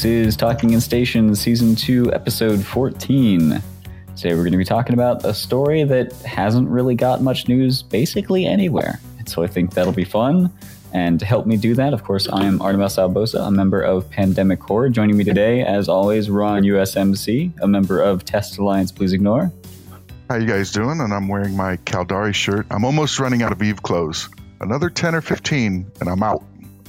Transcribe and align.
This 0.00 0.28
is 0.28 0.34
Talking 0.34 0.72
in 0.72 0.80
Station 0.80 1.34
Season 1.34 1.74
2, 1.74 2.14
Episode 2.14 2.64
14. 2.64 3.62
Today 4.16 4.32
we're 4.32 4.36
going 4.36 4.52
to 4.52 4.56
be 4.56 4.64
talking 4.64 4.94
about 4.94 5.26
a 5.26 5.34
story 5.34 5.84
that 5.84 6.10
hasn't 6.22 6.70
really 6.70 6.94
got 6.94 7.20
much 7.20 7.48
news 7.48 7.82
basically 7.82 8.46
anywhere. 8.46 8.98
And 9.18 9.28
so 9.28 9.42
I 9.42 9.46
think 9.46 9.74
that'll 9.74 9.92
be 9.92 10.06
fun. 10.06 10.50
And 10.94 11.20
to 11.20 11.26
help 11.26 11.44
me 11.44 11.58
do 11.58 11.74
that, 11.74 11.92
of 11.92 12.02
course, 12.02 12.30
I 12.30 12.46
am 12.46 12.62
Artemis 12.62 12.96
Albosa, 12.96 13.46
a 13.46 13.50
member 13.50 13.82
of 13.82 14.08
Pandemic 14.08 14.62
Horde. 14.62 14.94
Joining 14.94 15.18
me 15.18 15.24
today, 15.24 15.62
as 15.66 15.86
always, 15.86 16.30
Ron 16.30 16.62
USMC, 16.62 17.60
a 17.60 17.68
member 17.68 18.00
of 18.00 18.24
Test 18.24 18.56
Alliance 18.56 18.90
Please 18.90 19.12
Ignore. 19.12 19.52
How 20.30 20.36
you 20.36 20.46
guys 20.46 20.72
doing? 20.72 21.00
And 21.00 21.12
I'm 21.12 21.28
wearing 21.28 21.54
my 21.54 21.76
Caldari 21.76 22.34
shirt. 22.34 22.66
I'm 22.70 22.86
almost 22.86 23.20
running 23.20 23.42
out 23.42 23.52
of 23.52 23.62
Eve 23.62 23.82
clothes. 23.82 24.30
Another 24.62 24.88
10 24.88 25.14
or 25.14 25.20
15, 25.20 25.92
and 26.00 26.08
I'm 26.08 26.22
out. 26.22 26.42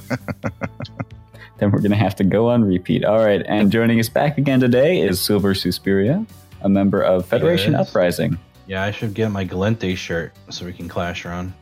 then 1.62 1.70
we're 1.70 1.78
going 1.78 1.92
to 1.92 1.96
have 1.96 2.16
to 2.16 2.24
go 2.24 2.48
on 2.48 2.64
repeat. 2.64 3.04
All 3.04 3.24
right. 3.24 3.40
And 3.46 3.70
joining 3.70 4.00
us 4.00 4.08
back 4.08 4.36
again 4.36 4.58
today 4.58 5.00
is 5.00 5.20
Silver 5.20 5.54
Suspiria, 5.54 6.26
a 6.62 6.68
member 6.68 7.00
of 7.00 7.24
Federation 7.24 7.74
Yes. 7.74 7.88
Uprising. 7.88 8.36
Yeah, 8.66 8.82
I 8.82 8.90
should 8.90 9.14
get 9.14 9.30
my 9.30 9.44
Gallente 9.44 9.96
shirt 9.96 10.32
so 10.50 10.66
we 10.66 10.72
can 10.72 10.88
clash 10.88 11.24
around. 11.24 11.52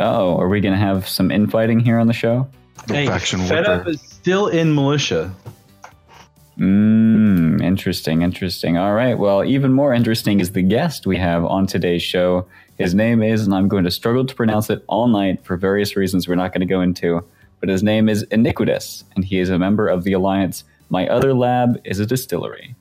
Oh, 0.00 0.36
are 0.38 0.48
we 0.48 0.60
going 0.60 0.74
to 0.74 0.80
have 0.80 1.08
some 1.08 1.30
infighting 1.30 1.78
here 1.78 2.00
on 2.00 2.08
the 2.08 2.12
show? 2.12 2.48
The 2.88 2.94
hey, 2.94 3.06
faction 3.06 3.38
Fed 3.46 3.66
Up 3.66 3.86
is 3.86 4.00
still 4.00 4.48
in 4.48 4.74
militia. 4.74 5.32
Mmm, 6.58 7.62
interesting, 7.62 8.22
interesting. 8.22 8.76
All 8.76 8.92
right. 8.92 9.16
Well, 9.16 9.44
even 9.44 9.72
more 9.72 9.94
interesting 9.94 10.40
is 10.40 10.50
the 10.50 10.62
guest 10.62 11.06
we 11.06 11.16
have 11.18 11.44
on 11.44 11.68
today's 11.68 12.02
show. 12.02 12.48
His 12.76 12.92
name 12.92 13.22
is, 13.22 13.46
and 13.46 13.54
I'm 13.54 13.68
going 13.68 13.84
to 13.84 13.90
struggle 13.90 14.26
to 14.26 14.34
pronounce 14.34 14.68
it 14.68 14.82
all 14.88 15.06
night 15.06 15.44
for 15.44 15.56
various 15.56 15.94
reasons 15.94 16.26
we're 16.26 16.34
not 16.34 16.52
going 16.52 16.60
to 16.60 16.66
go 16.66 16.80
into, 16.80 17.24
but 17.60 17.68
his 17.68 17.82
name 17.82 18.08
is 18.08 18.22
Iniquitous, 18.24 19.04
and 19.14 19.24
he 19.24 19.38
is 19.38 19.48
a 19.50 19.58
member 19.58 19.88
of 19.88 20.04
the 20.04 20.12
Alliance. 20.12 20.64
My 20.90 21.06
other 21.08 21.34
lab 21.34 21.80
is 21.84 21.98
a 21.98 22.06
distillery. 22.06 22.74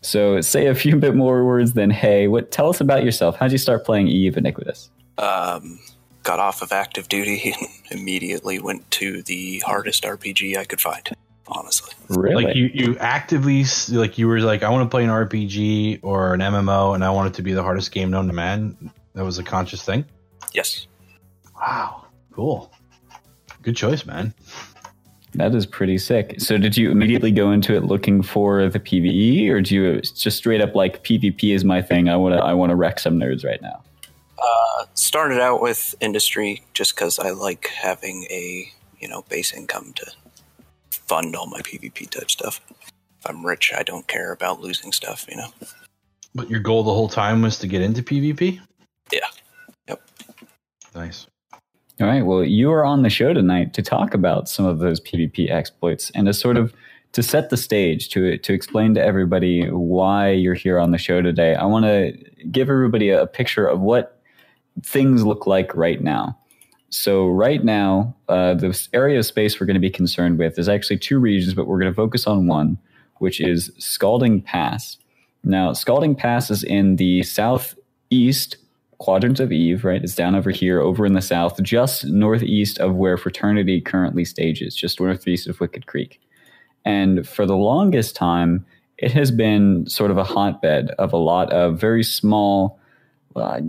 So, 0.00 0.40
say 0.42 0.66
a 0.66 0.74
few 0.74 0.96
bit 1.00 1.14
more 1.14 1.44
words 1.46 1.72
than 1.72 1.88
hey. 1.90 2.28
What? 2.28 2.50
Tell 2.50 2.68
us 2.68 2.80
about 2.80 3.04
yourself. 3.04 3.36
How'd 3.36 3.52
you 3.52 3.58
start 3.58 3.86
playing 3.86 4.08
Eve, 4.08 4.36
Iniquitous? 4.36 4.90
um, 5.16 5.78
got 6.24 6.40
off 6.40 6.60
of 6.60 6.72
active 6.72 7.08
duty 7.08 7.54
and 7.90 8.00
immediately 8.00 8.58
went 8.58 8.90
to 8.90 9.22
the 9.22 9.60
hardest 9.60 10.02
RPG 10.04 10.56
I 10.58 10.64
could 10.64 10.80
find. 10.80 11.08
Honestly, 11.46 11.92
Really? 12.08 12.44
Like 12.44 12.56
you, 12.56 12.70
you 12.72 12.98
actively 12.98 13.64
like 13.90 14.16
you 14.18 14.26
were 14.28 14.40
like, 14.40 14.62
I 14.62 14.70
want 14.70 14.84
to 14.84 14.90
play 14.90 15.04
an 15.04 15.10
RPG 15.10 16.00
or 16.02 16.32
an 16.34 16.40
MMO, 16.40 16.94
and 16.94 17.04
I 17.04 17.10
want 17.10 17.28
it 17.28 17.34
to 17.34 17.42
be 17.42 17.52
the 17.52 17.62
hardest 17.62 17.92
game 17.92 18.10
known 18.10 18.26
to 18.26 18.32
man. 18.32 18.90
That 19.14 19.24
was 19.24 19.38
a 19.38 19.42
conscious 19.42 19.82
thing. 19.84 20.04
yes. 20.52 20.86
Wow, 21.56 22.06
cool, 22.32 22.72
good 23.64 23.76
choice, 23.76 24.06
man. 24.06 24.34
That 25.34 25.54
is 25.54 25.66
pretty 25.66 25.98
sick. 25.98 26.40
So, 26.40 26.58
did 26.58 26.76
you 26.76 26.90
immediately 26.92 27.32
go 27.32 27.50
into 27.50 27.74
it 27.74 27.84
looking 27.84 28.22
for 28.22 28.68
the 28.68 28.78
PVE, 28.78 29.50
or 29.50 29.60
do 29.60 29.74
you 29.74 30.00
just 30.00 30.36
straight 30.36 30.60
up 30.60 30.76
like 30.76 31.02
PvP 31.02 31.52
is 31.52 31.64
my 31.64 31.82
thing? 31.82 32.08
I 32.08 32.16
want 32.16 32.36
to 32.36 32.40
I 32.40 32.54
want 32.54 32.70
to 32.70 32.76
wreck 32.76 33.00
some 33.00 33.18
nerds 33.18 33.44
right 33.44 33.60
now. 33.60 33.82
Uh, 34.38 34.84
started 34.94 35.40
out 35.40 35.60
with 35.60 35.94
industry 36.00 36.62
just 36.72 36.94
because 36.94 37.18
I 37.18 37.30
like 37.30 37.66
having 37.66 38.24
a 38.30 38.70
you 39.00 39.08
know 39.08 39.22
base 39.22 39.52
income 39.52 39.92
to 39.96 40.12
fund 40.90 41.34
all 41.34 41.46
my 41.46 41.60
PvP 41.62 42.08
type 42.10 42.30
stuff. 42.30 42.60
If 42.70 43.26
I'm 43.26 43.44
rich, 43.44 43.72
I 43.76 43.82
don't 43.82 44.06
care 44.06 44.30
about 44.30 44.60
losing 44.60 44.92
stuff. 44.92 45.26
You 45.28 45.38
know. 45.38 45.48
But 46.32 46.48
your 46.48 46.60
goal 46.60 46.84
the 46.84 46.94
whole 46.94 47.08
time 47.08 47.42
was 47.42 47.58
to 47.58 47.66
get 47.66 47.82
into 47.82 48.02
PvP. 48.02 48.60
Yeah. 49.12 49.26
Yep. 49.88 50.02
Nice. 50.94 51.26
All 52.00 52.08
right. 52.08 52.26
Well, 52.26 52.42
you 52.42 52.72
are 52.72 52.84
on 52.84 53.02
the 53.02 53.10
show 53.10 53.32
tonight 53.32 53.72
to 53.74 53.82
talk 53.82 54.14
about 54.14 54.48
some 54.48 54.66
of 54.66 54.80
those 54.80 55.00
PvP 55.00 55.48
exploits 55.48 56.10
and 56.10 56.26
to 56.26 56.32
sort 56.32 56.56
of 56.56 56.74
to 57.12 57.22
set 57.22 57.50
the 57.50 57.56
stage 57.56 58.08
to 58.08 58.36
to 58.36 58.52
explain 58.52 58.94
to 58.94 59.04
everybody 59.04 59.68
why 59.70 60.30
you're 60.30 60.54
here 60.54 60.80
on 60.80 60.90
the 60.90 60.98
show 60.98 61.22
today. 61.22 61.54
I 61.54 61.64
want 61.66 61.84
to 61.84 62.12
give 62.50 62.68
everybody 62.68 63.10
a 63.10 63.28
picture 63.28 63.64
of 63.64 63.80
what 63.80 64.20
things 64.82 65.24
look 65.24 65.46
like 65.46 65.72
right 65.76 66.02
now. 66.02 66.36
So 66.90 67.28
right 67.28 67.62
now, 67.62 68.16
uh, 68.28 68.54
the 68.54 68.88
area 68.92 69.20
of 69.20 69.26
space 69.26 69.60
we're 69.60 69.66
going 69.66 69.74
to 69.74 69.80
be 69.80 69.90
concerned 69.90 70.36
with 70.38 70.58
is 70.58 70.68
actually 70.68 70.98
two 70.98 71.20
regions, 71.20 71.54
but 71.54 71.68
we're 71.68 71.78
going 71.78 71.92
to 71.92 71.96
focus 71.96 72.26
on 72.26 72.48
one, 72.48 72.76
which 73.18 73.40
is 73.40 73.70
Scalding 73.78 74.42
Pass. 74.42 74.96
Now, 75.44 75.72
Scalding 75.72 76.16
Pass 76.16 76.50
is 76.50 76.64
in 76.64 76.96
the 76.96 77.22
southeast 77.22 78.56
quadrant 78.98 79.40
of 79.40 79.52
Eve, 79.52 79.84
right? 79.84 80.02
It's 80.02 80.14
down 80.14 80.34
over 80.34 80.50
here, 80.50 80.80
over 80.80 81.04
in 81.06 81.14
the 81.14 81.22
south, 81.22 81.62
just 81.62 82.04
northeast 82.06 82.78
of 82.78 82.94
where 82.94 83.16
Fraternity 83.16 83.80
currently 83.80 84.24
stages, 84.24 84.74
just 84.74 85.00
northeast 85.00 85.46
of 85.46 85.60
Wicked 85.60 85.86
Creek. 85.86 86.20
And 86.84 87.26
for 87.26 87.46
the 87.46 87.56
longest 87.56 88.14
time, 88.14 88.64
it 88.98 89.12
has 89.12 89.30
been 89.30 89.86
sort 89.86 90.10
of 90.10 90.18
a 90.18 90.24
hotbed 90.24 90.90
of 90.98 91.12
a 91.12 91.18
lot 91.18 91.52
of 91.52 91.80
very 91.80 92.02
small, 92.02 92.78
uh, 93.34 93.60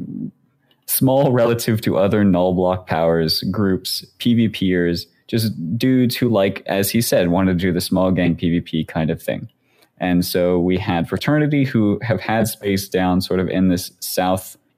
small 0.86 1.31
relative 1.31 1.81
to 1.81 1.97
other 1.97 2.24
null 2.24 2.53
block 2.53 2.88
powers 2.88 3.42
groups, 3.44 4.06
PvPers, 4.19 5.06
just 5.28 5.78
dudes 5.78 6.16
who, 6.16 6.30
like, 6.30 6.62
as 6.68 6.92
he 6.92 7.02
said, 7.02 7.30
wanted 7.30 7.57
to 7.57 7.66
do 7.66 7.74
the 7.74 7.81
small 7.81 8.12
gang 8.12 8.36
PvP 8.36 8.88
kind 8.88 9.09
of 9.09 9.22
thing. 9.22 9.50
And 9.97 10.25
so 10.25 10.59
we 10.59 10.78
had 10.78 11.07
Fraternity 11.07 11.63
who 11.63 12.00
have 12.02 12.19
had 12.19 12.47
space 12.47 12.88
down 12.88 13.22
sort 13.22 13.40
of 13.40 13.47
in 13.47 13.69
this 13.69 13.92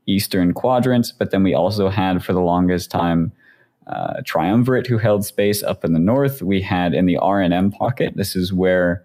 southeastern 0.08 0.54
quadrant, 0.54 1.14
but 1.20 1.32
then 1.32 1.44
we 1.44 1.54
also 1.54 1.90
had 1.90 2.24
for 2.24 2.34
the 2.34 2.42
longest 2.42 2.90
time 2.90 3.32
uh, 3.88 4.22
Triumvirate 4.26 4.88
who 4.88 4.98
held 4.98 5.26
space 5.26 5.64
up 5.64 5.86
in 5.86 5.94
the 5.94 6.00
north. 6.00 6.42
We 6.42 6.62
had 6.62 6.94
in 6.94 7.06
the 7.06 7.18
RNM 7.22 7.74
pocket, 7.74 8.14
this 8.16 8.36
is 8.36 8.52
where 8.52 9.04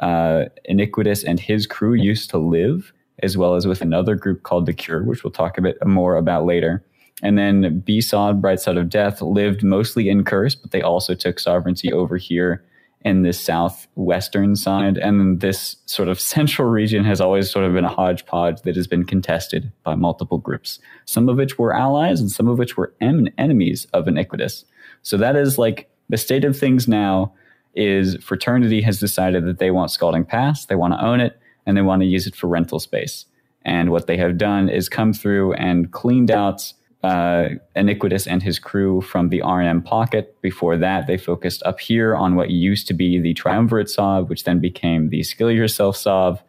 uh, 0.00 0.44
Iniquitous 0.64 1.24
and 1.24 1.38
his 1.38 1.66
crew 1.66 1.94
used 1.94 2.30
to 2.30 2.38
live, 2.38 2.92
as 3.22 3.36
well 3.36 3.54
as 3.54 3.66
with 3.66 3.80
another 3.80 4.16
group 4.16 4.42
called 4.42 4.66
The 4.66 4.72
Cure, 4.72 5.04
which 5.04 5.22
we'll 5.22 5.30
talk 5.30 5.56
a 5.58 5.62
bit 5.62 5.76
more 5.86 6.16
about 6.16 6.46
later. 6.46 6.82
And 7.22 7.38
then 7.38 7.80
B-Sod, 7.80 8.42
Bright 8.42 8.60
Side 8.60 8.76
of 8.76 8.88
Death, 8.88 9.22
lived 9.22 9.62
mostly 9.62 10.08
in 10.08 10.24
Curse, 10.24 10.56
but 10.56 10.72
they 10.72 10.82
also 10.82 11.14
took 11.14 11.38
sovereignty 11.38 11.92
over 11.92 12.16
here 12.16 12.64
in 13.04 13.22
the 13.22 13.32
southwestern 13.32 14.56
side. 14.56 14.96
And 14.96 15.40
this 15.40 15.76
sort 15.86 16.08
of 16.08 16.18
central 16.34 16.68
region 16.68 17.04
has 17.04 17.20
always 17.20 17.50
sort 17.50 17.64
of 17.64 17.74
been 17.74 17.84
a 17.84 17.88
hodgepodge 17.88 18.62
that 18.62 18.76
has 18.76 18.86
been 18.86 19.04
contested 19.04 19.70
by 19.82 19.94
multiple 19.94 20.38
groups, 20.38 20.78
some 21.04 21.28
of 21.28 21.36
which 21.36 21.58
were 21.58 21.74
allies 21.74 22.20
and 22.20 22.30
some 22.30 22.48
of 22.48 22.58
which 22.58 22.76
were 22.76 22.94
em- 23.00 23.28
enemies 23.36 23.86
of 23.92 24.08
Iniquitous. 24.08 24.64
So 25.02 25.16
that 25.18 25.36
is 25.36 25.58
like 25.58 25.90
the 26.08 26.16
state 26.16 26.44
of 26.44 26.58
things 26.58 26.88
now 26.88 27.34
is 27.74 28.16
Fraternity 28.22 28.80
has 28.82 29.00
decided 29.00 29.46
that 29.46 29.58
they 29.58 29.70
want 29.70 29.90
Scalding 29.90 30.24
Pass, 30.24 30.66
they 30.66 30.76
want 30.76 30.94
to 30.94 31.04
own 31.04 31.20
it, 31.20 31.38
and 31.66 31.76
they 31.76 31.82
want 31.82 32.02
to 32.02 32.06
use 32.06 32.26
it 32.26 32.36
for 32.36 32.46
rental 32.46 32.78
space. 32.78 33.26
And 33.64 33.90
what 33.90 34.06
they 34.06 34.16
have 34.18 34.38
done 34.38 34.68
is 34.68 34.88
come 34.88 35.12
through 35.12 35.54
and 35.54 35.90
cleaned 35.90 36.30
out 36.30 36.72
uh, 37.04 37.50
Iniquitous 37.76 38.26
and 38.26 38.42
his 38.42 38.58
crew 38.58 39.02
from 39.02 39.28
the 39.28 39.40
RNM 39.40 39.84
pocket. 39.84 40.40
Before 40.40 40.78
that, 40.78 41.06
they 41.06 41.18
focused 41.18 41.62
up 41.64 41.78
here 41.78 42.16
on 42.16 42.34
what 42.34 42.48
used 42.48 42.88
to 42.88 42.94
be 42.94 43.20
the 43.20 43.34
Triumvirate 43.34 43.90
Sov, 43.90 44.30
which 44.30 44.44
then 44.44 44.58
became 44.58 45.10
the 45.10 45.22
Skill 45.22 45.50
Yourself 45.50 45.98
Sov, 45.98 46.42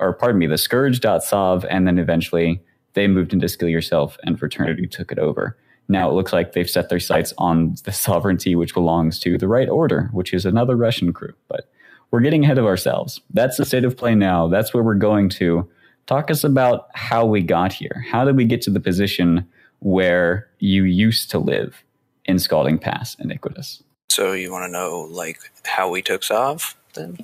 or 0.00 0.12
pardon 0.12 0.40
me, 0.40 0.48
the 0.48 0.58
Scourge.sov, 0.58 1.64
and 1.70 1.86
then 1.86 1.98
eventually 1.98 2.60
they 2.94 3.06
moved 3.06 3.32
into 3.32 3.48
Skill 3.48 3.68
Yourself 3.68 4.18
and 4.24 4.38
Fraternity 4.38 4.88
took 4.88 5.12
it 5.12 5.20
over. 5.20 5.56
Now 5.88 6.10
it 6.10 6.14
looks 6.14 6.32
like 6.32 6.52
they've 6.52 6.68
set 6.68 6.88
their 6.88 7.00
sights 7.00 7.32
on 7.38 7.76
the 7.84 7.92
sovereignty, 7.92 8.56
which 8.56 8.74
belongs 8.74 9.20
to 9.20 9.38
the 9.38 9.48
Right 9.48 9.68
Order, 9.68 10.10
which 10.12 10.34
is 10.34 10.44
another 10.44 10.74
Russian 10.74 11.12
crew. 11.12 11.34
But 11.46 11.70
we're 12.10 12.20
getting 12.20 12.42
ahead 12.42 12.58
of 12.58 12.66
ourselves. 12.66 13.20
That's 13.30 13.56
the 13.56 13.64
state 13.64 13.84
of 13.84 13.96
play 13.96 14.16
now. 14.16 14.48
That's 14.48 14.74
where 14.74 14.82
we're 14.82 14.94
going 14.94 15.28
to. 15.30 15.70
Talk 16.06 16.28
us 16.32 16.42
about 16.42 16.88
how 16.94 17.24
we 17.24 17.40
got 17.40 17.72
here. 17.72 18.04
How 18.10 18.24
did 18.24 18.36
we 18.36 18.44
get 18.44 18.62
to 18.62 18.70
the 18.70 18.80
position 18.80 19.48
where 19.82 20.48
you 20.58 20.84
used 20.84 21.30
to 21.30 21.38
live 21.38 21.82
in 22.24 22.38
Scalding 22.38 22.78
Pass, 22.78 23.16
Iniquitous? 23.18 23.82
So 24.10 24.32
you 24.32 24.52
want 24.52 24.64
to 24.64 24.70
know 24.70 25.08
like 25.10 25.38
how 25.64 25.90
we 25.90 26.02
took 26.02 26.22
Sov? 26.22 26.76
Then 26.94 27.18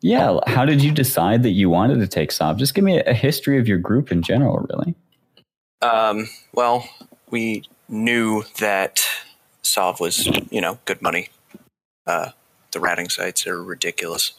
Yeah, 0.00 0.38
how 0.46 0.64
did 0.64 0.82
you 0.82 0.90
decide 0.90 1.42
that 1.44 1.50
you 1.50 1.70
wanted 1.70 2.00
to 2.00 2.06
take 2.06 2.32
Sov? 2.32 2.56
Just 2.56 2.74
give 2.74 2.84
me 2.84 2.98
a, 2.98 3.14
history 3.14 3.58
of 3.58 3.68
your 3.68 3.78
group 3.78 4.10
in 4.10 4.22
general, 4.22 4.66
really. 4.70 4.94
Um, 5.80 6.28
well, 6.52 6.88
we 7.30 7.64
knew 7.88 8.44
that 8.58 9.00
Sov 9.62 10.00
was, 10.00 10.26
you 10.50 10.60
know, 10.60 10.78
good 10.84 11.00
money. 11.02 11.28
Uh, 12.06 12.30
the 12.72 12.80
ratting 12.80 13.08
sites 13.08 13.46
are 13.46 13.62
ridiculous 13.62 14.32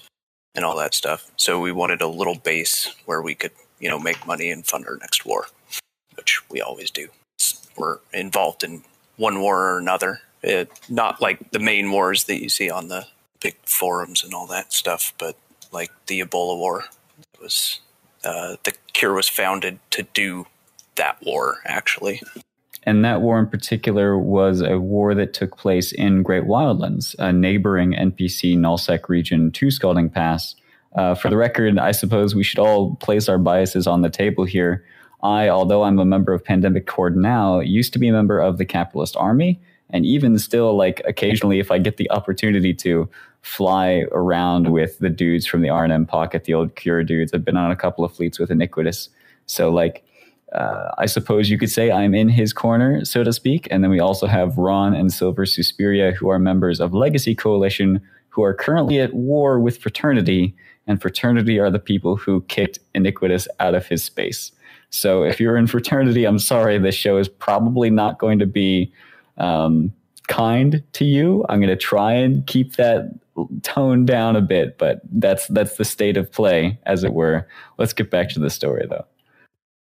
and 0.55 0.65
all 0.65 0.75
that 0.77 0.93
stuff. 0.93 1.31
So 1.37 1.59
we 1.59 1.71
wanted 1.71 2.01
a 2.01 2.07
little 2.07 2.35
base 2.35 2.93
where 3.05 3.21
we 3.21 3.35
could, 3.35 3.51
you 3.79 3.89
know, 3.89 3.99
make 3.99 4.27
money 4.27 4.49
and 4.49 4.65
fund 4.65 4.85
our 4.87 4.97
next 4.97 5.25
war, 5.25 5.47
we 6.53 6.61
always 6.61 6.91
do. 6.91 7.09
We're 7.75 8.00
involved 8.13 8.63
in 8.63 8.83
one 9.17 9.41
war 9.41 9.71
or 9.71 9.79
another. 9.79 10.21
It, 10.41 10.71
not 10.88 11.21
like 11.21 11.51
the 11.51 11.59
main 11.59 11.91
wars 11.91 12.25
that 12.25 12.41
you 12.41 12.47
see 12.47 12.69
on 12.69 12.88
the 12.88 13.07
big 13.41 13.55
forums 13.65 14.23
and 14.23 14.33
all 14.33 14.47
that 14.47 14.71
stuff, 14.71 15.13
but 15.17 15.35
like 15.71 15.91
the 16.07 16.21
Ebola 16.21 16.57
War. 16.57 16.85
It 17.33 17.41
was 17.41 17.81
uh, 18.23 18.57
the 18.63 18.73
Cure 18.94 19.13
was 19.13 19.27
founded 19.27 19.79
to 19.91 20.03
do 20.13 20.45
that 20.95 21.17
war, 21.25 21.57
actually. 21.65 22.21
and 22.83 23.03
that 23.03 23.21
war 23.21 23.39
in 23.39 23.47
particular 23.47 24.17
was 24.17 24.61
a 24.61 24.79
war 24.79 25.15
that 25.15 25.33
took 25.33 25.57
place 25.57 25.91
in 25.91 26.23
Great 26.23 26.44
Wildlands, 26.44 27.15
a 27.19 27.33
neighboring 27.33 27.94
NPC 27.94 28.57
nullsec 28.57 29.09
region 29.09 29.51
to 29.51 29.71
Scalding 29.71 30.09
Pass. 30.09 30.55
Uh, 30.95 31.15
for 31.15 31.29
the 31.29 31.38
record, 31.38 31.79
I 31.79 31.91
suppose 31.91 32.35
we 32.35 32.44
should 32.44 32.59
all 32.59 32.95
place 32.97 33.27
our 33.27 33.39
biases 33.39 33.88
on 33.88 34.03
the 34.03 34.09
table 34.09 34.44
here. 34.44 34.85
I, 35.23 35.47
although 35.47 35.83
I'm 35.83 35.99
a 35.99 36.05
member 36.05 36.33
of 36.33 36.43
Pandemic 36.43 36.89
Horde 36.89 37.15
now, 37.15 37.61
used 37.61 37.93
to 37.93 37.99
be 37.99 38.09
a 38.09 38.13
member 38.13 38.39
of 38.39 38.57
the 38.57 38.65
Capitalist 38.65 39.15
Army, 39.15 39.59
and 39.89 40.05
even 40.05 40.37
still, 40.37 40.75
like 40.75 41.01
occasionally, 41.05 41.59
if 41.59 41.71
I 41.71 41.77
get 41.77 41.97
the 41.97 42.11
opportunity 42.11 42.73
to 42.75 43.09
fly 43.41 44.05
around 44.11 44.71
with 44.71 44.99
the 44.99 45.09
dudes 45.09 45.45
from 45.45 45.61
the 45.61 45.69
R&M 45.69 46.05
pocket, 46.05 46.43
the 46.43 46.53
old 46.53 46.75
Cure 46.75 47.03
dudes, 47.03 47.33
I've 47.33 47.45
been 47.45 47.57
on 47.57 47.71
a 47.71 47.75
couple 47.75 48.03
of 48.03 48.13
fleets 48.13 48.37
with 48.37 48.51
Iniquitous. 48.51 49.09
So, 49.45 49.69
like, 49.69 50.05
uh, 50.53 50.91
I 50.97 51.05
suppose 51.05 51.49
you 51.49 51.57
could 51.57 51.71
say 51.71 51.91
I'm 51.91 52.13
in 52.13 52.29
his 52.29 52.53
corner, 52.53 53.03
so 53.05 53.23
to 53.23 53.33
speak. 53.33 53.67
And 53.71 53.83
then 53.83 53.91
we 53.91 53.99
also 53.99 54.27
have 54.27 54.57
Ron 54.57 54.93
and 54.93 55.11
Silver 55.11 55.45
Suspiria, 55.45 56.11
who 56.11 56.29
are 56.29 56.39
members 56.39 56.79
of 56.79 56.93
Legacy 56.93 57.33
Coalition, 57.33 58.01
who 58.29 58.43
are 58.43 58.53
currently 58.53 58.99
at 58.99 59.13
war 59.13 59.59
with 59.59 59.77
Fraternity. 59.77 60.55
And 60.85 61.01
Fraternity 61.01 61.59
are 61.59 61.71
the 61.71 61.79
people 61.79 62.17
who 62.17 62.41
kicked 62.41 62.79
Iniquitous 62.93 63.47
out 63.59 63.73
of 63.73 63.87
his 63.87 64.03
space. 64.03 64.51
So 64.93 65.23
if 65.23 65.39
you're 65.39 65.57
in 65.57 65.65
Fraternity, 65.65 66.25
I'm 66.25 66.37
sorry, 66.37 66.77
this 66.77 66.93
show 66.93 67.17
is 67.17 67.27
probably 67.27 67.89
not 67.89 68.19
going 68.19 68.39
to 68.39 68.45
be 68.45 68.93
um, 69.37 69.91
kind 70.27 70.83
to 70.93 71.03
you. 71.03 71.43
I'm 71.49 71.59
going 71.59 71.69
to 71.69 71.75
try 71.75 72.13
and 72.13 72.45
keep 72.45 72.75
that 72.75 73.11
tone 73.63 74.05
down 74.05 74.35
a 74.35 74.41
bit, 74.41 74.77
but 74.77 75.01
that's 75.11 75.47
that's 75.47 75.77
the 75.77 75.83
state 75.83 76.15
of 76.15 76.31
play, 76.31 76.77
as 76.85 77.03
it 77.03 77.11
were. 77.11 77.47
Let's 77.79 77.93
get 77.93 78.11
back 78.11 78.29
to 78.29 78.39
the 78.39 78.51
story, 78.51 78.85
though. 78.87 79.05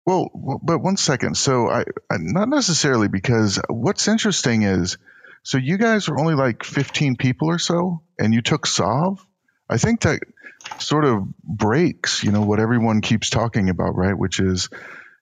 Well, 0.05 0.31
but 0.63 0.79
one 0.79 0.97
second. 0.97 1.37
So 1.37 1.69
I, 1.69 1.85
I 2.11 2.17
not 2.19 2.49
necessarily 2.49 3.07
because 3.07 3.61
what's 3.69 4.09
interesting 4.09 4.63
is 4.63 4.99
so 5.45 5.59
you 5.59 5.79
guys 5.79 6.09
are 6.09 6.19
only 6.19 6.35
like 6.35 6.65
15 6.65 7.15
people 7.15 7.49
or 7.49 7.61
so 7.61 8.03
and 8.19 8.35
you 8.35 8.43
took 8.43 8.67
Sov. 8.67 9.25
I 9.69 9.79
think 9.79 10.01
that 10.01 10.21
sort 10.79 11.05
of 11.05 11.27
breaks, 11.43 12.23
you 12.23 12.33
know, 12.33 12.43
what 12.43 12.61
everyone 12.61 13.01
keeps 13.01 13.31
talking 13.31 13.69
about, 13.69 13.97
right? 13.97 14.17
Which 14.17 14.41
is, 14.41 14.69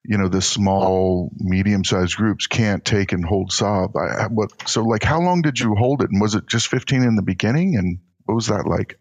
you 0.04 0.18
know, 0.18 0.28
the 0.28 0.42
small, 0.42 1.30
medium-sized 1.38 2.16
groups 2.16 2.46
can't 2.46 2.84
take 2.84 3.12
and 3.12 3.24
hold 3.24 3.52
Sov. 3.52 3.94
I, 3.96 4.26
what? 4.26 4.68
So, 4.68 4.82
like, 4.82 5.02
how 5.02 5.20
long 5.20 5.42
did 5.42 5.58
you 5.58 5.74
hold 5.74 6.02
it? 6.02 6.10
And 6.10 6.20
was 6.20 6.34
it 6.34 6.46
just 6.46 6.68
15 6.68 7.02
in 7.02 7.16
the 7.16 7.22
beginning? 7.22 7.76
And 7.76 7.98
what 8.24 8.34
was 8.34 8.48
that 8.48 8.66
like? 8.66 8.98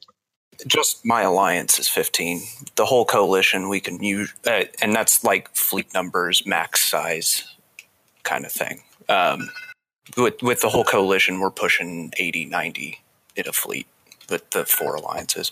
Just 0.68 1.06
my 1.06 1.22
alliance 1.22 1.80
is 1.80 1.88
15. 1.90 2.42
The 2.76 2.86
whole 2.86 3.06
coalition 3.06 3.69
we 3.69 3.80
can 3.80 4.02
use, 4.02 4.34
uh, 4.46 4.66
and 4.81 4.96
that's 4.96 5.24
like 5.24 5.50
fleet 5.56 5.94
numbers, 5.94 6.46
max 6.46 6.84
size 6.84 7.56
kind 8.24 8.46
of 8.46 8.52
thing. 8.52 8.84
Um, 9.10 9.50
with, 10.16 10.42
with 10.42 10.62
the 10.62 10.69
whole 10.69 10.84
coalition, 10.84 11.40
we're 11.40 11.52
pushing 11.52 12.14
80, 12.18 12.46
90 12.46 13.02
in 13.36 13.48
a 13.48 13.52
fleet 13.52 13.88
with 14.30 14.50
the 14.52 14.66
four 14.66 14.96
alliances. 14.96 15.52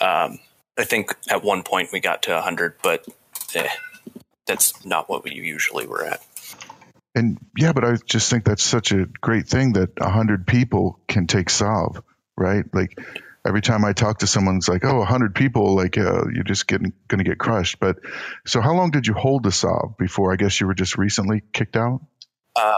Um, 0.00 0.38
I 0.78 0.84
think 0.84 1.14
at 1.28 1.42
one 1.42 1.62
point 1.62 1.90
we 1.92 2.00
got 2.00 2.22
to 2.24 2.32
100, 2.32 2.76
but 2.82 3.06
eh, 3.54 3.68
that's 4.46 4.84
not 4.84 5.08
what 5.08 5.24
we 5.24 5.32
usually 5.32 5.86
were 5.86 6.04
at. 6.04 6.22
And 7.14 7.38
yeah, 7.56 7.72
but 7.72 7.84
I 7.84 7.96
just 8.04 8.30
think 8.30 8.44
that's 8.44 8.62
such 8.62 8.92
a 8.92 9.06
great 9.06 9.48
thing 9.48 9.72
that 9.72 9.98
100 9.98 10.46
people 10.46 11.00
can 11.08 11.26
take 11.26 11.48
Sov, 11.48 12.02
right? 12.36 12.64
Like, 12.74 12.98
every 13.46 13.62
time 13.62 13.86
I 13.86 13.94
talk 13.94 14.18
to 14.18 14.26
someone, 14.26 14.56
it's 14.56 14.68
like, 14.68 14.84
oh, 14.84 14.98
100 14.98 15.34
people, 15.34 15.74
like, 15.74 15.96
uh, 15.96 16.26
you're 16.34 16.44
just 16.44 16.66
getting 16.66 16.92
going 17.08 17.24
to 17.24 17.24
get 17.24 17.38
crushed. 17.38 17.80
But 17.80 17.96
so, 18.46 18.60
how 18.60 18.74
long 18.74 18.90
did 18.90 19.06
you 19.06 19.14
hold 19.14 19.44
the 19.44 19.52
Sov 19.52 19.96
before? 19.98 20.30
I 20.32 20.36
guess 20.36 20.60
you 20.60 20.66
were 20.66 20.74
just 20.74 20.98
recently 20.98 21.42
kicked 21.54 21.76
out. 21.76 22.02
Um, 22.54 22.74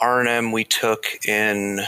R&M 0.00 0.50
we 0.50 0.64
took 0.64 1.06
in, 1.26 1.80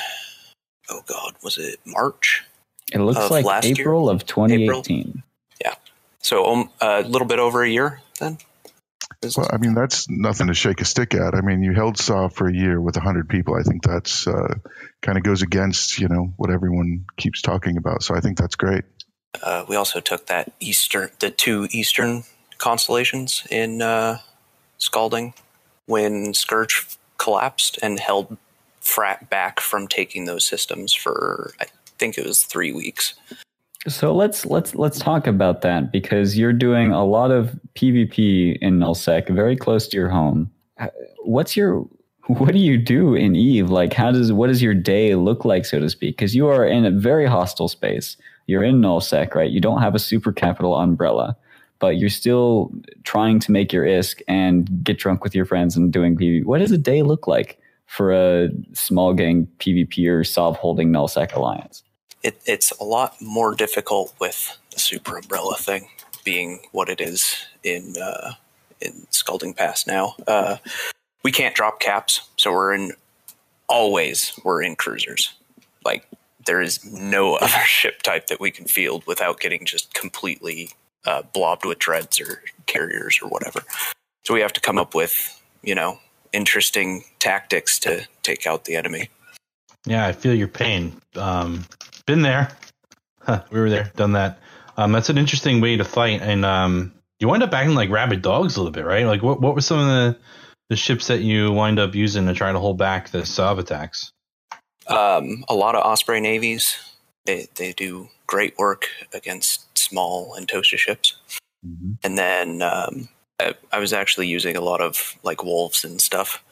oh 0.91 1.03
God, 1.07 1.35
was 1.43 1.59
it 1.59 1.81
March? 1.85 2.45
It 2.93 2.99
looks 2.99 3.31
like 3.31 3.45
last 3.45 3.65
year? 3.65 3.77
April 3.81 4.09
of 4.11 4.27
2018. 4.27 5.23
Yeah, 5.65 5.75
So 6.21 6.47
um, 6.47 6.71
a 6.81 7.03
little 7.03 7.27
bit 7.29 7.39
over 7.39 7.63
a 7.63 7.69
year 7.69 8.01
then. 8.19 8.39
Well, 9.37 9.49
I 9.53 9.59
mean, 9.59 9.75
that's 9.75 10.09
nothing 10.09 10.47
to 10.47 10.55
shake 10.55 10.81
a 10.81 10.85
stick 10.87 11.15
at. 11.15 11.35
I 11.35 11.43
mean, 11.43 11.63
you 11.63 11.75
held 11.75 11.99
Sov 11.99 12.33
for 12.33 12.49
a 12.49 12.55
year 12.55 12.81
with 12.81 12.97
100 12.97 13.29
people. 13.29 13.55
I 13.55 13.63
think 13.63 13.83
that's 13.83 14.27
uh, 14.27 14.55
kind 15.03 15.19
of 15.19 15.25
goes 15.25 15.43
against, 15.43 15.99
you 15.99 16.09
know, 16.09 16.33
what 16.39 16.51
everyone 16.51 17.05
keeps 17.19 17.43
talking 17.43 17.77
about. 17.77 18.03
So 18.03 18.15
I 18.15 18.21
think 18.21 18.39
that's 18.39 18.57
great. 18.57 18.85
uh, 19.43 19.65
we 19.69 19.77
also 19.77 20.01
took 20.01 20.27
that 20.27 20.53
eastern, 20.59 21.11
the 21.19 21.31
two 21.31 21.69
eastern 21.71 22.25
constellations 22.57 23.47
in 23.51 23.83
uh, 23.83 24.19
Scalding 24.79 25.35
when 25.87 26.33
Scourge 26.33 26.87
collapsed 27.19 27.79
and 27.83 28.01
held 28.01 28.39
Frat 28.81 29.29
back 29.29 29.61
from 29.61 29.87
taking 29.87 30.25
those 30.25 30.47
systems 30.47 30.95
for 30.95 31.53
I 31.61 31.67
think 32.01 32.19
it 32.19 32.27
was 32.27 32.43
three 32.43 32.73
weeks. 32.73 33.15
So 33.87 34.15
let's 34.15 34.45
let's 34.45 34.75
let's 34.75 34.99
talk 34.99 35.27
about 35.27 35.63
that 35.63 35.93
because 35.93 36.37
you're 36.37 36.53
doing 36.53 36.93
a 36.93 37.05
lot 37.05 37.31
of 37.31 37.59
PvP 37.75 38.59
in 38.61 38.79
nullsec, 38.79 39.29
very 39.35 39.57
close 39.57 39.89
to 39.89 39.97
your 39.97 40.09
home. 40.09 40.51
Uh, 40.79 40.89
What's 41.25 41.57
your 41.57 41.87
what 42.27 42.53
do 42.53 42.59
you 42.59 42.77
do 42.77 43.15
in 43.15 43.35
Eve? 43.35 43.71
Like, 43.71 43.93
how 43.93 44.13
does 44.13 44.33
what 44.33 44.49
does 44.49 44.63
your 44.63 44.75
day 44.75 45.15
look 45.15 45.45
like, 45.45 45.65
so 45.65 45.81
to 45.81 45.89
speak? 45.89 46.17
Because 46.17 46.35
you 46.35 46.47
are 46.49 46.67
in 46.67 46.85
a 46.85 46.91
very 46.91 47.27
hostile 47.27 47.69
space. 47.69 48.17
You're 48.47 48.65
in 48.65 48.81
nullsec, 48.81 49.35
right? 49.35 49.51
You 49.51 49.61
don't 49.61 49.81
have 49.81 49.95
a 49.95 49.99
super 49.99 50.33
capital 50.33 50.77
umbrella, 50.77 51.37
but 51.79 51.97
you're 51.97 52.11
still 52.11 52.71
trying 53.05 53.41
to 53.41 53.53
make 53.53 53.73
your 53.73 53.85
ISK 53.85 54.23
and 54.29 54.85
get 54.85 54.99
drunk 54.99 55.25
with 55.25 55.35
your 55.35 55.47
friends 55.47 55.77
and 55.77 55.93
doing 55.93 56.17
PvP. 56.17 56.45
What 56.45 56.59
does 56.59 56.73
a 56.73 56.79
day 56.79 57.03
look 57.03 57.27
like 57.27 57.59
for 57.87 58.13
a 58.13 58.51
small 58.75 59.15
gang 59.15 59.49
PvP 59.59 60.07
or 60.09 60.23
Sov 60.23 60.57
holding 60.57 60.91
nullsec 60.93 61.33
alliance? 61.35 61.83
It, 62.23 62.41
it's 62.47 62.71
a 62.73 62.85
lot 62.85 63.21
more 63.21 63.55
difficult 63.55 64.15
with 64.21 64.59
the 64.73 64.81
super 64.81 65.17
umbrella 65.17 65.57
thing 65.57 65.89
being 66.25 66.61
what 66.73 66.89
it 66.89 67.01
is 67.01 67.37
in 67.63 67.95
uh, 68.03 68.33
in 68.81 69.07
Scalding 69.11 69.55
Pass 69.55 69.87
now. 69.87 70.15
Uh, 70.27 70.57
we 71.23 71.33
can't 71.33 71.55
drop 71.55 71.81
caps, 71.81 72.23
so 72.37 72.53
we're 72.53 72.73
in 72.73 72.93
always 73.69 74.39
we're 74.45 74.63
in 74.63 74.77
cruisers. 74.77 75.35
Like 75.85 76.07
there 76.47 76.61
is 76.61 76.85
no 76.85 77.35
other 77.37 77.65
ship 77.65 78.03
type 78.03 78.27
that 78.27 78.41
we 78.41 78.51
can 78.51 78.67
field 78.67 79.07
without 79.07 79.41
getting 79.41 79.65
just 79.65 79.95
completely 79.95 80.71
uh, 81.07 81.23
blobbed 81.33 81.65
with 81.65 81.79
dreads 81.79 82.21
or 82.21 82.43
carriers 82.67 83.21
or 83.23 83.29
whatever. 83.29 83.63
So 84.25 84.35
we 84.35 84.41
have 84.41 84.53
to 84.55 84.61
come 84.61 84.79
up 84.79 84.95
with 84.95 85.43
you 85.63 85.75
know 85.75 85.99
interesting 86.33 87.05
tactics 87.19 87.79
to 87.81 88.07
take 88.23 88.47
out 88.47 88.65
the 88.65 88.77
enemy. 88.77 89.09
Yeah, 89.87 90.07
I 90.07 90.13
feel 90.13 90.35
your 90.35 90.49
pain. 90.49 91.01
Um, 91.17 91.65
been 92.11 92.23
there. 92.23 92.51
Huh, 93.21 93.45
we 93.53 93.61
were 93.61 93.71
there, 93.71 93.93
done 93.95 94.13
that. 94.13 94.41
Um, 94.77 94.91
that's 94.91 95.11
an 95.11 95.19
interesting 95.19 95.61
way 95.61 95.77
to 95.77 95.85
fight, 95.85 96.21
and 96.23 96.45
um, 96.45 96.93
you 97.21 97.29
wind 97.29 97.45
up 97.45 97.55
acting 97.55 97.77
like 97.77 97.89
rabid 97.89 98.21
dogs 98.21 98.57
a 98.57 98.61
little 98.61 98.73
bit, 98.73 98.85
right? 98.85 99.07
Like, 99.07 99.23
what 99.23 99.41
what 99.41 99.55
were 99.55 99.61
some 99.61 99.79
of 99.79 99.87
the 99.87 100.19
the 100.71 100.77
ships 100.77 101.07
that 101.07 101.21
you 101.21 101.53
wind 101.53 101.79
up 101.79 101.95
using 101.95 102.27
to 102.27 102.35
try 102.35 102.51
to 102.51 102.59
hold 102.59 102.79
back 102.79 103.11
the 103.11 103.25
sub 103.25 103.61
attacks? 103.61 104.11
Um, 104.89 105.45
a 105.49 105.55
lot 105.55 105.77
of 105.77 105.85
Osprey 105.85 106.21
navies. 106.21 106.77
They 107.27 107.47
they 107.55 107.73
do 107.73 108.09
great 108.27 108.59
work 108.59 108.89
against 109.15 109.79
small 109.79 110.35
and 110.35 110.49
toaster 110.49 110.79
ships. 110.79 111.17
And 112.03 112.19
then 112.19 112.63
um, 112.63 113.09
I, 113.39 113.55
I 113.71 113.79
was 113.79 113.93
actually 113.93 114.27
using 114.27 114.57
a 114.57 114.63
lot 114.63 114.81
of 114.81 115.17
like 115.23 115.45
wolves 115.45 115.85
and 115.85 116.01
stuff, 116.01 116.43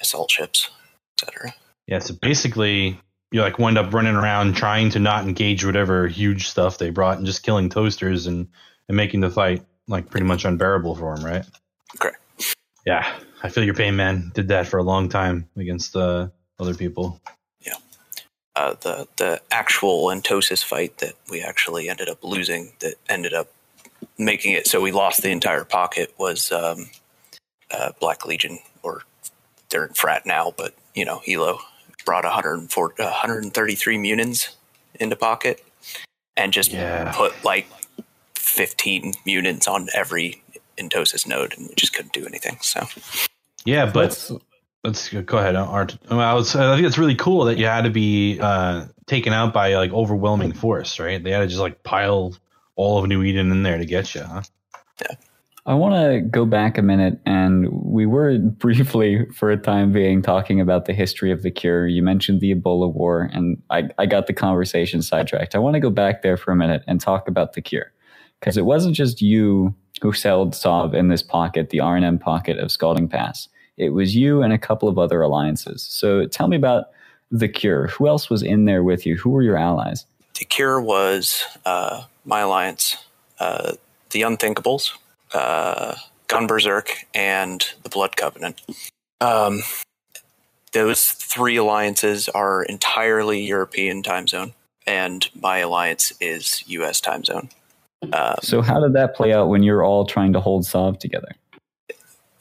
assault 0.00 0.30
ships, 0.30 0.70
etc. 1.16 1.54
Yeah, 1.88 1.98
so 2.00 2.14
basically, 2.20 3.00
you 3.30 3.42
like 3.42 3.58
wind 3.58 3.78
up 3.78 3.92
running 3.92 4.16
around 4.16 4.54
trying 4.54 4.90
to 4.90 4.98
not 4.98 5.24
engage 5.24 5.64
whatever 5.64 6.06
huge 6.08 6.48
stuff 6.48 6.78
they 6.78 6.90
brought, 6.90 7.18
and 7.18 7.26
just 7.26 7.42
killing 7.42 7.68
toasters 7.68 8.26
and 8.26 8.48
and 8.88 8.96
making 8.96 9.20
the 9.20 9.30
fight 9.30 9.64
like 9.86 10.10
pretty 10.10 10.26
much 10.26 10.44
unbearable 10.44 10.94
for 10.94 11.14
them, 11.14 11.24
right? 11.24 11.44
Correct. 11.98 12.20
Yeah, 12.86 13.06
I 13.42 13.48
feel 13.48 13.64
your 13.64 13.74
pain, 13.74 13.96
man. 13.96 14.30
Did 14.34 14.48
that 14.48 14.66
for 14.66 14.78
a 14.78 14.82
long 14.82 15.08
time 15.08 15.48
against 15.56 15.94
uh, 15.94 16.28
other 16.58 16.74
people. 16.74 17.20
Yeah. 17.60 17.74
Uh, 18.56 18.74
the 18.80 19.08
the 19.16 19.42
actual 19.50 20.06
Entosis 20.06 20.64
fight 20.64 20.98
that 20.98 21.14
we 21.30 21.42
actually 21.42 21.88
ended 21.88 22.08
up 22.08 22.22
losing, 22.22 22.72
that 22.80 22.94
ended 23.08 23.34
up 23.34 23.52
making 24.16 24.52
it 24.52 24.66
so 24.66 24.80
we 24.80 24.92
lost 24.92 25.22
the 25.22 25.30
entire 25.30 25.64
pocket, 25.64 26.14
was 26.18 26.50
um, 26.50 26.88
uh, 27.70 27.92
Black 28.00 28.24
Legion, 28.24 28.58
or 28.82 29.02
they're 29.70 29.84
in 29.84 29.94
frat 29.94 30.24
now, 30.24 30.52
but 30.56 30.74
you 30.94 31.04
know, 31.04 31.20
Hilo 31.24 31.58
brought 32.08 32.24
104, 32.24 32.94
133 32.96 33.98
Munins 33.98 34.54
into 34.98 35.14
pocket 35.14 35.62
and 36.38 36.54
just 36.54 36.72
Yeah. 36.72 37.12
put 37.14 37.44
like 37.44 37.66
15 38.34 39.12
Munins 39.26 39.68
on 39.68 39.88
every 39.92 40.42
Entosis 40.78 41.26
node, 41.26 41.52
and 41.58 41.68
just 41.76 41.92
couldn't 41.92 42.14
do 42.14 42.24
anything. 42.24 42.56
So 42.62 42.86
Yeah, 43.66 43.84
but 43.84 43.96
Let's 43.96 44.32
let's 44.84 45.08
go 45.10 45.36
ahead, 45.36 45.54
Art. 45.54 45.98
Well, 46.08 46.20
I, 46.20 46.32
was, 46.32 46.56
I 46.56 46.76
think 46.76 46.86
it's 46.86 46.96
really 46.96 47.16
cool 47.16 47.44
that 47.44 47.58
you 47.58 47.66
had 47.66 47.82
to 47.82 47.90
be 47.90 48.38
uh, 48.40 48.86
taken 49.06 49.34
out 49.34 49.52
by 49.52 49.74
like 49.74 49.92
overwhelming 49.92 50.54
force, 50.54 50.98
right? 50.98 51.22
They 51.22 51.32
had 51.32 51.40
to 51.40 51.46
just 51.46 51.60
like 51.60 51.82
pile 51.82 52.34
all 52.74 53.02
of 53.02 53.06
New 53.06 53.22
Eden 53.22 53.52
in 53.52 53.62
there 53.64 53.76
to 53.76 53.84
get 53.84 54.14
you, 54.14 54.22
huh? 54.22 54.42
I 55.68 55.74
want 55.74 55.94
to 55.96 56.22
go 56.22 56.46
back 56.46 56.78
a 56.78 56.82
minute, 56.82 57.20
and 57.26 57.68
we 57.70 58.06
were 58.06 58.38
briefly, 58.38 59.26
for 59.34 59.50
a 59.50 59.56
time 59.58 59.92
being, 59.92 60.22
talking 60.22 60.62
about 60.62 60.86
the 60.86 60.94
history 60.94 61.30
of 61.30 61.42
the 61.42 61.50
cure. 61.50 61.86
You 61.86 62.02
mentioned 62.02 62.40
the 62.40 62.54
Ebola 62.54 62.90
War, 62.90 63.28
and 63.34 63.62
I, 63.68 63.90
I 63.98 64.06
got 64.06 64.28
the 64.28 64.32
conversation 64.32 65.02
sidetracked. 65.02 65.54
I 65.54 65.58
want 65.58 65.74
to 65.74 65.80
go 65.80 65.90
back 65.90 66.22
there 66.22 66.38
for 66.38 66.52
a 66.52 66.56
minute 66.56 66.84
and 66.86 67.02
talk 67.02 67.28
about 67.28 67.52
the 67.52 67.60
cure, 67.60 67.92
because 68.40 68.56
it 68.56 68.64
wasn't 68.64 68.96
just 68.96 69.20
you 69.20 69.74
who 70.00 70.14
sold 70.14 70.54
Sov 70.54 70.94
in 70.94 71.08
this 71.08 71.22
pocket, 71.22 71.68
the 71.68 71.80
R&M 71.80 72.18
pocket 72.18 72.58
of 72.58 72.72
Scalding 72.72 73.06
Pass. 73.06 73.48
It 73.76 73.90
was 73.90 74.16
you 74.16 74.42
and 74.42 74.54
a 74.54 74.58
couple 74.58 74.88
of 74.88 74.98
other 74.98 75.20
alliances. 75.20 75.82
So 75.82 76.26
tell 76.28 76.48
me 76.48 76.56
about 76.56 76.86
the 77.30 77.48
cure. 77.48 77.88
Who 77.88 78.08
else 78.08 78.30
was 78.30 78.42
in 78.42 78.64
there 78.64 78.82
with 78.82 79.04
you? 79.04 79.16
Who 79.16 79.30
were 79.30 79.42
your 79.42 79.58
allies? 79.58 80.06
The 80.38 80.46
cure 80.46 80.80
was 80.80 81.44
uh, 81.66 82.04
my 82.24 82.40
alliance, 82.40 82.96
uh, 83.38 83.72
the 84.10 84.22
Unthinkables, 84.22 84.92
uh, 85.32 85.94
Gun 86.28 86.46
Berserk, 86.46 87.04
and 87.14 87.64
the 87.82 87.88
Blood 87.88 88.16
Covenant. 88.16 88.60
Um, 89.20 89.62
those 90.72 91.10
three 91.10 91.56
alliances 91.56 92.28
are 92.28 92.62
entirely 92.62 93.40
European 93.40 94.02
time 94.02 94.26
zone, 94.26 94.52
and 94.86 95.28
my 95.40 95.58
alliance 95.58 96.12
is 96.20 96.62
U.S. 96.66 97.00
time 97.00 97.24
zone. 97.24 97.48
Um, 98.12 98.36
so, 98.42 98.62
how 98.62 98.80
did 98.80 98.92
that 98.92 99.14
play 99.14 99.32
out 99.32 99.48
when 99.48 99.62
you're 99.62 99.82
all 99.82 100.04
trying 100.04 100.32
to 100.34 100.40
hold 100.40 100.64
Sov 100.64 100.98
together? 100.98 101.32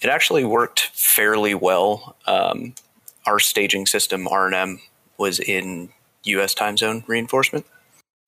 It 0.01 0.09
actually 0.09 0.45
worked 0.45 0.81
fairly 0.93 1.55
well. 1.55 2.15
Um, 2.27 2.75
our 3.25 3.39
staging 3.39 3.87
system, 3.87 4.27
R&M, 4.27 4.79
was 5.17 5.39
in 5.39 5.89
U.S. 6.23 6.53
time 6.53 6.77
zone 6.77 7.03
reinforcement, 7.07 7.65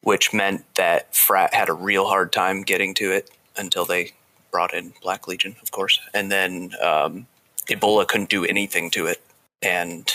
which 0.01 0.33
meant 0.33 0.65
that 0.75 1.15
Frat 1.15 1.53
had 1.53 1.69
a 1.69 1.73
real 1.73 2.07
hard 2.07 2.31
time 2.31 2.63
getting 2.63 2.93
to 2.95 3.11
it 3.11 3.29
until 3.55 3.85
they 3.85 4.13
brought 4.51 4.73
in 4.73 4.93
Black 5.01 5.27
Legion, 5.27 5.55
of 5.61 5.71
course, 5.71 5.99
and 6.13 6.31
then 6.31 6.73
um, 6.81 7.27
Ebola 7.67 8.07
couldn't 8.07 8.29
do 8.29 8.45
anything 8.45 8.89
to 8.91 9.05
it, 9.05 9.21
and 9.61 10.11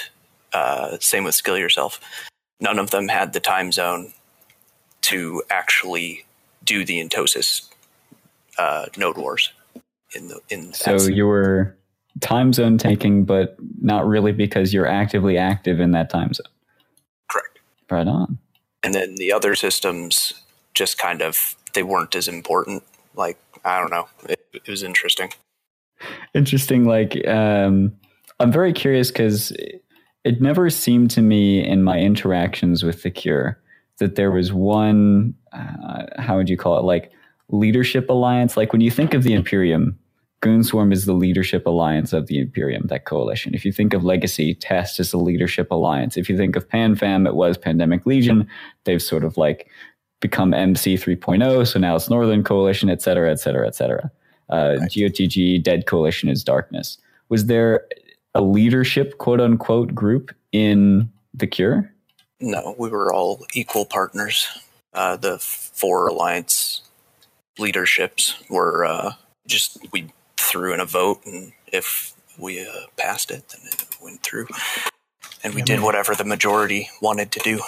uh, 0.52 0.98
same 1.00 1.24
with 1.24 1.34
Skill 1.34 1.58
Yourself. 1.58 2.00
None 2.60 2.78
of 2.78 2.90
them 2.90 3.08
had 3.08 3.32
the 3.32 3.40
time 3.40 3.72
zone 3.72 4.12
to 5.02 5.42
actually 5.50 6.24
do 6.64 6.84
the 6.84 7.02
Entosis 7.06 7.68
uh, 8.58 8.86
node 8.96 9.18
wars. 9.18 9.52
In 10.14 10.28
the 10.28 10.40
in 10.48 10.72
so 10.72 10.96
you 11.08 11.26
were 11.26 11.76
time 12.20 12.52
zone 12.52 12.78
taking, 12.78 13.24
but 13.24 13.56
not 13.80 14.06
really 14.06 14.32
because 14.32 14.72
you're 14.72 14.86
actively 14.86 15.36
active 15.36 15.80
in 15.80 15.90
that 15.90 16.08
time 16.08 16.32
zone. 16.32 16.46
Correct. 17.28 17.58
Right 17.90 18.06
on. 18.06 18.38
And 18.82 18.94
then 18.94 19.16
the 19.16 19.32
other 19.32 19.54
systems 19.54 20.34
just 20.74 20.98
kind 20.98 21.20
of 21.20 21.56
they 21.72 21.82
weren't 21.82 22.14
as 22.14 22.28
important. 22.28 22.84
Like 23.16 23.38
I 23.64 23.80
don't 23.80 23.90
know. 23.90 24.08
It, 24.28 24.40
it 24.52 24.68
was 24.68 24.82
interesting. 24.82 25.32
Interesting. 26.34 26.84
Like, 26.84 27.26
um, 27.26 27.92
I'm 28.40 28.52
very 28.52 28.72
curious 28.72 29.10
because 29.10 29.52
it 30.24 30.40
never 30.40 30.70
seemed 30.70 31.10
to 31.12 31.22
me 31.22 31.64
in 31.66 31.82
my 31.82 31.98
interactions 31.98 32.82
with 32.82 33.02
the 33.02 33.10
Cure 33.10 33.58
that 33.98 34.16
there 34.16 34.30
was 34.30 34.52
one, 34.52 35.34
uh, 35.52 36.06
how 36.18 36.36
would 36.36 36.48
you 36.48 36.56
call 36.56 36.78
it, 36.78 36.84
like 36.84 37.12
leadership 37.48 38.10
alliance. 38.10 38.56
Like 38.56 38.72
when 38.72 38.80
you 38.80 38.90
think 38.90 39.14
of 39.14 39.22
the 39.22 39.34
Imperium, 39.34 39.98
Goonswarm 40.42 40.92
is 40.92 41.06
the 41.06 41.12
leadership 41.14 41.66
alliance 41.66 42.12
of 42.12 42.26
the 42.26 42.38
Imperium, 42.38 42.86
that 42.88 43.06
coalition. 43.06 43.54
If 43.54 43.64
you 43.64 43.72
think 43.72 43.94
of 43.94 44.04
Legacy, 44.04 44.54
Test 44.54 45.00
is 45.00 45.10
the 45.10 45.18
leadership 45.18 45.70
alliance. 45.70 46.16
If 46.16 46.28
you 46.28 46.36
think 46.36 46.56
of 46.56 46.68
PanFam, 46.68 47.26
it 47.26 47.34
was 47.34 47.56
Pandemic 47.56 48.04
Legion. 48.04 48.48
They've 48.84 49.00
sort 49.00 49.24
of 49.24 49.38
like 49.38 49.70
become 50.24 50.52
NC 50.52 50.94
3.0. 50.94 51.66
So 51.66 51.78
now 51.78 51.96
it's 51.96 52.08
Northern 52.08 52.42
Coalition, 52.42 52.88
et 52.88 53.02
cetera, 53.02 53.30
et 53.30 53.38
cetera, 53.40 53.66
et 53.66 53.74
cetera. 53.74 54.10
Uh, 54.48 54.76
right. 54.80 54.90
GOTG, 54.90 55.62
Dead 55.62 55.84
Coalition 55.84 56.30
is 56.30 56.42
Darkness. 56.42 56.96
Was 57.28 57.44
there 57.44 57.86
a 58.34 58.40
leadership, 58.40 59.18
quote 59.18 59.38
unquote, 59.38 59.94
group 59.94 60.34
in 60.50 61.10
The 61.34 61.46
Cure? 61.46 61.92
No, 62.40 62.74
we 62.78 62.88
were 62.88 63.12
all 63.12 63.44
equal 63.52 63.84
partners. 63.84 64.48
Uh, 64.94 65.18
the 65.18 65.38
four 65.38 66.08
alliance 66.08 66.80
leaderships 67.58 68.42
were 68.48 68.86
uh, 68.86 69.12
just, 69.46 69.76
we 69.92 70.10
threw 70.38 70.72
in 70.72 70.80
a 70.80 70.86
vote, 70.86 71.20
and 71.26 71.52
if 71.70 72.14
we 72.38 72.62
uh, 72.62 72.86
passed 72.96 73.30
it, 73.30 73.44
then 73.50 73.60
it 73.66 73.84
went 74.02 74.22
through. 74.22 74.46
And 75.42 75.52
we 75.52 75.60
did 75.60 75.80
whatever 75.80 76.14
the 76.14 76.24
majority 76.24 76.88
wanted 77.02 77.30
to 77.32 77.40
do. 77.40 77.60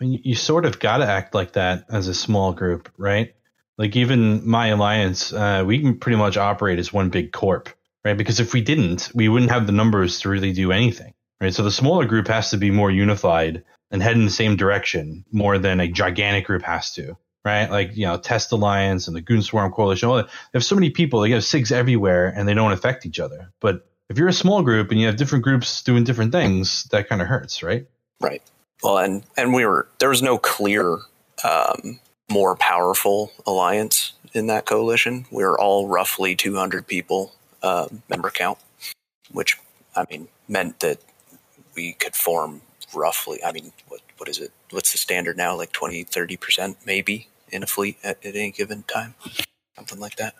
I 0.00 0.04
mean, 0.04 0.20
you 0.24 0.34
sort 0.34 0.66
of 0.66 0.80
got 0.80 0.98
to 0.98 1.06
act 1.06 1.34
like 1.34 1.52
that 1.52 1.84
as 1.88 2.08
a 2.08 2.14
small 2.14 2.52
group, 2.52 2.90
right? 2.96 3.34
Like 3.78 3.96
even 3.96 4.48
my 4.48 4.68
alliance, 4.68 5.32
uh, 5.32 5.64
we 5.66 5.80
can 5.80 5.98
pretty 5.98 6.16
much 6.16 6.36
operate 6.36 6.78
as 6.78 6.92
one 6.92 7.10
big 7.10 7.32
corp, 7.32 7.68
right? 8.04 8.16
Because 8.16 8.40
if 8.40 8.52
we 8.52 8.60
didn't, 8.60 9.10
we 9.14 9.28
wouldn't 9.28 9.50
have 9.50 9.66
the 9.66 9.72
numbers 9.72 10.20
to 10.20 10.28
really 10.28 10.52
do 10.52 10.72
anything, 10.72 11.14
right? 11.40 11.54
So 11.54 11.62
the 11.62 11.70
smaller 11.70 12.06
group 12.06 12.28
has 12.28 12.50
to 12.50 12.56
be 12.56 12.70
more 12.70 12.90
unified 12.90 13.64
and 13.90 14.02
head 14.02 14.16
in 14.16 14.24
the 14.24 14.30
same 14.30 14.56
direction 14.56 15.24
more 15.30 15.58
than 15.58 15.80
a 15.80 15.88
gigantic 15.88 16.46
group 16.46 16.62
has 16.62 16.92
to, 16.94 17.16
right? 17.44 17.70
Like 17.70 17.96
you 17.96 18.06
know, 18.06 18.16
Test 18.16 18.52
Alliance 18.52 19.06
and 19.06 19.16
the 19.16 19.22
Goonswarm 19.22 19.72
Coalition. 19.72 20.08
All 20.08 20.16
that. 20.16 20.26
They 20.26 20.58
have 20.58 20.64
so 20.64 20.74
many 20.74 20.90
people. 20.90 21.20
They 21.20 21.30
have 21.30 21.42
SIGs 21.42 21.72
everywhere, 21.72 22.32
and 22.34 22.48
they 22.48 22.54
don't 22.54 22.72
affect 22.72 23.06
each 23.06 23.20
other. 23.20 23.52
But 23.60 23.86
if 24.08 24.18
you're 24.18 24.28
a 24.28 24.32
small 24.32 24.62
group 24.62 24.90
and 24.90 25.00
you 25.00 25.06
have 25.06 25.16
different 25.16 25.44
groups 25.44 25.82
doing 25.82 26.04
different 26.04 26.32
things, 26.32 26.84
that 26.90 27.08
kind 27.08 27.22
of 27.22 27.28
hurts, 27.28 27.62
right? 27.62 27.86
Right. 28.20 28.42
Well, 28.84 28.98
and 28.98 29.22
and 29.34 29.54
we 29.54 29.64
were 29.64 29.88
there 29.98 30.10
was 30.10 30.20
no 30.20 30.36
clear 30.36 30.98
um, 31.42 32.00
more 32.30 32.54
powerful 32.54 33.32
alliance 33.46 34.12
in 34.34 34.46
that 34.48 34.66
coalition. 34.66 35.24
We 35.30 35.42
were 35.42 35.58
all 35.58 35.88
roughly 35.88 36.36
200 36.36 36.86
people 36.86 37.32
uh, 37.62 37.88
member 38.10 38.30
count, 38.30 38.58
which 39.32 39.56
I 39.96 40.04
mean 40.10 40.28
meant 40.48 40.80
that 40.80 40.98
we 41.74 41.94
could 41.94 42.14
form 42.14 42.60
roughly. 42.94 43.42
I 43.42 43.52
mean, 43.52 43.72
what 43.88 44.02
what 44.18 44.28
is 44.28 44.38
it? 44.38 44.52
What's 44.70 44.92
the 44.92 44.98
standard 44.98 45.38
now? 45.38 45.56
Like 45.56 45.72
20, 45.72 46.04
30 46.04 46.36
percent 46.36 46.76
maybe 46.84 47.28
in 47.48 47.62
a 47.62 47.66
fleet 47.66 47.96
at, 48.04 48.22
at 48.22 48.36
any 48.36 48.50
given 48.50 48.82
time, 48.82 49.14
something 49.76 49.98
like 49.98 50.16
that. 50.16 50.34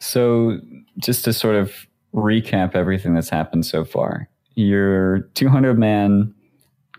So, 0.00 0.58
just 0.98 1.24
to 1.26 1.32
sort 1.32 1.54
of 1.54 1.72
recap 2.12 2.74
everything 2.74 3.14
that's 3.14 3.30
happened 3.30 3.64
so 3.64 3.84
far, 3.84 4.28
your 4.56 5.20
200 5.34 5.78
man 5.78 6.34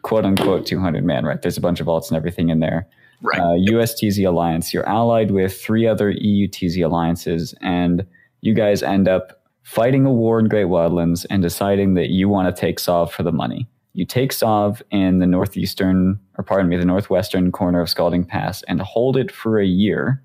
quote 0.01 0.25
unquote 0.25 0.65
200 0.65 1.03
man, 1.03 1.25
right? 1.25 1.41
There's 1.41 1.57
a 1.57 1.61
bunch 1.61 1.79
of 1.79 1.87
alts 1.87 2.09
and 2.09 2.17
everything 2.17 2.49
in 2.49 2.59
there. 2.59 2.87
Right. 3.21 3.39
Uh, 3.39 3.71
USTZ 3.71 4.27
alliance. 4.27 4.73
You're 4.73 4.87
allied 4.87 5.31
with 5.31 5.59
three 5.59 5.87
other 5.87 6.13
EUTZ 6.13 6.83
alliances, 6.85 7.55
and 7.61 8.05
you 8.41 8.53
guys 8.53 8.83
end 8.83 9.07
up 9.07 9.41
fighting 9.63 10.05
a 10.05 10.11
war 10.11 10.39
in 10.39 10.47
Great 10.47 10.67
Wildlands 10.67 11.25
and 11.29 11.41
deciding 11.41 11.95
that 11.95 12.09
you 12.09 12.29
want 12.29 12.53
to 12.53 12.59
take 12.59 12.79
Sov 12.79 13.11
for 13.11 13.23
the 13.23 13.31
money. 13.31 13.67
You 13.93 14.05
take 14.05 14.31
Sov 14.31 14.81
in 14.91 15.19
the 15.19 15.25
northeastern, 15.25 16.19
or 16.37 16.43
pardon 16.43 16.69
me, 16.69 16.77
the 16.77 16.85
northwestern 16.85 17.51
corner 17.51 17.81
of 17.81 17.89
Scalding 17.89 18.23
Pass 18.23 18.61
and 18.63 18.79
hold 18.79 19.17
it 19.17 19.31
for 19.31 19.59
a 19.59 19.65
year. 19.65 20.23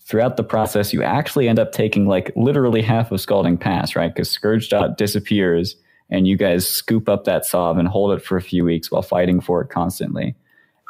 Throughout 0.00 0.36
the 0.36 0.44
process, 0.44 0.92
you 0.92 1.02
actually 1.02 1.48
end 1.48 1.58
up 1.58 1.72
taking 1.72 2.06
like 2.06 2.30
literally 2.36 2.82
half 2.82 3.10
of 3.10 3.22
Scalding 3.22 3.56
Pass, 3.56 3.96
right? 3.96 4.14
Because 4.14 4.30
Scourge 4.30 4.68
Dot 4.68 4.98
disappears 4.98 5.76
and 6.10 6.26
you 6.28 6.36
guys 6.36 6.68
scoop 6.68 7.08
up 7.08 7.24
that 7.24 7.44
Sov 7.44 7.78
and 7.78 7.88
hold 7.88 8.12
it 8.12 8.22
for 8.22 8.36
a 8.36 8.42
few 8.42 8.64
weeks 8.64 8.90
while 8.90 9.02
fighting 9.02 9.40
for 9.40 9.60
it 9.62 9.68
constantly. 9.68 10.34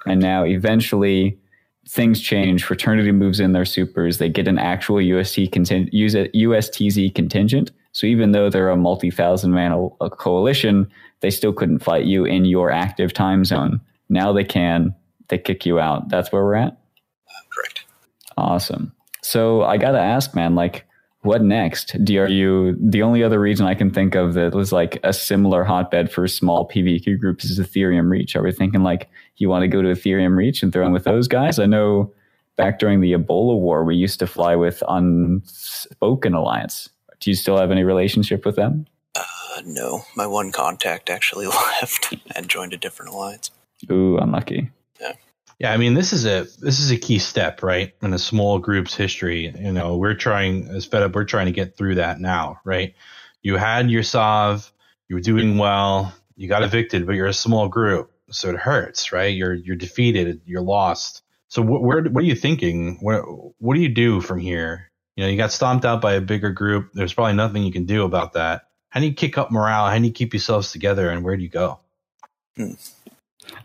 And 0.07 0.21
now 0.21 0.45
eventually 0.45 1.39
things 1.89 2.21
change. 2.21 2.65
Fraternity 2.65 3.13
moves 3.13 3.41
in 3.41 3.53
their 3.53 3.65
supers. 3.65 4.19
They 4.19 4.29
get 4.29 4.49
an 4.49 4.59
actual 4.59 5.01
UST 5.01 5.53
contingent, 5.53 5.93
use 5.93 6.15
a 6.15 6.29
USTZ 6.29 7.15
contingent. 7.15 7.71
So 7.93 8.07
even 8.07 8.33
though 8.33 8.51
they're 8.51 8.71
a 8.71 8.77
multi-thousand 8.77 9.53
man 9.53 9.91
coalition, 10.19 10.91
they 11.21 11.31
still 11.31 11.53
couldn't 11.53 11.79
fight 11.79 12.05
you 12.05 12.25
in 12.25 12.45
your 12.45 12.71
active 12.71 13.13
time 13.13 13.45
zone. 13.45 13.81
Now 14.09 14.33
they 14.33 14.45
can. 14.45 14.95
They 15.29 15.39
kick 15.39 15.65
you 15.65 15.79
out. 15.79 16.09
That's 16.09 16.33
where 16.33 16.45
we're 16.45 16.57
at. 16.57 16.77
Correct. 17.55 17.85
Awesome. 18.37 18.93
So 19.23 19.63
I 19.63 19.77
got 19.79 19.93
to 19.93 20.01
ask, 20.01 20.35
man, 20.35 20.55
like, 20.55 20.85
what 21.25 21.43
next? 21.43 21.95
You 22.09 22.77
the 22.79 23.03
only 23.03 23.23
other 23.23 23.41
region 23.41 23.67
I 23.67 23.75
can 23.75 23.91
think 23.91 24.15
of 24.15 24.35
that 24.35 24.55
was 24.55 24.73
like 24.73 25.01
a 25.03 25.13
similar 25.13 25.65
hotbed 25.65 26.13
for 26.13 26.29
small 26.29 26.69
PvP 26.69 27.19
groups 27.19 27.45
is 27.47 27.59
Etherium 27.59 28.11
Reach? 28.11 28.37
Are 28.37 28.43
we 28.43 28.53
thinking 28.53 28.83
like 28.83 29.09
you 29.37 29.49
want 29.49 29.63
to 29.63 29.69
go 29.69 29.81
to 29.81 29.89
Etherium 29.89 30.37
Reach 30.37 30.63
and 30.63 30.73
throw 30.73 30.87
in 30.87 30.93
with 30.93 31.05
those 31.05 31.27
guys? 31.27 31.59
I 31.59 31.65
know 31.65 32.13
back 32.57 32.79
during 32.79 33.01
the 33.01 33.13
Ebola 33.13 33.59
war, 33.59 33.85
we 33.85 33.97
used 33.97 34.19
to 34.19 34.27
fly 34.27 34.55
with 34.55 34.83
Unspoken 34.87 36.35
Alliance. 36.35 36.91
Do 37.21 37.31
you 37.31 37.37
still 37.37 37.57
have 37.57 37.71
any 37.71 37.85
relationship 37.85 38.45
with 38.45 38.57
them? 38.57 38.87
Uh, 39.15 39.63
no, 39.65 40.03
my 40.15 40.27
one 40.27 40.53
contact 40.53 41.09
actually 41.09 41.47
left 41.81 42.15
and 42.37 42.49
joined 42.49 42.75
a 42.75 42.77
different 42.77 43.13
alliance. 43.13 43.51
Ooh, 43.91 44.19
unlucky. 44.19 44.71
Yeah. 45.01 45.15
Yeah, 45.59 45.73
I 45.73 45.77
mean 45.77 45.95
this 45.95 46.13
is 46.13 46.27
a 46.27 46.47
this 46.61 46.81
is 46.81 46.91
a 46.91 46.97
key 46.97 47.19
step, 47.19 47.63
right? 47.63 47.95
In 48.03 48.13
a 48.13 48.19
small 48.19 48.59
group's 48.59 48.95
history. 48.95 49.53
You 49.59 49.73
know, 49.73 49.97
we're 49.97 50.15
trying 50.15 50.69
as 50.69 50.85
fed 50.85 51.03
up, 51.03 51.15
we're 51.15 51.25
trying 51.25 51.47
to 51.47 51.53
get 51.53 51.77
through 51.77 51.97
that 51.97 52.21
now, 52.21 52.61
right? 52.65 52.95
You 53.43 53.57
had 53.57 53.91
your 53.91 54.03
Sov, 54.03 54.73
you 55.09 55.17
were 55.17 55.21
doing 55.21 55.59
well, 55.59 56.13
you 56.37 56.49
got 56.49 56.63
evicted, 56.63 57.07
but 57.07 57.15
you're 57.15 57.27
a 57.27 57.35
small 57.35 57.69
group, 57.69 58.11
so 58.31 58.51
it 58.51 58.57
hurts, 58.57 59.13
right? 59.13 59.35
You're 59.35 59.55
you're 59.55 59.77
defeated, 59.77 60.41
you're 60.45 60.63
lost. 60.63 61.23
So 61.49 61.63
what 61.63 61.83
where 61.83 62.03
what 62.03 62.23
are 62.23 62.27
you 62.27 62.35
thinking? 62.35 62.99
What 63.01 63.23
what 63.59 63.75
do 63.75 63.81
you 63.81 63.89
do 63.89 64.21
from 64.21 64.41
here? 64.41 64.91
You 65.17 65.25
know, 65.25 65.31
you 65.31 65.37
got 65.37 65.53
stomped 65.53 65.85
out 65.85 66.01
by 66.01 66.15
a 66.15 66.21
bigger 66.21 66.51
group. 66.51 66.91
There's 66.95 67.15
probably 67.15 67.35
nothing 67.35 67.63
you 67.63 67.71
can 67.71 67.87
do 67.87 68.05
about 68.05 68.33
that. 68.33 68.63
How 68.89 69.01
do 69.01 69.07
you 69.07 69.15
kick 69.15 69.39
up 69.39 69.51
morale? 69.51 69.89
How 69.89 69.99
do 69.99 70.05
you 70.05 70.13
keep 70.13 70.33
yourselves 70.33 70.73
together? 70.73 71.11
And 71.11 71.25
where 71.25 71.37
do 71.37 71.43
you 71.43 71.49
go? 71.49 71.79
Hmm. 72.57 72.73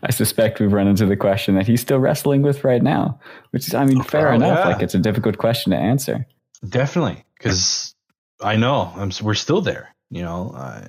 I 0.02 0.10
suspect 0.10 0.60
we've 0.60 0.72
run 0.72 0.86
into 0.86 1.06
the 1.06 1.16
question 1.16 1.54
that 1.56 1.66
he's 1.66 1.80
still 1.80 1.98
wrestling 1.98 2.42
with 2.42 2.64
right 2.64 2.82
now, 2.82 3.18
which 3.50 3.66
is, 3.68 3.74
I 3.74 3.84
mean, 3.84 4.02
fair 4.02 4.32
Oh, 4.32 4.34
enough. 4.34 4.58
yeah. 4.58 4.68
Like 4.72 4.82
it's 4.82 4.94
a 4.94 4.98
difficult 4.98 5.38
question 5.38 5.72
to 5.72 5.78
answer. 5.78 6.26
Definitely, 6.68 7.24
because 7.38 7.94
I 8.42 8.56
know 8.56 8.92
I'm, 8.96 9.10
we're 9.22 9.34
still 9.34 9.60
there. 9.60 9.94
You 10.10 10.22
know, 10.22 10.52
uh, 10.56 10.86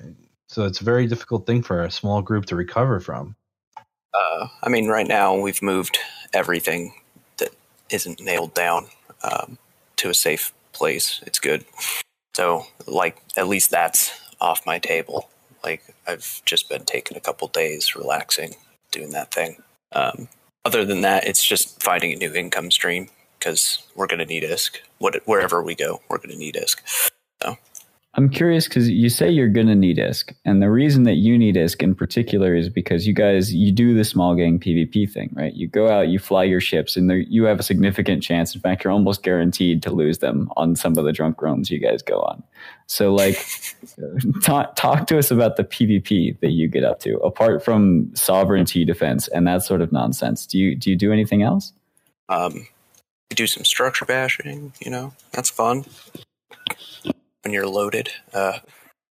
so 0.48 0.64
it's 0.64 0.80
a 0.80 0.84
very 0.84 1.06
difficult 1.06 1.46
thing 1.46 1.62
for 1.62 1.82
a 1.82 1.90
small 1.90 2.22
group 2.22 2.46
to 2.46 2.56
recover 2.56 3.00
from. 3.00 3.36
Uh, 4.14 4.48
I 4.62 4.68
mean, 4.68 4.88
right 4.88 5.06
now 5.06 5.36
we've 5.38 5.62
moved 5.62 5.98
everything 6.34 6.92
that 7.38 7.50
isn't 7.90 8.20
nailed 8.20 8.52
down 8.54 8.86
um, 9.22 9.58
to 9.96 10.10
a 10.10 10.14
safe 10.14 10.52
place. 10.72 11.20
It's 11.26 11.38
good. 11.38 11.64
So, 12.34 12.64
like, 12.86 13.16
at 13.36 13.46
least 13.48 13.70
that's 13.70 14.10
off 14.40 14.66
my 14.66 14.78
table. 14.78 15.30
Like, 15.64 15.82
I've 16.06 16.42
just 16.44 16.68
been 16.68 16.84
taking 16.84 17.16
a 17.16 17.20
couple 17.20 17.46
days, 17.48 17.94
relaxing, 17.94 18.54
doing 18.92 19.10
that 19.10 19.32
thing. 19.32 19.56
Um, 19.92 20.28
other 20.64 20.84
than 20.84 21.00
that, 21.00 21.26
it's 21.26 21.44
just 21.44 21.82
finding 21.82 22.12
a 22.12 22.16
new 22.16 22.32
income 22.32 22.70
stream 22.70 23.08
because 23.38 23.82
we're 23.96 24.06
going 24.06 24.20
to 24.20 24.24
need 24.24 24.44
ISK. 24.44 24.76
What, 24.98 25.20
wherever 25.24 25.62
we 25.62 25.74
go, 25.74 26.00
we're 26.08 26.18
going 26.18 26.30
to 26.30 26.38
need 26.38 26.54
ISK. 26.54 27.10
I'm 28.14 28.28
curious 28.28 28.68
because 28.68 28.90
you 28.90 29.08
say 29.08 29.30
you're 29.30 29.48
going 29.48 29.68
to 29.68 29.74
need 29.74 29.96
ISK. 29.96 30.34
And 30.44 30.60
the 30.60 30.70
reason 30.70 31.04
that 31.04 31.14
you 31.14 31.38
need 31.38 31.54
ISK 31.54 31.82
in 31.82 31.94
particular 31.94 32.54
is 32.54 32.68
because 32.68 33.06
you 33.06 33.14
guys, 33.14 33.54
you 33.54 33.72
do 33.72 33.94
the 33.94 34.04
small 34.04 34.34
gang 34.34 34.60
PvP 34.60 35.10
thing, 35.10 35.30
right? 35.32 35.54
You 35.54 35.66
go 35.66 35.88
out, 35.88 36.08
you 36.08 36.18
fly 36.18 36.44
your 36.44 36.60
ships, 36.60 36.94
and 36.94 37.10
you 37.28 37.44
have 37.44 37.58
a 37.58 37.62
significant 37.62 38.22
chance. 38.22 38.54
In 38.54 38.60
fact, 38.60 38.84
you're 38.84 38.92
almost 38.92 39.22
guaranteed 39.22 39.82
to 39.84 39.90
lose 39.90 40.18
them 40.18 40.50
on 40.58 40.76
some 40.76 40.98
of 40.98 41.06
the 41.06 41.12
drunk 41.12 41.40
roams 41.40 41.70
you 41.70 41.78
guys 41.78 42.02
go 42.02 42.20
on. 42.20 42.42
So, 42.86 43.14
like, 43.14 43.42
talk, 44.42 44.76
talk 44.76 45.06
to 45.06 45.16
us 45.16 45.30
about 45.30 45.56
the 45.56 45.64
PvP 45.64 46.38
that 46.40 46.50
you 46.50 46.68
get 46.68 46.84
up 46.84 47.00
to, 47.00 47.16
apart 47.20 47.64
from 47.64 48.14
sovereignty 48.14 48.84
defense 48.84 49.26
and 49.28 49.46
that 49.46 49.62
sort 49.62 49.80
of 49.80 49.90
nonsense. 49.90 50.44
Do 50.46 50.58
you, 50.58 50.76
do 50.76 50.90
you 50.90 50.96
do 50.96 51.12
anything 51.12 51.42
else? 51.42 51.72
Um, 52.28 52.66
do 53.30 53.46
some 53.46 53.64
structure 53.64 54.04
bashing, 54.04 54.74
you 54.80 54.90
know, 54.90 55.14
that's 55.32 55.48
fun 55.48 55.86
when 57.44 57.52
you're 57.52 57.66
loaded. 57.66 58.10
Uh, 58.32 58.58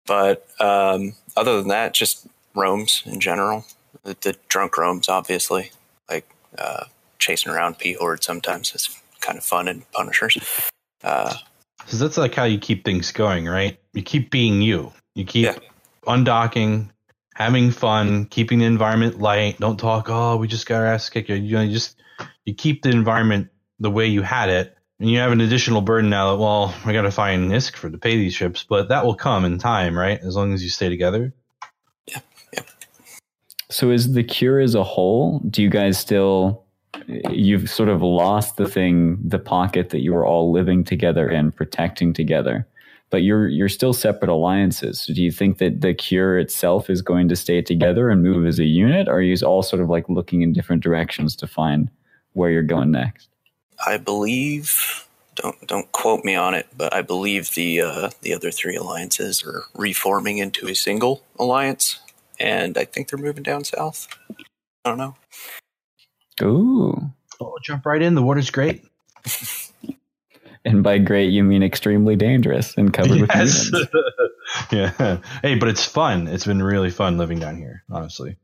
but 0.06 0.46
um, 0.60 1.14
other 1.36 1.58
than 1.58 1.68
that, 1.68 1.94
just 1.94 2.26
roams 2.54 3.02
in 3.06 3.20
general. 3.20 3.64
The, 4.02 4.16
the 4.20 4.36
drunk 4.48 4.76
roams, 4.76 5.08
obviously, 5.08 5.70
like 6.10 6.28
uh, 6.58 6.84
chasing 7.18 7.52
around 7.52 7.78
P 7.78 7.94
Horde 7.94 8.22
sometimes 8.22 8.74
is 8.74 8.96
kind 9.20 9.38
of 9.38 9.44
fun 9.44 9.68
and 9.68 9.90
punishers. 9.92 10.36
Uh, 11.02 11.34
Because 11.78 11.98
that's 11.98 12.18
like 12.18 12.34
how 12.34 12.44
you 12.44 12.58
keep 12.58 12.84
things 12.84 13.12
going, 13.12 13.46
right? 13.46 13.78
You 13.94 14.02
keep 14.02 14.30
being 14.30 14.60
you. 14.60 14.92
You 15.14 15.24
keep 15.24 15.46
Yeah. 15.46 15.56
undocking, 16.06 16.90
having 17.34 17.70
fun, 17.70 18.26
keeping 18.26 18.58
the 18.58 18.66
environment 18.66 19.20
light. 19.20 19.58
Don't 19.58 19.78
talk. 19.78 20.08
Oh, 20.10 20.36
we 20.36 20.48
just 20.48 20.66
got 20.66 20.80
our 20.80 20.86
ass 20.86 21.08
kicked. 21.08 21.30
You 21.30 21.40
know, 21.40 21.62
you 21.62 21.72
just 21.72 21.96
you 22.44 22.54
keep 22.54 22.82
the 22.82 22.90
environment 22.90 23.48
the 23.80 23.90
way 23.90 24.06
you 24.06 24.22
had 24.22 24.50
it, 24.50 24.76
and 25.00 25.10
you 25.10 25.18
have 25.18 25.32
an 25.32 25.40
additional 25.40 25.80
burden 25.80 26.10
now 26.10 26.32
that 26.32 26.42
well, 26.42 26.74
we 26.86 26.92
got 26.92 27.02
to 27.02 27.10
find 27.10 27.50
ISK 27.50 27.76
for 27.76 27.90
to 27.90 27.98
pay 27.98 28.16
these 28.16 28.34
ships, 28.34 28.64
but 28.68 28.88
that 28.88 29.04
will 29.04 29.14
come 29.14 29.44
in 29.44 29.58
time, 29.58 29.98
right? 29.98 30.20
As 30.20 30.36
long 30.36 30.52
as 30.52 30.62
you 30.62 30.70
stay 30.70 30.88
together. 30.88 31.32
So 33.70 33.90
is 33.90 34.12
the 34.12 34.22
cure 34.22 34.60
as 34.60 34.74
a 34.74 34.84
whole? 34.84 35.40
Do 35.50 35.62
you 35.62 35.70
guys 35.70 35.98
still? 35.98 36.64
You've 37.28 37.68
sort 37.68 37.88
of 37.88 38.02
lost 38.02 38.56
the 38.56 38.68
thing, 38.68 39.18
the 39.24 39.38
pocket 39.38 39.90
that 39.90 40.00
you 40.00 40.12
were 40.12 40.24
all 40.24 40.52
living 40.52 40.84
together 40.84 41.28
and 41.28 41.54
protecting 41.54 42.12
together, 42.12 42.68
but 43.10 43.22
you're 43.22 43.48
you're 43.48 43.68
still 43.68 43.92
separate 43.92 44.30
alliances. 44.30 45.00
So 45.00 45.12
do 45.12 45.22
you 45.22 45.32
think 45.32 45.58
that 45.58 45.80
the 45.80 45.92
cure 45.92 46.38
itself 46.38 46.88
is 46.88 47.02
going 47.02 47.28
to 47.30 47.36
stay 47.36 47.62
together 47.62 48.10
and 48.10 48.22
move 48.22 48.46
as 48.46 48.60
a 48.60 48.64
unit, 48.64 49.08
or 49.08 49.14
are 49.14 49.22
you 49.22 49.34
all 49.44 49.62
sort 49.62 49.82
of 49.82 49.88
like 49.88 50.08
looking 50.08 50.42
in 50.42 50.52
different 50.52 50.84
directions 50.84 51.34
to 51.36 51.48
find 51.48 51.90
where 52.34 52.50
you're 52.50 52.62
going 52.62 52.92
next? 52.92 53.33
I 53.84 53.96
believe. 53.96 55.06
Don't 55.36 55.66
don't 55.66 55.90
quote 55.92 56.24
me 56.24 56.36
on 56.36 56.54
it, 56.54 56.68
but 56.76 56.94
I 56.94 57.02
believe 57.02 57.54
the 57.54 57.80
uh, 57.80 58.10
the 58.22 58.32
other 58.34 58.50
three 58.50 58.76
alliances 58.76 59.42
are 59.44 59.64
reforming 59.74 60.38
into 60.38 60.68
a 60.68 60.74
single 60.74 61.24
alliance, 61.38 61.98
and 62.38 62.78
I 62.78 62.84
think 62.84 63.08
they're 63.08 63.18
moving 63.18 63.42
down 63.42 63.64
south. 63.64 64.06
I 64.84 64.90
don't 64.90 64.98
know. 64.98 65.16
Ooh, 66.42 67.10
Oh, 67.40 67.56
jump 67.62 67.84
right 67.86 68.00
in. 68.00 68.14
The 68.14 68.22
water's 68.22 68.50
great. 68.50 68.84
and 70.64 70.82
by 70.82 70.98
great 70.98 71.30
you 71.30 71.42
mean 71.44 71.62
extremely 71.62 72.16
dangerous 72.16 72.76
and 72.76 72.92
covered 72.92 73.20
with 73.20 73.30
Yes. 73.34 73.70
mutants. 73.72 73.94
yeah. 74.72 75.18
Hey, 75.42 75.56
but 75.56 75.68
it's 75.68 75.84
fun. 75.84 76.28
It's 76.28 76.46
been 76.46 76.62
really 76.62 76.90
fun 76.90 77.18
living 77.18 77.38
down 77.40 77.56
here, 77.56 77.82
honestly. 77.90 78.36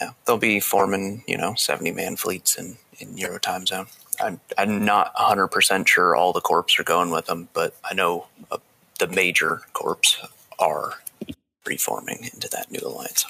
Yeah, 0.00 0.10
they'll 0.26 0.38
be 0.38 0.60
forming, 0.60 1.24
you 1.26 1.36
know, 1.36 1.54
70 1.54 1.92
man 1.92 2.16
fleets 2.16 2.56
in, 2.56 2.76
in 2.98 3.16
Euro 3.18 3.38
time 3.38 3.66
zone. 3.66 3.86
I'm, 4.20 4.40
I'm 4.56 4.84
not 4.84 5.14
100% 5.14 5.86
sure 5.86 6.14
all 6.16 6.32
the 6.32 6.40
corps 6.40 6.66
are 6.78 6.84
going 6.84 7.10
with 7.10 7.26
them, 7.26 7.48
but 7.52 7.76
I 7.84 7.94
know 7.94 8.26
uh, 8.50 8.58
the 8.98 9.08
major 9.08 9.62
corps 9.72 10.00
are 10.58 10.94
reforming 11.66 12.28
into 12.32 12.48
that 12.48 12.70
new 12.70 12.80
alliance. 12.86 13.26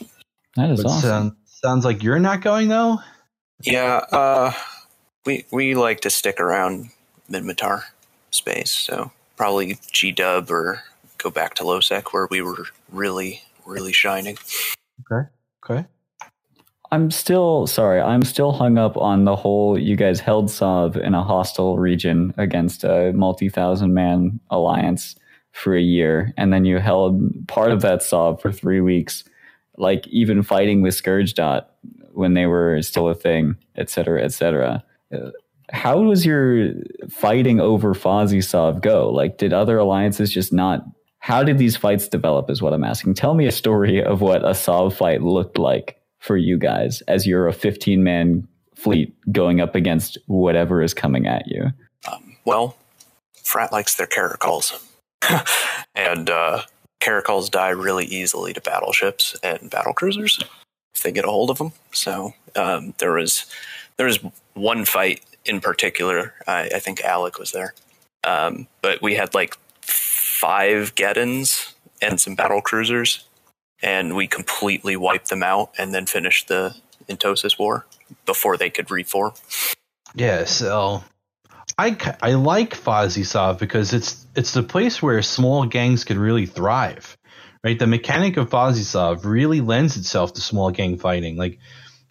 That 0.57 0.71
is 0.71 0.83
But 0.83 0.89
awesome. 0.91 1.09
sound- 1.09 1.37
sounds 1.47 1.85
like 1.85 2.03
you're 2.03 2.19
not 2.19 2.41
going 2.41 2.69
though. 2.69 2.99
Yeah, 3.63 4.05
uh, 4.13 4.53
we, 5.27 5.45
we 5.51 5.75
like 5.75 6.01
to 6.03 6.11
stick 6.11 6.39
around 6.41 6.91
Minmatar 7.31 7.83
space, 8.31 8.71
so 8.71 9.11
probably 9.37 9.79
G 9.91 10.13
Dub 10.13 10.51
or 10.51 10.85
go 11.19 11.31
back 11.31 11.55
to 11.55 11.65
lowsec 11.65 12.13
where 12.13 12.29
we 12.31 12.41
were 12.41 12.67
really, 12.93 13.43
really 13.67 13.93
shining. 13.93 14.39
Okay. 15.11 15.29
Okay. 15.65 15.87
I'm 16.91 17.11
still 17.11 17.67
sorry. 17.67 18.01
I'm 18.01 18.23
still 18.23 18.53
hung 18.53 18.79
up 18.79 18.97
on 18.97 19.25
the 19.25 19.37
whole. 19.37 19.79
You 19.79 19.95
guys 19.95 20.21
held 20.21 20.51
Sov 20.51 20.97
in 20.97 21.15
a 21.15 21.23
hostile 21.23 21.77
region 21.77 22.33
against 22.39 22.83
a 22.83 23.13
multi-thousand 23.15 23.93
man 23.93 24.41
alliance 24.51 25.15
for 25.53 25.77
a 25.77 25.83
year, 25.83 26.33
and 26.37 26.53
then 26.53 26.65
you 26.65 26.79
held 26.79 27.47
part 27.49 27.73
of 27.73 27.83
that 27.83 28.03
Sov 28.03 28.41
for 28.41 28.53
three 28.53 28.81
weeks, 28.81 29.25
like 29.77 30.07
even 30.09 30.43
fighting 30.43 30.83
with 30.83 30.95
Scourge 30.95 31.35
Dot 31.35 31.75
when 32.13 32.35
they 32.35 32.47
were 32.47 32.81
still 32.83 33.09
a 33.09 33.15
thing, 33.15 33.57
et 33.77 33.91
cetera, 33.91 34.23
et 34.23 34.33
cetera. 34.33 34.83
How 35.71 36.01
was 36.01 36.25
your 36.25 36.73
fighting 37.11 37.61
over 37.61 37.95
Fozzie 37.95 38.43
Sov 38.43 38.81
go? 38.81 39.11
Like, 39.11 39.37
did 39.37 39.53
other 39.53 39.77
alliances 39.79 40.33
just 40.33 40.53
not? 40.53 40.85
How 41.19 41.43
did 41.43 41.59
these 41.59 41.77
fights 41.77 42.09
develop? 42.09 42.49
Is 42.49 42.63
what 42.63 42.73
I'm 42.73 42.85
asking. 42.85 43.15
Tell 43.15 43.35
me 43.35 43.47
a 43.47 43.53
story 43.53 44.03
of 44.03 44.23
what 44.23 44.49
a 44.49 44.55
Sov 44.55 44.97
fight 44.97 45.23
looked 45.23 45.59
like 45.59 45.98
for 46.19 46.37
you 46.37 46.59
guys 46.59 47.03
as 47.09 47.27
you're 47.27 47.49
a 47.49 47.53
15 47.53 48.03
man 48.03 48.47
fleet 48.75 49.15
going 49.33 49.61
up 49.61 49.75
against 49.75 50.19
whatever 50.27 50.83
is 50.83 50.95
coming 50.95 51.27
at 51.27 51.47
you. 51.47 51.73
Um, 52.11 52.37
well, 52.45 52.77
Frat 53.43 53.73
likes 53.73 53.97
their 53.97 54.07
caracals. 54.07 54.85
and 55.95 56.31
uh, 56.31 56.63
caracals 57.01 57.51
die 57.51 57.71
really 57.71 58.05
easily 58.07 58.53
to 58.53 58.61
battleships 58.61 59.37
and 59.43 59.71
battle 59.71 59.93
cruisers 59.93 60.39
if 60.95 61.03
they 61.03 61.13
get 61.13 61.25
a 61.25 61.31
hold 61.31 61.51
of 61.51 61.59
them. 61.59 61.73
So 61.93 62.35
um, 62.57 62.95
there 62.99 63.13
was 63.13 63.47
there 63.97 64.07
was 64.07 64.19
one 64.55 64.85
fight 64.85 65.23
in 65.45 65.61
particular. 65.61 66.35
I, 66.47 66.71
I 66.75 66.79
think 66.79 67.03
Alec 67.03 67.39
was 67.39 67.53
there, 67.53 67.75
um, 68.25 68.67
but 68.83 69.03
we 69.03 69.15
had 69.15 69.35
like 69.35 69.57
five 69.81 70.95
Geddons 70.95 71.75
and 72.01 72.21
some 72.21 72.35
battle 72.35 72.61
cruisers, 72.61 73.25
and 73.83 74.17
we 74.17 74.27
completely 74.27 74.97
wiped 74.97 75.29
them 75.31 75.43
out 75.43 75.71
and 75.79 75.95
then 75.95 76.07
finished 76.07 76.49
the 76.49 76.75
Entosis 77.09 77.59
War 77.59 77.87
before 78.27 78.57
they 78.57 78.71
could 78.71 78.91
reform. 78.91 79.33
Yeah, 80.15 80.45
so 80.45 81.05
I, 81.79 81.97
I 82.23 82.33
like 82.33 82.71
Fozzie 82.75 83.59
because 83.59 83.93
it's 83.93 84.27
it's 84.35 84.53
the 84.53 84.63
place 84.63 85.03
where 85.03 85.23
small 85.23 85.65
gangs 85.67 86.05
can 86.05 86.19
really 86.19 86.47
thrive, 86.47 87.17
right? 87.63 87.79
The 87.79 87.87
mechanic 87.87 88.37
of 88.37 88.51
Fozzie 88.51 89.25
really 89.25 89.61
lends 89.61 89.97
itself 89.97 90.33
to 90.35 90.41
small 90.41 90.71
gang 90.71 90.99
fighting. 90.99 91.37
Like 91.37 91.59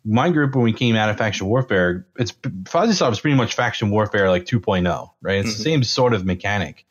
my 0.05 0.29
group 0.29 0.55
when 0.55 0.63
we 0.63 0.73
came 0.73 0.95
out 0.95 1.09
of 1.09 1.17
faction 1.17 1.47
warfare, 1.47 2.07
it's 2.17 2.31
Fozzie 2.31 3.11
is 3.11 3.19
pretty 3.19 3.35
much 3.35 3.55
faction 3.55 3.89
warfare 3.89 4.29
like 4.29 4.45
2.0, 4.45 5.09
right? 5.21 5.39
It's 5.39 5.53
Mhm. 5.53 5.57
the 5.57 5.63
same 5.63 5.83
sort 5.83 6.13
of 6.13 6.25
mechanic, 6.25 6.85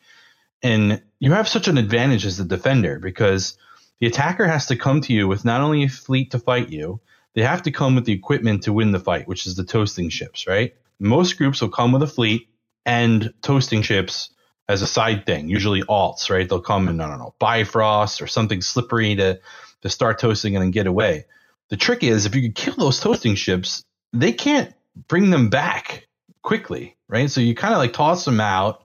and 0.62 1.02
you 1.18 1.32
have 1.32 1.48
such 1.48 1.68
an 1.68 1.78
advantage 1.78 2.26
as 2.26 2.36
the 2.36 2.44
defender 2.44 2.98
because 2.98 3.56
the 4.00 4.06
attacker 4.06 4.46
has 4.46 4.66
to 4.66 4.76
come 4.76 5.00
to 5.02 5.12
you 5.12 5.26
with 5.28 5.44
not 5.44 5.60
only 5.60 5.84
a 5.84 5.88
fleet 5.88 6.32
to 6.32 6.38
fight 6.38 6.70
you, 6.70 7.00
they 7.34 7.42
have 7.42 7.62
to 7.62 7.70
come 7.70 7.94
with 7.94 8.04
the 8.04 8.12
equipment 8.12 8.62
to 8.62 8.72
win 8.72 8.92
the 8.92 9.00
fight, 9.00 9.28
which 9.28 9.46
is 9.46 9.56
the 9.56 9.64
toasting 9.64 10.08
ships, 10.08 10.46
right? 10.46 10.74
Most 10.98 11.36
groups 11.36 11.60
will 11.60 11.68
come 11.68 11.92
with 11.92 12.02
a 12.02 12.06
fleet 12.06 12.48
and 12.84 13.32
toasting 13.42 13.82
ships 13.82 14.30
as 14.68 14.82
a 14.82 14.86
side 14.86 15.26
thing, 15.26 15.48
usually 15.48 15.82
alts, 15.82 16.30
right? 16.30 16.48
They'll 16.48 16.60
come 16.60 16.88
in, 16.88 17.00
I 17.00 17.08
don't 17.08 17.18
know, 17.18 17.34
Bifrost 17.38 18.20
or 18.20 18.26
something 18.26 18.62
slippery 18.62 19.14
to, 19.16 19.38
to 19.82 19.88
start 19.88 20.18
toasting 20.18 20.56
and 20.56 20.62
then 20.62 20.70
get 20.70 20.86
away. 20.86 21.26
The 21.68 21.76
trick 21.76 22.02
is 22.02 22.26
if 22.26 22.34
you 22.34 22.42
can 22.42 22.52
kill 22.52 22.74
those 22.74 23.00
toasting 23.00 23.34
ships, 23.34 23.84
they 24.12 24.32
can't 24.32 24.72
bring 25.08 25.30
them 25.30 25.50
back 25.50 26.06
quickly, 26.42 26.96
right? 27.08 27.30
So 27.30 27.40
you 27.40 27.54
kind 27.54 27.74
of 27.74 27.78
like 27.78 27.92
toss 27.92 28.24
them 28.24 28.40
out 28.40 28.84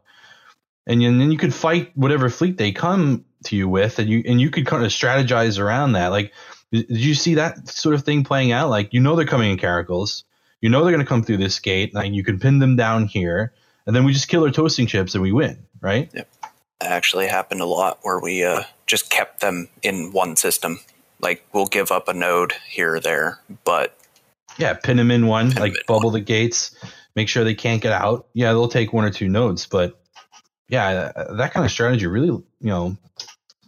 and 0.88 1.02
then 1.02 1.32
you 1.32 1.38
could 1.38 1.54
fight 1.54 1.92
whatever 1.96 2.30
fleet 2.30 2.58
they 2.58 2.72
come 2.72 3.26
to 3.46 3.56
you 3.56 3.68
with, 3.68 4.00
and 4.00 4.10
you 4.10 4.24
and 4.26 4.40
you 4.40 4.50
could 4.50 4.66
kind 4.66 4.84
of 4.84 4.92
strategize 4.92 5.60
around 5.60 5.94
that. 5.94 6.08
Like, 6.08 6.34
did 6.72 6.90
you 6.90 7.14
see 7.14 7.36
that 7.36 7.68
sort 7.68 7.96
of 7.96 8.04
thing 8.04 8.24
playing 8.24 8.52
out? 8.52 8.70
Like, 8.70 8.94
you 8.94 9.00
know 9.00 9.16
they're 9.16 9.26
coming 9.26 9.52
in 9.52 9.58
caracals, 9.58 10.24
you 10.62 10.70
know 10.70 10.84
they're 10.84 10.94
going 10.94 11.04
to 11.04 11.10
come 11.10 11.24
through 11.24 11.38
this 11.38 11.60
gate, 11.60 11.92
and 11.96 12.16
you 12.16 12.24
can 12.24 12.40
pin 12.40 12.60
them 12.60 12.76
down 12.76 13.08
here, 13.08 13.54
and 13.86 13.96
then 13.96 14.04
we 14.04 14.14
just 14.14 14.28
kill 14.28 14.42
their 14.42 14.52
toasting 14.52 14.88
chips 14.88 15.16
and 15.16 15.22
we 15.22 15.32
win, 15.32 15.66
right? 15.82 16.12
That 16.12 16.28
actually 16.82 17.28
happened 17.28 17.62
a 17.62 17.66
lot 17.66 18.00
where 18.04 18.20
we 18.20 18.44
uh, 18.44 18.64
just 18.88 19.10
kept 19.10 19.42
them 19.42 19.70
in 19.82 20.12
one 20.12 20.36
system. 20.36 20.80
Like 21.20 21.46
we'll 21.54 21.68
give 21.68 21.92
up 21.92 22.08
a 22.08 22.14
node 22.14 22.54
here 22.68 22.96
or 22.96 23.00
there, 23.00 23.40
but 23.64 23.98
Yeah, 24.58 24.74
pin 24.74 24.98
them 24.98 25.12
in 25.12 25.28
one, 25.28 25.52
like 25.52 25.74
in 25.74 25.82
bubble 25.88 26.12
the 26.12 26.20
gates, 26.20 26.76
make 27.16 27.30
sure 27.30 27.44
they 27.44 27.56
can't 27.56 27.82
get 27.82 27.92
out. 27.92 28.28
Yeah, 28.34 28.50
they'll 28.50 28.68
take 28.68 28.94
one 28.94 29.06
or 29.06 29.12
two 29.12 29.30
nodes, 29.30 29.68
but 29.68 30.00
yeah, 30.70 31.12
that 31.32 31.54
kind 31.54 31.66
of 31.66 31.72
strategy 31.72 32.08
really, 32.08 32.28
you 32.28 32.46
know, 32.62 32.98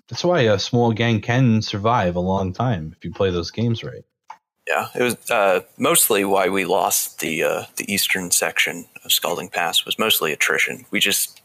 that's 0.10 0.24
why 0.24 0.42
a 0.42 0.60
small 0.60 0.92
gang 0.92 1.22
can 1.22 1.62
survive 1.62 2.16
a 2.16 2.20
long 2.20 2.54
time 2.54 2.94
if 2.96 3.04
you 3.04 3.12
play 3.12 3.30
those 3.30 3.52
games 3.52 3.84
right. 3.84 4.04
yeah, 4.68 4.88
it 4.96 5.04
was 5.04 5.32
uh, 5.32 5.62
mostly 5.78 6.26
why 6.26 6.50
we 6.50 6.66
lost 6.66 7.20
the 7.20 7.44
uh, 7.44 7.64
the 7.78 7.92
eastern 7.92 8.32
section 8.32 8.86
of 9.04 9.12
Scalding 9.12 9.50
Pass 9.50 9.86
was 9.86 10.00
mostly 10.00 10.32
attrition. 10.32 10.86
We 10.92 11.00
just 11.00 11.42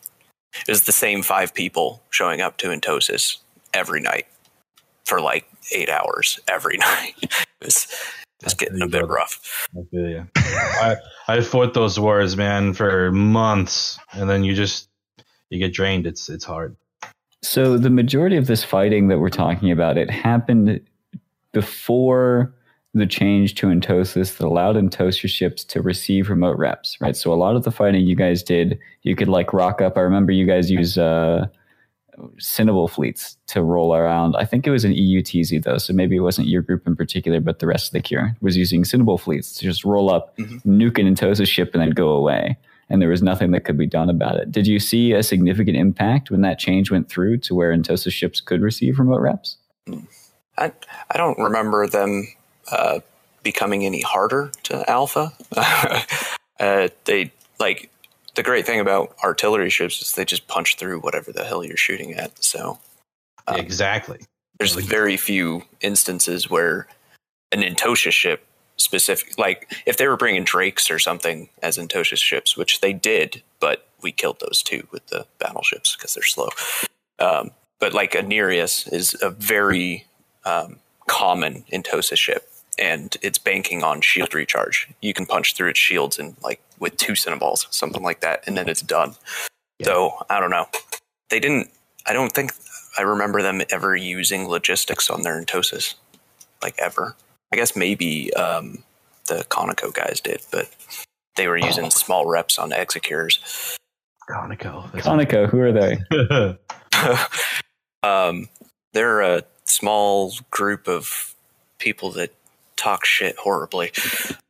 it 0.66 0.68
was 0.68 0.84
the 0.84 0.92
same 0.92 1.22
five 1.22 1.54
people 1.54 2.02
showing 2.10 2.40
up 2.40 2.56
to 2.58 2.68
Entosis 2.68 3.38
every 3.74 4.00
night 4.00 4.26
for 5.04 5.20
like 5.20 5.48
eight 5.72 5.88
hours 5.88 6.38
every 6.48 6.76
night. 6.78 7.14
it 7.22 7.64
was 7.64 7.86
it 8.40 8.44
was 8.44 8.54
getting 8.54 8.82
a 8.82 8.86
bit 8.86 9.06
rough. 9.06 9.66
I 9.76 9.82
feel 9.90 10.08
you. 10.08 10.26
I 10.36 10.96
I 11.26 11.40
fought 11.40 11.74
those 11.74 11.98
wars, 11.98 12.36
man, 12.36 12.72
for 12.72 13.10
months, 13.10 13.98
and 14.12 14.30
then 14.30 14.44
you 14.44 14.54
just 14.54 14.88
you 15.50 15.58
get 15.58 15.72
drained. 15.72 16.06
It's 16.06 16.28
it's 16.28 16.44
hard. 16.44 16.76
So 17.42 17.78
the 17.78 17.90
majority 17.90 18.36
of 18.36 18.46
this 18.46 18.64
fighting 18.64 19.08
that 19.08 19.18
we're 19.18 19.28
talking 19.28 19.70
about, 19.70 19.96
it 19.96 20.10
happened 20.10 20.80
before 21.52 22.52
the 22.94 23.06
change 23.06 23.54
to 23.56 23.66
Entosis 23.68 24.36
that 24.38 24.46
allowed 24.46 24.76
Entosis 24.76 25.28
ships 25.28 25.62
to 25.64 25.80
receive 25.82 26.30
remote 26.30 26.56
reps, 26.58 26.96
right? 27.00 27.14
So 27.16 27.32
a 27.32 27.36
lot 27.36 27.54
of 27.54 27.62
the 27.62 27.70
fighting 27.70 28.06
you 28.06 28.16
guys 28.16 28.42
did, 28.42 28.78
you 29.02 29.14
could 29.14 29.28
like 29.28 29.52
rock 29.52 29.80
up. 29.80 29.96
I 29.96 30.00
remember 30.00 30.32
you 30.32 30.46
guys 30.46 30.70
use 30.70 30.98
uh, 30.98 31.46
Cynabal 32.38 32.90
fleets 32.90 33.36
to 33.48 33.62
roll 33.62 33.94
around. 33.94 34.34
I 34.36 34.44
think 34.44 34.66
it 34.66 34.70
was 34.70 34.84
an 34.84 34.92
EUTZ 34.92 35.62
though, 35.62 35.78
so 35.78 35.92
maybe 35.92 36.16
it 36.16 36.20
wasn't 36.20 36.48
your 36.48 36.62
group 36.62 36.86
in 36.86 36.96
particular, 36.96 37.40
but 37.40 37.60
the 37.60 37.66
rest 37.68 37.88
of 37.88 37.92
the 37.92 38.00
cure 38.00 38.36
was 38.40 38.56
using 38.56 38.82
Cynabal 38.82 39.20
fleets 39.20 39.52
to 39.54 39.64
just 39.64 39.84
roll 39.84 40.10
up, 40.10 40.36
Mhm. 40.38 40.64
nuke 40.66 40.98
an 40.98 41.14
Entosis 41.14 41.46
ship, 41.46 41.70
and 41.74 41.82
then 41.82 41.90
go 41.90 42.08
away. 42.08 42.56
And 42.90 43.02
there 43.02 43.08
was 43.10 43.22
nothing 43.22 43.50
that 43.50 43.64
could 43.64 43.76
be 43.76 43.86
done 43.86 44.08
about 44.08 44.36
it. 44.36 44.50
Did 44.50 44.66
you 44.66 44.78
see 44.78 45.12
a 45.12 45.22
significant 45.22 45.76
impact 45.76 46.30
when 46.30 46.40
that 46.40 46.58
change 46.58 46.90
went 46.90 47.08
through 47.08 47.38
to 47.38 47.54
where 47.54 47.76
Entosis 47.76 48.12
ships 48.12 48.40
could 48.40 48.62
receive 48.62 48.98
remote 48.98 49.20
reps? 49.20 49.58
I 50.56 50.72
I 51.10 51.16
don't 51.16 51.38
remember 51.38 51.86
them 51.86 52.28
uh, 52.72 53.00
becoming 53.42 53.84
any 53.84 54.00
harder 54.00 54.50
to 54.64 54.88
alpha. 54.90 55.32
uh, 56.60 56.88
they 57.04 57.30
like 57.60 57.90
the 58.34 58.42
great 58.42 58.64
thing 58.66 58.80
about 58.80 59.14
artillery 59.22 59.70
ships 59.70 60.00
is 60.00 60.12
they 60.12 60.24
just 60.24 60.48
punch 60.48 60.76
through 60.76 61.00
whatever 61.00 61.32
the 61.32 61.44
hell 61.44 61.64
you're 61.64 61.76
shooting 61.76 62.14
at. 62.14 62.42
So 62.42 62.78
um, 63.46 63.56
exactly. 63.56 64.20
there's 64.58 64.76
Like- 64.76 64.84
very 64.84 65.16
few 65.16 65.62
instances 65.80 66.48
where 66.48 66.86
an 67.52 67.60
Entosis 67.62 68.12
ship 68.12 68.44
specific 68.78 69.36
like 69.38 69.72
if 69.86 69.96
they 69.96 70.06
were 70.06 70.16
bringing 70.16 70.44
drakes 70.44 70.90
or 70.90 70.98
something 70.98 71.48
as 71.62 71.76
Entosis 71.76 72.18
ships 72.18 72.56
which 72.56 72.80
they 72.80 72.92
did 72.92 73.42
but 73.60 73.88
we 74.02 74.12
killed 74.12 74.40
those 74.40 74.62
two 74.62 74.86
with 74.90 75.06
the 75.08 75.26
battleships 75.38 75.96
because 75.96 76.14
they're 76.14 76.22
slow. 76.22 76.48
Um, 77.18 77.50
but 77.80 77.92
like 77.92 78.14
a 78.14 78.22
Nereus 78.22 78.86
is 78.86 79.16
a 79.22 79.30
very 79.30 80.06
um, 80.44 80.76
common 81.06 81.64
Entosis 81.72 82.16
ship 82.16 82.48
and 82.78 83.16
it's 83.22 83.38
banking 83.38 83.82
on 83.82 84.00
shield 84.00 84.34
recharge. 84.34 84.88
You 85.00 85.14
can 85.14 85.26
punch 85.26 85.54
through 85.54 85.70
its 85.70 85.78
shields 85.78 86.18
and 86.18 86.36
like 86.42 86.60
with 86.78 86.96
two 86.96 87.14
Cynabals 87.14 87.66
something 87.70 88.02
like 88.02 88.20
that 88.20 88.44
and 88.46 88.56
then 88.56 88.68
it's 88.68 88.82
done. 88.82 89.14
So 89.82 90.24
I 90.28 90.40
don't 90.40 90.50
know. 90.50 90.66
They 91.30 91.40
didn't 91.40 91.70
I 92.06 92.12
don't 92.12 92.32
think 92.32 92.52
I 92.96 93.02
remember 93.02 93.42
them 93.42 93.62
ever 93.70 93.94
using 93.94 94.48
logistics 94.48 95.10
on 95.10 95.22
their 95.22 95.40
Entosis, 95.40 95.94
like 96.62 96.74
ever. 96.78 97.16
I 97.52 97.56
guess 97.56 97.74
maybe 97.76 98.32
um, 98.34 98.84
the 99.26 99.44
Conoco 99.48 99.92
guys 99.92 100.20
did, 100.20 100.40
but 100.52 100.68
they 101.36 101.48
were 101.48 101.56
using 101.56 101.86
Oh. 101.86 101.90
small 101.90 102.26
reps 102.26 102.58
on 102.58 102.72
Executors. 102.72 103.38
Conoco. 104.28 104.90
That's- 104.92 105.06
Conoco, 105.06 105.48
who 105.48 105.60
are 105.60 105.72
they? 105.72 105.98
um, 108.02 108.48
they're 108.92 109.20
a 109.20 109.42
small 109.64 110.32
group 110.50 110.88
of 110.88 111.34
people 111.78 112.10
that 112.12 112.34
talk 112.76 113.04
shit 113.04 113.36
horribly. 113.38 113.92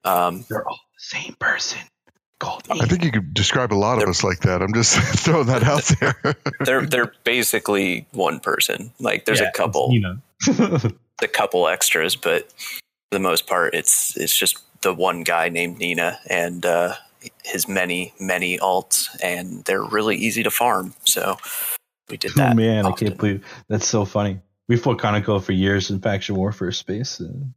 Um, 0.05 0.45
They're 0.49 0.67
all 0.67 0.81
the 0.95 1.01
same 1.21 1.37
person. 1.39 1.79
Called 2.41 2.63
I 2.71 2.87
think 2.87 3.03
you 3.05 3.11
could 3.11 3.35
describe 3.35 3.73
a 3.73 3.75
lot 3.75 3.95
of 3.95 4.01
They're- 4.03 4.11
us 4.11 4.23
like 4.23 4.41
that. 4.41 4.63
I'm 4.63 4.73
just 4.73 4.97
throwing 5.25 5.47
that 5.49 5.65
out 5.65 5.83
there. 6.01 6.37
they're 6.61 6.87
they're 6.87 7.13
basically 7.25 8.07
one 8.13 8.39
person. 8.39 8.93
Like 9.01 9.25
there's 9.25 9.41
Yeah, 9.41 9.49
a 9.49 9.53
couple. 9.53 9.89
You 9.93 10.01
know. 10.01 10.79
a 11.21 11.27
couple 11.27 11.67
extras, 11.67 12.15
but 12.15 12.49
for 12.53 12.79
the 13.11 13.19
most 13.19 13.47
part, 13.47 13.75
it's 13.75 14.17
it's 14.17 14.37
just 14.37 14.59
the 14.83 14.95
one 14.95 15.23
guy 15.23 15.49
named 15.49 15.79
Nina 15.79 16.19
and 16.29 16.65
uh, 16.65 16.95
his 17.45 17.69
many 17.69 18.13
many 18.21 18.59
alts, 18.59 19.09
and 19.23 19.65
they're 19.65 19.83
really 19.85 20.17
easy 20.17 20.43
to 20.43 20.51
farm. 20.51 20.95
So 21.05 21.37
we 22.11 22.17
did 22.17 22.33
that. 22.37 22.53
Oh 22.53 22.55
man, 22.55 22.87
I 22.87 22.93
can't 22.93 23.17
believe 23.17 23.45
that's 23.69 23.87
so 23.87 24.05
funny. 24.05 24.41
We 24.69 24.77
fought 24.77 24.99
Conoco 24.99 25.43
for 25.43 25.53
years 25.53 25.91
in 25.91 26.01
faction 26.01 26.37
warfare 26.37 26.73
space. 26.73 27.21
and- 27.21 27.55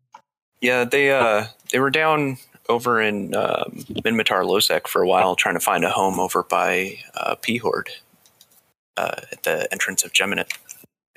Yeah, 0.62 0.86
they 0.86 1.12
uh 1.12 1.46
they 1.72 1.80
were 1.80 1.90
down 1.92 2.38
over 2.70 3.02
in 3.02 3.36
um, 3.36 3.84
Minmatar 4.06 4.46
lowsec 4.46 4.88
for 4.88 5.02
a 5.02 5.08
while, 5.08 5.36
trying 5.36 5.56
to 5.56 5.60
find 5.60 5.84
a 5.84 5.90
home 5.90 6.20
over 6.20 6.44
by 6.44 6.98
uh, 7.16 7.36
P 7.36 7.58
Horde 7.58 7.90
uh, 8.96 9.20
at 9.32 9.44
the 9.44 9.68
entrance 9.74 10.06
of 10.06 10.14
Geminate, 10.14 10.54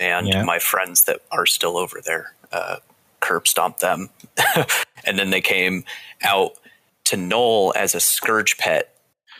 and 0.00 0.26
Yeah. 0.26 0.42
my 0.42 0.58
friends 0.58 1.04
that 1.04 1.20
are 1.30 1.46
still 1.46 1.76
over 1.76 2.00
there 2.04 2.34
uh, 2.50 2.76
curb 3.24 3.48
stomped 3.48 3.80
them, 3.80 4.10
and 5.04 5.18
then 5.18 5.30
they 5.30 5.40
came 5.40 5.84
out 6.22 6.52
to 7.04 7.16
null 7.16 7.72
as 7.76 7.94
a 7.94 8.00
scourge 8.00 8.56
pet. 8.58 8.90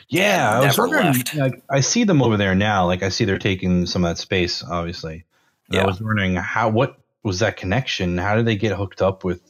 Yeah, 0.09 0.59
I 0.59 0.65
was 0.65 0.77
wondering. 0.77 1.05
left. 1.05 1.35
Like, 1.35 1.63
I 1.69 1.79
see 1.79 2.03
them 2.03 2.21
over 2.21 2.37
there 2.37 2.53
now. 2.55 2.85
Like 2.85 3.01
I 3.03 3.09
see 3.09 3.25
they're 3.25 3.39
taking 3.39 3.85
some 3.85 4.03
of 4.05 4.09
that 4.11 4.21
space, 4.21 4.63
obviously. 4.63 5.25
And 5.69 5.79
I 5.79 5.85
was 5.85 5.99
wondering 5.99 6.35
how 6.35 6.69
what 6.69 6.97
was 7.23 7.39
that 7.39 7.57
connection? 7.57 8.17
How 8.19 8.35
did 8.35 8.45
they 8.45 8.55
get 8.55 8.77
hooked 8.77 9.01
up 9.01 9.23
with 9.23 9.41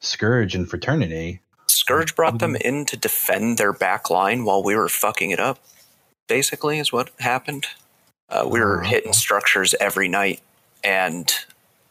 Scourge 0.00 0.54
and 0.56 0.68
Fraternity? 0.68 1.40
Scourge 1.66 2.16
brought 2.16 2.40
them 2.40 2.56
in 2.56 2.84
to 2.86 2.96
defend 2.96 3.56
their 3.56 3.72
back 3.72 4.10
line 4.10 4.44
while 4.44 4.64
we 4.64 4.74
were 4.74 4.88
fucking 4.88 5.30
it 5.30 5.38
up. 5.38 5.60
Basically, 6.26 6.78
is 6.80 6.92
what 6.92 7.10
happened. 7.20 7.66
Uh, 8.28 8.46
we 8.48 8.58
were 8.60 8.82
Oh. 8.84 8.88
hitting 8.88 9.12
structures 9.12 9.74
every 9.80 10.08
night, 10.08 10.40
and 10.82 11.32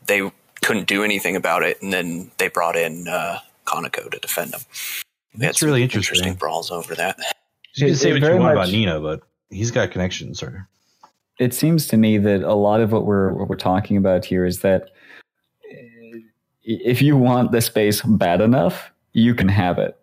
they 0.06 0.30
couldn't 0.64 0.88
do 0.88 1.04
anything 1.04 1.36
about 1.36 1.64
it. 1.64 1.82
And 1.82 1.92
then 1.94 2.32
they 2.38 2.48
brought 2.50 2.76
in 2.76 3.08
uh, 3.08 3.40
Conoco 3.66 4.10
to 4.12 4.20
defend 4.20 4.52
them. 4.52 4.62
We 5.34 5.40
That's 5.42 5.62
really 5.62 5.84
interesting. 5.84 6.16
interesting 6.16 6.38
brawls 6.40 6.72
over 6.72 6.96
that. 6.96 7.18
You 7.76 7.86
can 7.86 7.94
It- 7.94 7.98
say 7.98 8.10
it 8.10 8.14
what 8.14 8.20
you 8.22 8.26
very 8.26 8.40
want 8.40 8.56
much- 8.56 8.68
about 8.68 8.72
Nina, 8.74 9.00
but 9.00 9.22
he's 9.50 9.72
got 9.72 9.92
connections. 9.92 10.42
Or 10.44 10.68
it 11.40 11.54
seems 11.54 11.88
to 11.88 11.98
me 11.98 12.18
that 12.18 12.42
a 12.44 12.54
lot 12.56 12.82
of 12.82 12.92
what 12.92 13.06
we're 13.06 13.32
what 13.34 13.48
we're 13.48 13.56
talking 13.56 13.96
about 13.98 14.26
here 14.26 14.46
is 14.46 14.60
that 14.62 14.84
uh, 15.72 16.18
if 16.64 17.02
you 17.02 17.16
want 17.16 17.52
the 17.52 17.62
space 17.62 18.02
bad 18.02 18.42
enough, 18.42 18.92
you 19.14 19.34
can 19.36 19.48
have 19.48 19.78
it. 19.80 19.96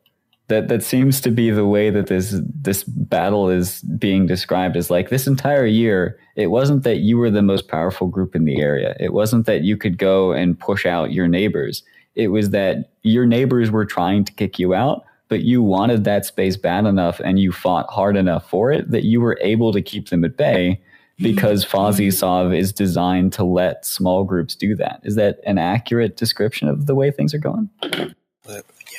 That 0.48 0.68
that 0.68 0.84
seems 0.84 1.20
to 1.22 1.30
be 1.30 1.50
the 1.50 1.66
way 1.66 1.90
that 1.90 2.06
this 2.06 2.36
this 2.44 2.84
battle 2.84 3.50
is 3.50 3.82
being 3.82 4.26
described 4.26 4.76
as 4.76 4.90
like 4.90 5.08
this 5.08 5.26
entire 5.26 5.66
year. 5.66 6.18
It 6.36 6.48
wasn't 6.48 6.84
that 6.84 6.98
you 6.98 7.18
were 7.18 7.30
the 7.30 7.42
most 7.42 7.66
powerful 7.68 8.06
group 8.06 8.36
in 8.36 8.44
the 8.44 8.60
area. 8.60 8.94
It 9.00 9.12
wasn't 9.12 9.46
that 9.46 9.62
you 9.62 9.76
could 9.76 9.98
go 9.98 10.32
and 10.32 10.58
push 10.58 10.86
out 10.86 11.12
your 11.12 11.26
neighbors. 11.26 11.82
It 12.14 12.28
was 12.28 12.50
that 12.50 12.90
your 13.02 13.26
neighbors 13.26 13.70
were 13.70 13.84
trying 13.84 14.24
to 14.24 14.32
kick 14.32 14.58
you 14.58 14.72
out, 14.72 15.04
but 15.28 15.42
you 15.42 15.62
wanted 15.62 16.04
that 16.04 16.24
space 16.24 16.56
bad 16.56 16.86
enough 16.86 17.20
and 17.20 17.40
you 17.40 17.50
fought 17.50 17.90
hard 17.90 18.16
enough 18.16 18.48
for 18.48 18.70
it 18.70 18.90
that 18.90 19.04
you 19.04 19.20
were 19.20 19.38
able 19.42 19.72
to 19.72 19.82
keep 19.82 20.10
them 20.10 20.24
at 20.24 20.36
bay 20.36 20.80
because 21.18 21.64
Fozzie 21.64 22.12
Sov 22.12 22.52
is 22.52 22.72
designed 22.72 23.32
to 23.34 23.44
let 23.44 23.86
small 23.86 24.24
groups 24.24 24.54
do 24.54 24.74
that. 24.76 25.00
Is 25.02 25.14
that 25.16 25.40
an 25.46 25.58
accurate 25.58 26.16
description 26.16 26.68
of 26.68 26.86
the 26.86 26.94
way 26.94 27.10
things 27.10 27.34
are 27.34 27.38
going? 27.38 27.70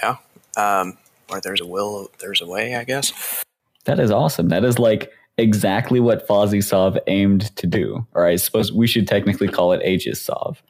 Yeah, 0.02 0.18
um, 0.58 0.98
where 1.30 1.42
there's 1.42 1.62
a 1.62 1.66
will, 1.66 2.10
there's 2.20 2.42
a 2.42 2.46
way. 2.46 2.76
I 2.76 2.84
guess. 2.84 3.44
That 3.86 4.00
is 4.00 4.12
awesome. 4.12 4.50
That 4.50 4.64
is 4.64 4.80
like 4.80 5.12
exactly 5.38 6.00
what 6.00 6.28
Fozzie 6.28 6.64
Sov 6.64 6.98
aimed 7.08 7.56
to 7.58 7.68
do. 7.68 8.06
Or 8.14 8.26
I 8.26 8.36
suppose 8.36 8.72
we 8.72 8.88
should 8.88 9.08
technically 9.08 9.48
call 9.48 9.72
it 9.74 9.84
Aegis 9.84 10.22
Sov. 10.22 10.62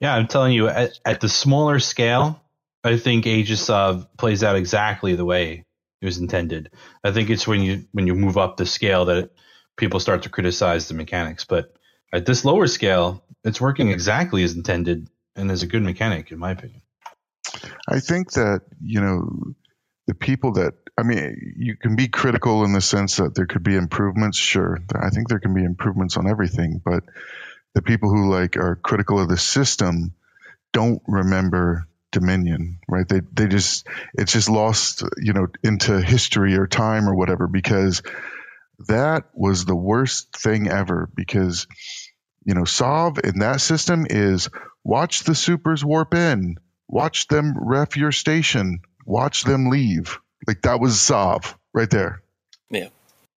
yeah, 0.00 0.14
I'm 0.14 0.28
telling 0.28 0.52
you, 0.52 0.68
at, 0.68 0.98
at 1.04 1.20
the 1.20 1.28
smaller 1.28 1.80
scale, 1.80 2.40
I 2.84 2.96
think 2.96 3.26
Aegis 3.26 3.70
plays 4.16 4.44
out 4.44 4.56
exactly 4.56 5.14
the 5.14 5.24
way 5.24 5.64
it 6.00 6.04
was 6.04 6.18
intended. 6.18 6.70
I 7.04 7.12
think 7.12 7.30
it's 7.30 7.46
when 7.46 7.62
you 7.62 7.84
when 7.92 8.06
you 8.06 8.14
move 8.14 8.38
up 8.38 8.56
the 8.56 8.66
scale 8.66 9.04
that 9.06 9.16
it 9.18 9.32
people 9.80 9.98
start 9.98 10.22
to 10.22 10.28
criticize 10.28 10.86
the 10.86 10.94
mechanics. 10.94 11.44
But 11.44 11.74
at 12.12 12.26
this 12.26 12.44
lower 12.44 12.68
scale, 12.68 13.24
it's 13.42 13.60
working 13.60 13.90
exactly 13.90 14.44
as 14.44 14.54
intended 14.54 15.08
and 15.34 15.50
is 15.50 15.62
a 15.62 15.66
good 15.66 15.82
mechanic, 15.82 16.30
in 16.30 16.38
my 16.38 16.52
opinion. 16.52 16.82
I 17.88 17.98
think 17.98 18.32
that 18.32 18.60
you 18.84 19.00
know 19.00 19.54
the 20.10 20.14
people 20.16 20.54
that 20.54 20.74
I 20.98 21.04
mean, 21.04 21.54
you 21.56 21.76
can 21.76 21.94
be 21.94 22.08
critical 22.08 22.64
in 22.64 22.72
the 22.72 22.80
sense 22.80 23.18
that 23.18 23.32
there 23.36 23.46
could 23.46 23.62
be 23.62 23.76
improvements. 23.76 24.36
Sure, 24.38 24.76
I 24.92 25.10
think 25.10 25.28
there 25.28 25.38
can 25.38 25.54
be 25.54 25.62
improvements 25.62 26.16
on 26.16 26.28
everything, 26.28 26.82
but 26.84 27.04
the 27.74 27.82
people 27.82 28.10
who 28.10 28.28
like 28.28 28.56
are 28.56 28.74
critical 28.74 29.20
of 29.20 29.28
the 29.28 29.38
system 29.38 30.14
don't 30.72 31.00
remember 31.06 31.86
Dominion, 32.10 32.80
right? 32.88 33.08
They 33.08 33.20
they 33.32 33.46
just 33.46 33.86
it's 34.14 34.32
just 34.32 34.48
lost, 34.48 35.04
you 35.18 35.32
know, 35.32 35.46
into 35.62 36.00
history 36.02 36.56
or 36.56 36.66
time 36.66 37.08
or 37.08 37.14
whatever 37.14 37.46
because 37.46 38.02
that 38.88 39.26
was 39.32 39.64
the 39.64 39.76
worst 39.76 40.36
thing 40.36 40.68
ever 40.68 41.08
because 41.14 41.68
you 42.44 42.54
know, 42.54 42.64
Sov 42.64 43.20
in 43.22 43.38
that 43.38 43.60
system 43.60 44.08
is 44.10 44.48
watch 44.82 45.22
the 45.22 45.36
supers 45.36 45.84
warp 45.84 46.14
in, 46.14 46.56
watch 46.88 47.28
them 47.28 47.54
ref 47.56 47.96
your 47.96 48.10
station, 48.10 48.80
watch 49.10 49.44
them 49.44 49.68
leave. 49.68 50.18
Like 50.46 50.62
that 50.62 50.80
was 50.80 51.00
Sov 51.00 51.58
right 51.74 51.90
there. 51.90 52.22
Yeah. 52.70 52.88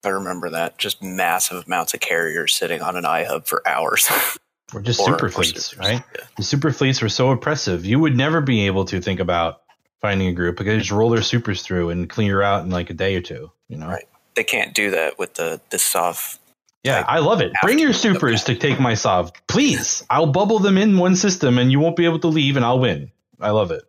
I 0.04 0.08
remember 0.08 0.50
that. 0.50 0.78
Just 0.78 1.02
massive 1.02 1.64
amounts 1.66 1.94
of 1.94 2.00
carriers 2.00 2.54
sitting 2.54 2.82
on 2.82 2.96
an 2.96 3.04
iHub 3.04 3.46
for 3.46 3.66
hours. 3.66 4.08
Or 4.74 4.80
just 4.80 5.00
or, 5.00 5.04
super 5.04 5.28
fleets, 5.28 5.76
right? 5.76 6.02
Yeah. 6.16 6.24
The 6.38 6.42
super 6.42 6.72
fleets 6.72 7.02
were 7.02 7.10
so 7.10 7.30
oppressive. 7.30 7.84
You 7.84 7.98
would 7.98 8.16
never 8.16 8.40
be 8.40 8.66
able 8.68 8.86
to 8.86 9.02
think 9.02 9.20
about 9.20 9.60
finding 10.00 10.28
a 10.28 10.32
group 10.32 10.56
because 10.56 10.72
they 10.72 10.78
just 10.78 10.90
roll 10.90 11.10
their 11.10 11.20
supers 11.20 11.60
through 11.60 11.90
and 11.90 12.08
clear 12.08 12.40
out 12.40 12.64
in 12.64 12.70
like 12.70 12.88
a 12.88 12.94
day 12.94 13.14
or 13.16 13.20
two. 13.20 13.50
You 13.68 13.76
know, 13.76 13.86
right? 13.86 14.06
They 14.34 14.44
can't 14.44 14.74
do 14.74 14.92
that 14.92 15.18
with 15.18 15.34
the 15.34 15.60
the 15.68 15.78
Sov. 15.78 16.38
Yeah, 16.84 17.04
I 17.06 17.18
love 17.18 17.42
it. 17.42 17.52
Bring 17.60 17.78
your 17.78 17.92
supers 17.92 18.44
to 18.44 18.54
take 18.54 18.80
my 18.80 18.94
Sov, 18.94 19.32
please. 19.46 20.06
I'll 20.08 20.32
bubble 20.32 20.58
them 20.58 20.78
in 20.78 20.96
one 20.96 21.16
system, 21.16 21.58
and 21.58 21.70
you 21.70 21.78
won't 21.78 21.96
be 21.96 22.06
able 22.06 22.20
to 22.20 22.28
leave, 22.28 22.56
and 22.56 22.64
I'll 22.64 22.80
win. 22.80 23.10
I 23.40 23.50
love 23.50 23.72
it. 23.72 23.82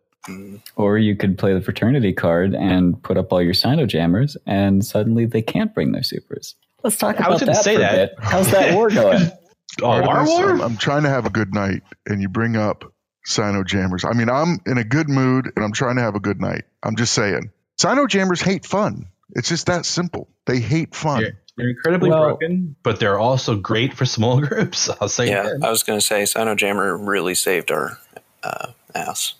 Or 0.76 0.98
you 0.98 1.16
could 1.16 1.38
play 1.38 1.54
the 1.54 1.62
fraternity 1.62 2.14
card 2.14 2.56
and 2.56 3.02
put 3.04 3.18
up 3.18 3.34
all 3.34 3.42
your 3.42 3.54
cyno 3.54 3.88
jammers, 3.88 4.38
and 4.46 4.86
suddenly 4.86 5.26
they 5.26 5.42
can't 5.42 5.74
bring 5.74 5.92
their 5.92 6.04
supers. 6.04 6.56
Let's 6.84 6.98
talk 6.98 7.20
about 7.20 7.40
that. 7.40 7.56
Say 7.58 7.78
that. 7.78 8.14
How's 8.20 8.52
that 8.52 8.74
war 8.74 8.90
going? 8.92 9.32
oh, 9.82 9.88
our 9.88 10.26
war? 10.26 10.52
I'm, 10.52 10.62
I'm 10.62 10.78
trying 10.78 11.04
to 11.04 11.10
have 11.10 11.26
a 11.26 11.30
good 11.30 11.54
night, 11.54 11.84
and 12.06 12.22
you 12.22 12.30
bring 12.30 12.56
up 12.56 12.94
cyno 13.28 13.66
jammers. 13.66 14.06
I 14.06 14.14
mean, 14.14 14.30
I'm 14.30 14.60
in 14.66 14.78
a 14.78 14.84
good 14.84 15.10
mood, 15.10 15.52
and 15.56 15.64
I'm 15.64 15.74
trying 15.74 15.96
to 15.98 16.02
have 16.02 16.16
a 16.16 16.20
good 16.20 16.40
night. 16.40 16.64
I'm 16.82 16.96
just 16.96 17.14
saying, 17.14 17.52
cyno 17.80 18.08
jammers 18.08 18.42
hate 18.42 18.66
fun. 18.66 19.08
It's 19.36 19.50
just 19.50 19.68
that 19.68 19.86
simple. 19.86 20.30
They 20.46 20.60
hate 20.60 20.94
fun. 20.94 21.26
They're 21.56 21.70
incredibly 21.70 22.10
well, 22.10 22.24
broken, 22.24 22.76
but 22.84 23.00
they're 23.00 23.20
also 23.20 23.56
great 23.56 23.94
for 23.94 24.06
small 24.06 24.42
groups. 24.46 24.90
I'll 25.02 25.10
say. 25.10 25.30
Yeah, 25.30 25.44
that. 25.44 25.64
I 25.64 25.70
was 25.70 25.84
going 25.84 26.00
to 26.00 26.06
say 26.06 26.24
Cyno 26.24 26.56
Jammer 26.56 26.98
really 26.98 27.36
saved 27.36 27.72
our 27.72 27.98
uh, 28.44 28.72
ass 28.96 29.36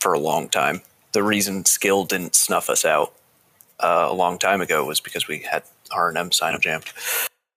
for 0.00 0.12
a 0.12 0.18
long 0.18 0.48
time. 0.48 0.82
The 1.12 1.22
reason 1.22 1.64
skill 1.64 2.04
didn't 2.04 2.34
snuff 2.34 2.68
us 2.68 2.84
out 2.84 3.14
uh, 3.80 4.06
a 4.10 4.14
long 4.14 4.38
time 4.38 4.60
ago 4.60 4.84
was 4.84 5.00
because 5.00 5.28
we 5.28 5.38
had 5.40 5.62
R 5.90 6.08
and 6.08 6.18
M 6.18 6.30
Cyno 6.30 6.60
Jam. 6.60 6.82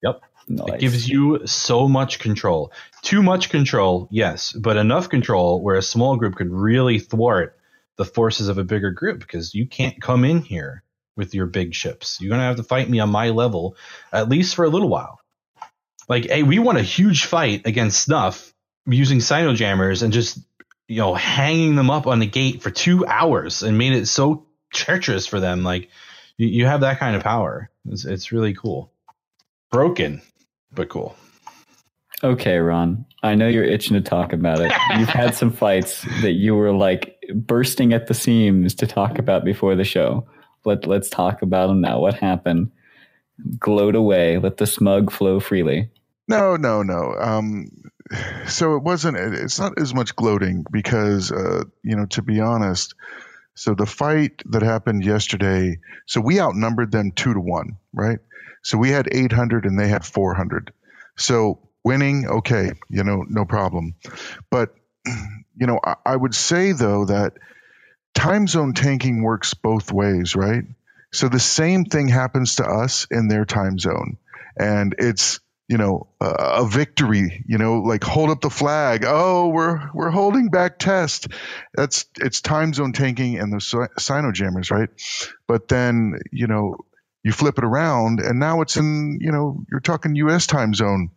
Yep. 0.04 0.22
Nice. 0.48 0.68
It 0.70 0.80
gives 0.80 1.08
you 1.08 1.46
so 1.46 1.88
much 1.88 2.20
control. 2.20 2.72
Too 3.04 3.22
much 3.22 3.50
control, 3.50 4.08
yes, 4.10 4.52
but 4.52 4.78
enough 4.78 5.08
control 5.08 5.62
where 5.62 5.76
a 5.76 5.82
small 5.82 6.16
group 6.16 6.36
could 6.36 6.50
really 6.50 6.98
thwart 6.98 7.56
the 7.98 8.06
forces 8.06 8.48
of 8.48 8.58
a 8.58 8.64
bigger 8.64 8.90
group 8.90 9.20
because 9.20 9.54
you 9.54 9.68
can't 9.68 10.02
come 10.02 10.26
in 10.26 10.42
here 10.42 10.84
with 11.16 11.36
your 11.36 11.46
big 11.46 11.76
ships. 11.76 12.20
You're 12.20 12.30
going 12.30 12.40
to 12.40 12.46
have 12.46 12.56
to 12.56 12.64
fight 12.64 12.90
me 12.90 13.00
on 13.00 13.10
my 13.10 13.30
level, 13.30 13.76
at 14.12 14.30
least 14.30 14.56
for 14.56 14.66
a 14.66 14.70
little 14.70 14.90
while. 14.90 15.20
Like, 16.08 16.26
hey, 16.26 16.42
we 16.42 16.58
won 16.58 16.78
a 16.78 16.82
huge 16.82 17.26
fight 17.26 17.68
against 17.68 18.02
Snuff 18.02 18.52
using 18.88 19.20
Cyno 19.20 19.54
Jammers 19.54 20.02
and 20.02 20.12
just, 20.12 20.40
you 20.90 20.98
know, 20.98 21.14
hanging 21.14 21.76
them 21.76 21.92
up 21.92 22.08
on 22.08 22.18
the 22.18 22.26
gate 22.26 22.64
for 22.64 22.72
two 22.72 23.06
hours 23.06 23.62
and 23.62 23.78
made 23.78 23.94
it 23.94 24.08
so 24.08 24.48
treacherous 24.74 25.28
for 25.28 25.40
them. 25.40 25.64
Like, 25.64 25.90
you, 26.36 26.48
you 26.48 26.66
have 26.66 26.82
that 26.82 26.98
kind 26.98 27.16
of 27.16 27.22
power. 27.24 27.70
It's, 27.88 28.06
it's 28.06 28.32
really 28.32 28.56
cool. 28.56 28.92
Broken, 29.72 30.20
but 30.74 30.90
cool. 30.90 31.16
Okay, 32.24 32.58
Ron. 32.58 33.06
I 33.22 33.36
know 33.36 33.48
you're 33.48 33.64
itching 33.64 33.94
to 33.94 34.02
talk 34.02 34.34
about 34.34 34.62
it. 34.62 34.72
You've 34.98 35.10
had 35.10 35.36
some 35.36 35.52
fights 35.52 36.06
that 36.22 36.34
you 36.34 36.56
were 36.56 36.74
like 36.74 37.24
bursting 37.34 37.94
at 37.94 38.08
the 38.08 38.16
seams 38.16 38.74
to 38.76 38.88
talk 38.88 39.20
about 39.20 39.46
before 39.46 39.76
the 39.76 39.84
show. 39.84 40.28
Let 40.66 40.88
let's 40.88 41.10
talk 41.10 41.42
about 41.42 41.68
them 41.68 41.82
now. 41.82 42.00
What 42.00 42.16
happened? 42.16 42.72
Gloat 43.58 43.96
away. 43.96 44.38
Let 44.38 44.58
the 44.58 44.68
smug 44.68 45.12
flow 45.12 45.40
freely. 45.40 45.90
No, 46.30 46.58
no, 46.58 46.84
no. 46.84 47.16
Um, 47.20 47.70
so 48.48 48.78
it 48.78 48.84
wasn't. 48.84 49.18
It's 49.18 49.60
not 49.60 49.80
as 49.82 49.96
much 49.96 50.16
gloating 50.16 50.66
because, 50.72 51.32
uh, 51.32 51.66
you 51.84 51.98
know, 51.98 52.08
to 52.08 52.24
be 52.24 52.42
honest. 52.42 52.96
So 53.56 53.76
the 53.76 53.86
fight 53.88 54.42
that 54.52 54.64
happened 54.64 55.06
yesterday. 55.06 55.80
So 56.08 56.22
we 56.22 56.40
outnumbered 56.42 56.92
them 56.92 57.12
two 57.12 57.34
to 57.34 57.40
one, 57.42 57.78
right? 57.94 58.20
So 58.64 58.78
we 58.78 58.90
had 58.90 59.10
800 59.12 59.66
and 59.66 59.80
they 59.80 59.90
had 59.90 60.06
400. 60.06 60.74
So 61.18 61.70
winning, 61.84 62.28
okay, 62.28 62.72
you 62.90 63.04
know, 63.04 63.26
no 63.30 63.46
problem. 63.46 63.96
But 64.52 64.76
you 65.06 65.68
know, 65.68 65.80
I, 65.84 65.96
I 66.06 66.16
would 66.16 66.36
say 66.36 66.74
though 66.74 67.06
that 67.06 67.34
time 68.14 68.48
zone 68.48 68.74
tanking 68.74 69.24
works 69.24 69.54
both 69.54 69.92
ways, 69.92 70.36
right? 70.36 70.64
So 71.14 71.30
the 71.30 71.40
same 71.40 71.86
thing 71.86 72.08
happens 72.08 72.58
to 72.58 72.66
us 72.66 73.08
in 73.12 73.28
their 73.28 73.46
time 73.46 73.80
zone. 73.80 74.18
And 74.58 74.96
it's, 75.00 75.40
you 75.70 75.78
know, 75.78 76.08
a 76.20 76.66
victory, 76.66 77.46
you 77.48 77.60
know, 77.60 77.80
like 77.80 78.04
hold 78.04 78.32
up 78.32 78.42
the 78.42 78.50
flag. 78.50 79.06
Oh, 79.06 79.50
we're, 79.50 79.80
we're 79.94 80.10
holding 80.10 80.50
back 80.50 80.80
test. 80.80 81.28
That's, 81.76 82.06
it's 82.20 82.42
time 82.42 82.74
zone 82.74 82.92
tanking 82.92 83.38
and 83.38 83.54
the 83.54 83.58
cyno 83.58 84.34
jammers, 84.34 84.72
right? 84.72 84.90
But 85.48 85.68
then, 85.68 86.20
you 86.32 86.48
know, 86.48 86.78
you 87.24 87.32
flip 87.32 87.60
it 87.60 87.64
around 87.64 88.20
and 88.20 88.40
now 88.40 88.62
it's 88.62 88.78
in, 88.78 89.20
you 89.22 89.32
know, 89.32 89.64
you're 89.70 89.80
talking 89.80 90.16
US 90.16 90.48
time 90.48 90.74
zone. 90.74 91.12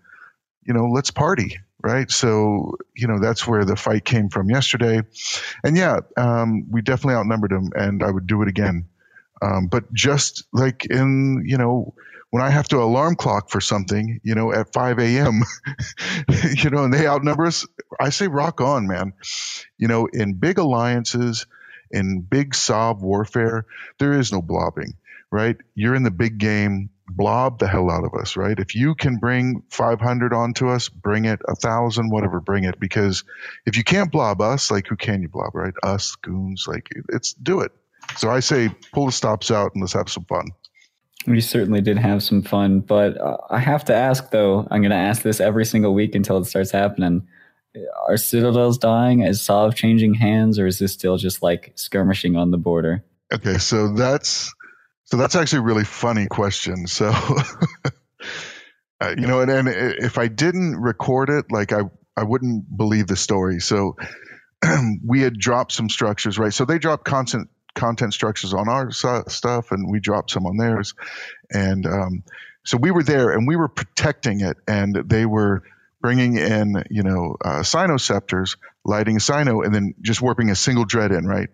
You 0.65 0.75
know, 0.75 0.87
let's 0.87 1.11
party 1.11 1.59
right? 1.85 2.09
So, 2.13 2.77
you 2.95 3.09
know, 3.09 3.19
that's 3.19 3.45
where 3.45 3.65
the 3.65 3.75
fight 3.75 4.05
came 4.05 4.29
from 4.29 4.49
yesterday. 4.49 5.03
And 5.65 5.77
yeah, 5.77 5.99
um, 6.17 6.71
we 6.71 6.81
definitely 6.81 7.17
outnumbered 7.17 7.51
them, 7.51 7.71
and 7.75 8.05
I 8.05 8.11
would 8.13 8.29
do 8.29 8.41
it 8.43 8.49
again. 8.49 8.87
Um, 9.43 9.67
but 9.67 9.93
just 9.93 10.45
like 10.53 10.87
in, 10.87 11.43
you 11.45 11.59
know, 11.59 11.95
when 12.33 12.43
I 12.43 12.49
have 12.49 12.67
to 12.69 12.79
alarm 12.79 13.17
clock 13.17 13.51
for 13.51 13.61
something, 13.61 14.19
you 14.25 14.35
know, 14.35 14.55
at 14.55 14.73
5 14.73 14.99
a.m., 15.01 15.43
you 16.57 16.71
know, 16.71 16.85
and 16.85 16.93
they 16.93 17.07
outnumber 17.07 17.45
us, 17.45 17.67
I 18.01 18.09
say 18.09 18.27
rock 18.27 18.63
on, 18.63 18.89
man. 18.89 19.13
You 19.77 19.87
know, 19.87 20.07
in 20.07 20.33
big 20.39 20.57
alliances, 20.57 21.45
in 21.91 22.23
big 22.23 22.55
Sov 22.55 23.03
warfare, 23.03 23.67
there 23.99 24.15
is 24.15 24.33
no 24.33 24.41
blobbing, 24.41 24.95
right? 25.31 25.59
You're 25.75 25.95
in 25.95 26.05
the 26.05 26.11
big 26.11 26.39
game 26.39 26.89
blob 27.07 27.59
the 27.59 27.69
hell 27.69 27.91
out 27.91 28.05
of 28.05 28.15
us, 28.19 28.35
right? 28.35 28.59
If 28.59 28.75
you 28.75 28.95
can 28.95 29.19
bring 29.19 29.63
500 29.69 30.33
onto 30.33 30.71
us, 30.71 30.89
bring 30.89 31.27
it, 31.27 31.41
a 31.47 31.55
thousand, 31.55 32.09
whatever, 32.09 32.41
bring 32.41 32.65
it. 32.65 32.81
Because 32.81 33.25
if 33.67 33.77
you 33.77 33.85
can't 33.85 34.11
blob 34.11 34.41
us, 34.41 34.71
like 34.71 34.87
who 34.87 34.97
can 34.97 35.21
you 35.21 35.29
blob, 35.29 35.55
right? 35.55 35.75
Us, 35.83 36.17
goons, 36.17 36.65
like 36.67 36.89
it's 37.11 37.35
do 37.35 37.61
it. 37.61 37.73
So 38.17 38.31
I 38.31 38.41
say 38.41 38.71
pull 38.95 39.05
the 39.05 39.13
stops 39.13 39.51
out 39.51 39.75
and 39.75 39.83
let's 39.83 39.93
have 39.93 40.09
some 40.09 40.25
fun. 40.25 40.47
We 41.27 41.41
certainly 41.41 41.81
did 41.81 41.99
have 41.99 42.23
some 42.23 42.43
fun, 42.43 42.81
but 42.81 43.21
uh, 43.21 43.37
I 43.51 43.59
have 43.59 43.85
to 43.87 43.95
ask 43.95 44.31
though. 44.31 44.67
I'm 44.71 44.81
going 44.81 44.91
to 44.91 44.97
ask 44.97 45.23
this 45.23 45.41
every 45.41 45.65
single 45.65 45.95
week 45.95 46.15
until 46.15 46.39
it 46.39 46.47
starts 46.47 46.71
happening. 46.71 47.29
Are 48.09 48.17
citadels 48.17 48.79
dying? 48.79 49.21
Is 49.21 49.41
Sov 49.41 49.75
changing 49.75 50.15
hands, 50.15 50.59
or 50.59 50.67
is 50.67 50.79
this 50.79 50.93
still 50.93 51.17
just 51.17 51.43
like 51.43 51.73
skirmishing 51.77 52.37
on 52.37 52.51
the 52.51 52.59
border? 52.59 53.05
Okay, 53.33 53.59
so 53.59 53.95
that's 53.95 54.53
so 55.05 55.17
that's 55.17 55.37
actually 55.37 55.61
a 55.61 55.63
really 55.63 55.85
funny 55.85 56.27
question. 56.27 56.87
So, 56.87 57.11
uh, 59.01 59.15
you 59.17 59.27
know, 59.27 59.41
and, 59.41 59.51
and 59.51 59.69
if 59.69 60.19
I 60.19 60.29
didn't 60.29 60.77
record 60.77 61.31
it, 61.31 61.47
like 61.51 61.73
I, 61.73 61.83
I 62.17 62.25
wouldn't 62.25 62.77
believe 62.77 63.07
the 63.09 63.17
story. 63.17 63.61
So 63.61 63.97
we 65.07 65.21
had 65.21 65.39
dropped 65.39 65.73
some 65.73 65.89
structures, 65.89 66.39
right? 66.39 66.53
So 66.53 66.65
they 66.65 66.79
dropped 66.79 67.05
content 67.05 67.51
content 67.75 68.15
structures 68.15 68.55
on 68.55 68.69
our 68.69 68.91
stuff, 68.91 69.71
and 69.73 69.91
we 69.91 70.01
dropped 70.01 70.31
some 70.31 70.47
on 70.47 70.57
theirs, 70.57 70.95
and 71.51 71.87
um, 71.87 72.25
so 72.65 72.77
we 72.77 72.91
were 72.91 73.03
there 73.03 73.31
and 73.31 73.47
we 73.47 73.57
were 73.57 73.69
protecting 73.69 74.41
it, 74.41 74.57
and 74.69 74.95
they 75.07 75.27
were 75.27 75.63
bringing 76.01 76.37
in, 76.37 76.83
you 76.91 77.03
know, 77.03 77.37
uh, 77.45 77.63
scepters, 77.63 78.57
lighting 78.85 79.19
cyno, 79.19 79.65
and 79.65 79.75
then 79.75 79.95
just 80.01 80.21
warping 80.21 80.51
a 80.51 80.57
single 80.57 80.85
dread 80.85 81.13
in, 81.13 81.27
right? 81.27 81.49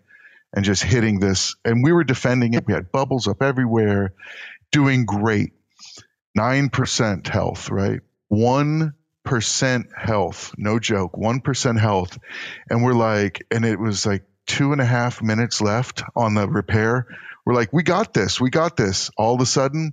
and 0.52 0.64
just 0.64 0.82
hitting 0.82 1.20
this. 1.20 1.56
And 1.64 1.82
we 1.82 1.92
were 1.92 2.04
defending 2.04 2.54
it. 2.54 2.66
We 2.66 2.72
had 2.72 2.90
bubbles 2.90 3.28
up 3.28 3.42
everywhere, 3.42 4.14
doing 4.70 5.04
great. 5.04 5.52
9% 6.36 7.26
health, 7.26 7.70
right? 7.70 8.00
1% 8.32 9.84
health. 9.96 10.54
No 10.56 10.78
joke. 10.78 11.12
1% 11.12 11.78
health. 11.78 12.18
And 12.70 12.82
we're 12.82 12.94
like, 12.94 13.44
and 13.50 13.64
it 13.64 13.78
was 13.78 14.06
like 14.06 14.22
two 14.48 14.72
and 14.72 14.80
a 14.80 14.84
half 14.84 15.22
minutes 15.22 15.60
left 15.60 16.02
on 16.16 16.34
the 16.34 16.48
repair. 16.48 17.06
We're 17.46 17.54
like, 17.54 17.72
we 17.72 17.84
got 17.84 18.12
this. 18.12 18.40
We 18.40 18.50
got 18.50 18.76
this. 18.76 19.10
All 19.16 19.36
of 19.36 19.40
a 19.40 19.46
sudden, 19.46 19.92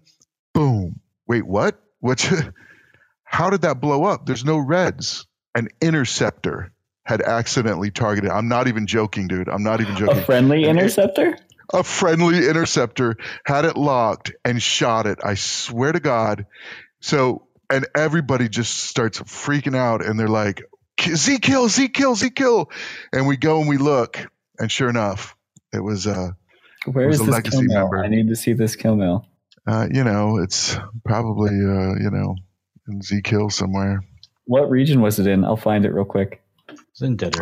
boom. 0.53 0.99
Wait, 1.27 1.45
what? 1.45 1.79
which 2.05 2.31
how 3.23 3.49
did 3.49 3.61
that 3.61 3.81
blow 3.81 4.03
up? 4.03 4.27
There's 4.27 4.45
no 4.45 4.59
reds. 4.59 5.25
An 5.55 5.69
interceptor 5.81 6.71
had 7.03 7.21
accidentally 7.21 7.89
targeted. 7.89 8.29
I'm 8.29 8.47
not 8.47 8.67
even 8.67 8.85
joking, 8.85 9.27
dude. 9.27 9.49
I'm 9.49 9.63
not 9.63 9.81
even 9.81 9.95
joking. 9.95 10.17
A 10.17 10.23
friendly 10.23 10.65
interceptor? 10.65 11.37
a 11.73 11.83
friendly 11.83 12.47
interceptor 12.47 13.17
had 13.43 13.65
it 13.65 13.75
locked 13.75 14.33
and 14.43 14.61
shot 14.61 15.07
it. 15.07 15.19
I 15.23 15.33
swear 15.33 15.91
to 15.91 15.99
God. 15.99 16.45
So, 16.99 17.47
and 17.71 17.87
everybody 17.95 18.49
just 18.49 18.75
starts 18.77 19.19
freaking 19.19 19.75
out 19.75 20.05
and 20.05 20.19
they're 20.19 20.27
like, 20.27 20.61
Z 21.01 21.39
kill, 21.39 21.69
Z 21.69 21.89
kill, 21.89 22.15
Z 22.15 22.29
kill. 22.31 22.69
And 23.11 23.25
we 23.27 23.37
go 23.37 23.59
and 23.59 23.69
we 23.69 23.77
look. 23.77 24.27
And 24.59 24.71
sure 24.71 24.89
enough, 24.89 25.35
it 25.73 25.79
was, 25.79 26.07
uh, 26.07 26.31
Where 26.85 27.07
was 27.07 27.15
is 27.17 27.21
a 27.21 27.25
this 27.25 27.33
legacy 27.33 27.57
kill 27.57 27.63
mail? 27.67 27.79
member. 27.81 28.03
I 28.03 28.07
need 28.07 28.27
to 28.29 28.35
see 28.35 28.53
this 28.53 28.75
kill 28.75 28.95
mail. 28.95 29.25
uh, 29.67 29.87
you 29.91 30.03
know, 30.03 30.37
it's 30.37 30.77
probably, 31.03 31.49
uh, 31.51 31.95
you 31.99 32.09
know, 32.11 32.35
in 32.87 33.01
zKill 33.01 33.51
somewhere. 33.51 34.03
What 34.45 34.69
region 34.69 35.01
was 35.01 35.17
it 35.19 35.25
in? 35.27 35.43
I'll 35.43 35.57
find 35.57 35.85
it 35.85 35.91
real 35.93 36.05
quick. 36.05 36.41
It's 36.69 37.01
in 37.01 37.17
Detorid. 37.17 37.41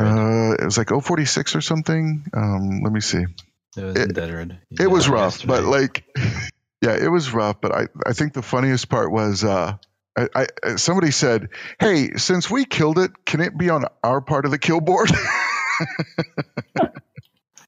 Uh, 0.52 0.54
it 0.62 0.66
was 0.66 0.78
like 0.78 0.90
046 0.90 1.56
or 1.56 1.62
something. 1.62 2.26
Um, 2.34 2.82
let 2.84 2.92
me 2.94 3.02
see. 3.02 3.26
it 3.78 3.84
was 3.84 3.96
in 3.96 4.02
it- 4.12 4.16
Detorid. 4.16 4.58
it 4.80 4.88
was 4.90 5.08
Yeah, 5.08 5.14
rough, 5.14 5.46
but 5.46 5.64
like, 5.66 6.04
yeah, 6.82 6.96
it 6.96 7.10
was 7.12 7.32
rough. 7.34 7.60
But 7.62 7.74
I, 7.74 7.88
I 8.06 8.14
think 8.14 8.34
the 8.34 8.42
funniest 8.42 8.88
part 8.90 9.12
was, 9.12 9.44
uh, 9.44 9.76
I, 10.18 10.28
I, 10.64 10.76
somebody 10.76 11.12
said, 11.12 11.50
"Hey, 11.80 12.12
since 12.18 12.50
we 12.50 12.66
killed 12.66 13.00
it, 13.00 13.12
can 13.26 13.42
it 13.42 13.58
be 13.58 13.70
on 13.70 13.86
our 14.04 14.22
part 14.22 14.46
of 14.46 14.52
the 14.52 14.60
kill 14.60 14.80
board?" 14.80 15.12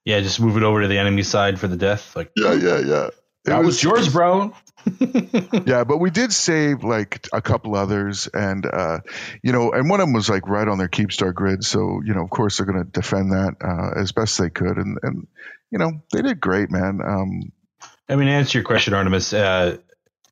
yeah, 0.05 0.21
just 0.21 0.39
move 0.39 0.55
it 0.55 0.63
over 0.63 0.83
to 0.83 0.87
the 0.87 0.99
enemy 0.99 1.23
side 1.23 1.59
for 1.59 1.67
the 1.67 1.75
death. 1.75 2.15
Like 2.15 2.31
yeah, 2.35 2.53
yeah, 2.53 2.79
yeah. 2.79 3.07
It 3.07 3.49
that 3.49 3.63
was, 3.63 3.83
yours, 3.83 4.11
bro. 4.11 4.55
yeah, 5.65 5.83
but 5.83 5.97
we 5.97 6.09
did 6.09 6.31
save 6.31 6.83
like 6.83 7.27
a 7.33 7.41
couple 7.41 7.75
others, 7.75 8.27
and 8.27 8.65
uh, 8.65 8.99
you 9.43 9.51
know, 9.51 9.71
and 9.71 9.89
one 9.89 9.99
of 9.99 10.07
them 10.07 10.13
was 10.13 10.29
like 10.29 10.47
right 10.47 10.67
on 10.67 10.77
their 10.77 10.87
Keepstar 10.87 11.33
grid. 11.33 11.63
So 11.63 12.01
you 12.05 12.13
know, 12.13 12.23
of 12.23 12.29
course, 12.29 12.57
they're 12.57 12.65
going 12.65 12.83
to 12.83 12.89
defend 12.89 13.31
that 13.31 13.55
uh, 13.61 13.99
as 13.99 14.11
best 14.11 14.37
they 14.37 14.49
could, 14.49 14.77
and 14.77 14.97
and 15.01 15.27
you 15.71 15.79
know, 15.79 15.91
they 16.11 16.21
did 16.21 16.39
great, 16.39 16.71
man. 16.71 17.01
Um, 17.05 17.51
I 18.07 18.15
mean, 18.15 18.27
to 18.27 18.33
answer 18.33 18.59
your 18.59 18.65
question, 18.65 18.93
Artemis, 18.93 19.33
uh, 19.33 19.77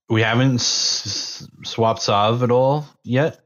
we 0.09 0.21
haven't 0.21 0.55
s- 0.55 1.47
swapped 1.63 2.01
Sov 2.01 2.43
at 2.43 2.51
all 2.51 2.85
yet, 3.03 3.39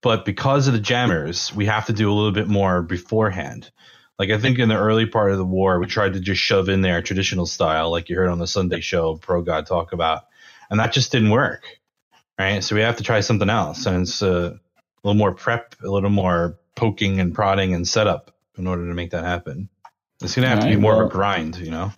but 0.00 0.24
because 0.24 0.68
of 0.68 0.72
the 0.72 0.80
jammers, 0.80 1.54
we 1.54 1.66
have 1.66 1.86
to 1.86 1.92
do 1.92 2.10
a 2.10 2.14
little 2.14 2.32
bit 2.32 2.48
more 2.48 2.82
beforehand. 2.82 3.70
Like 4.18 4.30
I 4.30 4.38
think 4.38 4.58
in 4.58 4.68
the 4.68 4.76
early 4.76 5.06
part 5.06 5.30
of 5.30 5.38
the 5.38 5.44
war, 5.44 5.78
we 5.78 5.86
tried 5.86 6.14
to 6.14 6.20
just 6.20 6.40
shove 6.40 6.68
in 6.68 6.80
there 6.80 7.02
traditional 7.02 7.46
style, 7.46 7.90
like 7.90 8.08
you 8.08 8.16
heard 8.16 8.30
on 8.30 8.38
the 8.38 8.46
Sunday 8.46 8.80
show, 8.80 9.16
Pro 9.16 9.42
God 9.42 9.66
talk 9.66 9.92
about, 9.92 10.24
and 10.70 10.80
that 10.80 10.92
just 10.92 11.12
didn't 11.12 11.30
work. 11.30 11.64
Right, 12.38 12.62
so 12.62 12.74
we 12.74 12.82
have 12.82 12.96
to 12.96 13.02
try 13.02 13.20
something 13.20 13.48
else, 13.48 13.86
and 13.86 14.02
it's 14.02 14.20
a 14.20 14.60
little 15.02 15.16
more 15.16 15.32
prep, 15.32 15.74
a 15.82 15.88
little 15.88 16.10
more 16.10 16.58
poking 16.74 17.18
and 17.18 17.34
prodding 17.34 17.72
and 17.72 17.88
setup 17.88 18.34
in 18.58 18.66
order 18.66 18.86
to 18.86 18.94
make 18.94 19.10
that 19.12 19.24
happen. 19.24 19.70
It's 20.22 20.34
gonna 20.34 20.48
have 20.48 20.60
to 20.60 20.68
be 20.68 20.76
more 20.76 21.02
of 21.02 21.08
a 21.08 21.10
grind, 21.10 21.56
you 21.56 21.70
know. 21.70 21.92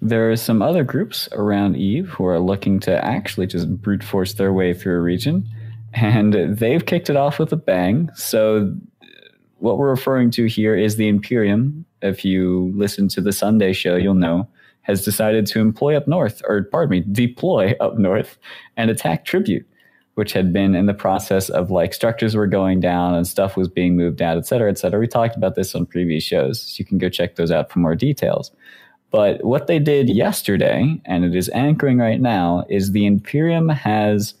There 0.00 0.30
are 0.30 0.36
some 0.36 0.62
other 0.62 0.84
groups 0.84 1.28
around 1.32 1.76
Eve 1.76 2.08
who 2.08 2.24
are 2.24 2.38
looking 2.38 2.80
to 2.80 3.04
actually 3.04 3.48
just 3.48 3.68
brute 3.82 4.04
force 4.04 4.34
their 4.34 4.52
way 4.52 4.72
through 4.72 4.96
a 4.96 5.00
region, 5.00 5.46
and 5.92 6.56
they've 6.56 6.84
kicked 6.84 7.10
it 7.10 7.16
off 7.16 7.38
with 7.38 7.52
a 7.52 7.56
bang. 7.56 8.08
So, 8.14 8.74
what 9.58 9.78
we're 9.78 9.90
referring 9.90 10.30
to 10.32 10.46
here 10.46 10.76
is 10.76 10.96
the 10.96 11.08
Imperium. 11.08 11.84
If 12.02 12.24
you 12.24 12.72
listen 12.74 13.08
to 13.08 13.20
the 13.20 13.32
Sunday 13.32 13.72
show, 13.72 13.96
you'll 13.96 14.14
know 14.14 14.48
has 14.82 15.04
decided 15.04 15.46
to 15.46 15.60
employ 15.60 15.96
up 15.96 16.08
north, 16.08 16.40
or 16.48 16.62
pardon 16.62 16.90
me, 16.90 17.04
deploy 17.12 17.74
up 17.78 17.98
north 17.98 18.38
and 18.76 18.90
attack 18.90 19.26
Tribute, 19.26 19.66
which 20.14 20.32
had 20.32 20.50
been 20.50 20.74
in 20.74 20.86
the 20.86 20.94
process 20.94 21.50
of 21.50 21.70
like 21.70 21.92
structures 21.92 22.34
were 22.34 22.46
going 22.46 22.80
down 22.80 23.14
and 23.14 23.26
stuff 23.26 23.54
was 23.54 23.68
being 23.68 23.96
moved 23.96 24.22
out, 24.22 24.38
et 24.38 24.46
cetera, 24.46 24.70
et 24.70 24.78
cetera. 24.78 24.98
We 24.98 25.06
talked 25.06 25.36
about 25.36 25.56
this 25.56 25.74
on 25.74 25.84
previous 25.84 26.24
shows. 26.24 26.62
So 26.62 26.76
you 26.78 26.86
can 26.86 26.96
go 26.96 27.10
check 27.10 27.36
those 27.36 27.50
out 27.50 27.70
for 27.70 27.80
more 27.80 27.94
details. 27.94 28.50
But 29.10 29.44
what 29.44 29.66
they 29.66 29.78
did 29.78 30.08
yesterday, 30.08 31.00
and 31.04 31.24
it 31.24 31.36
is 31.36 31.50
anchoring 31.50 31.98
right 31.98 32.20
now, 32.20 32.64
is 32.70 32.92
the 32.92 33.06
Imperium 33.06 33.68
has 33.68 34.34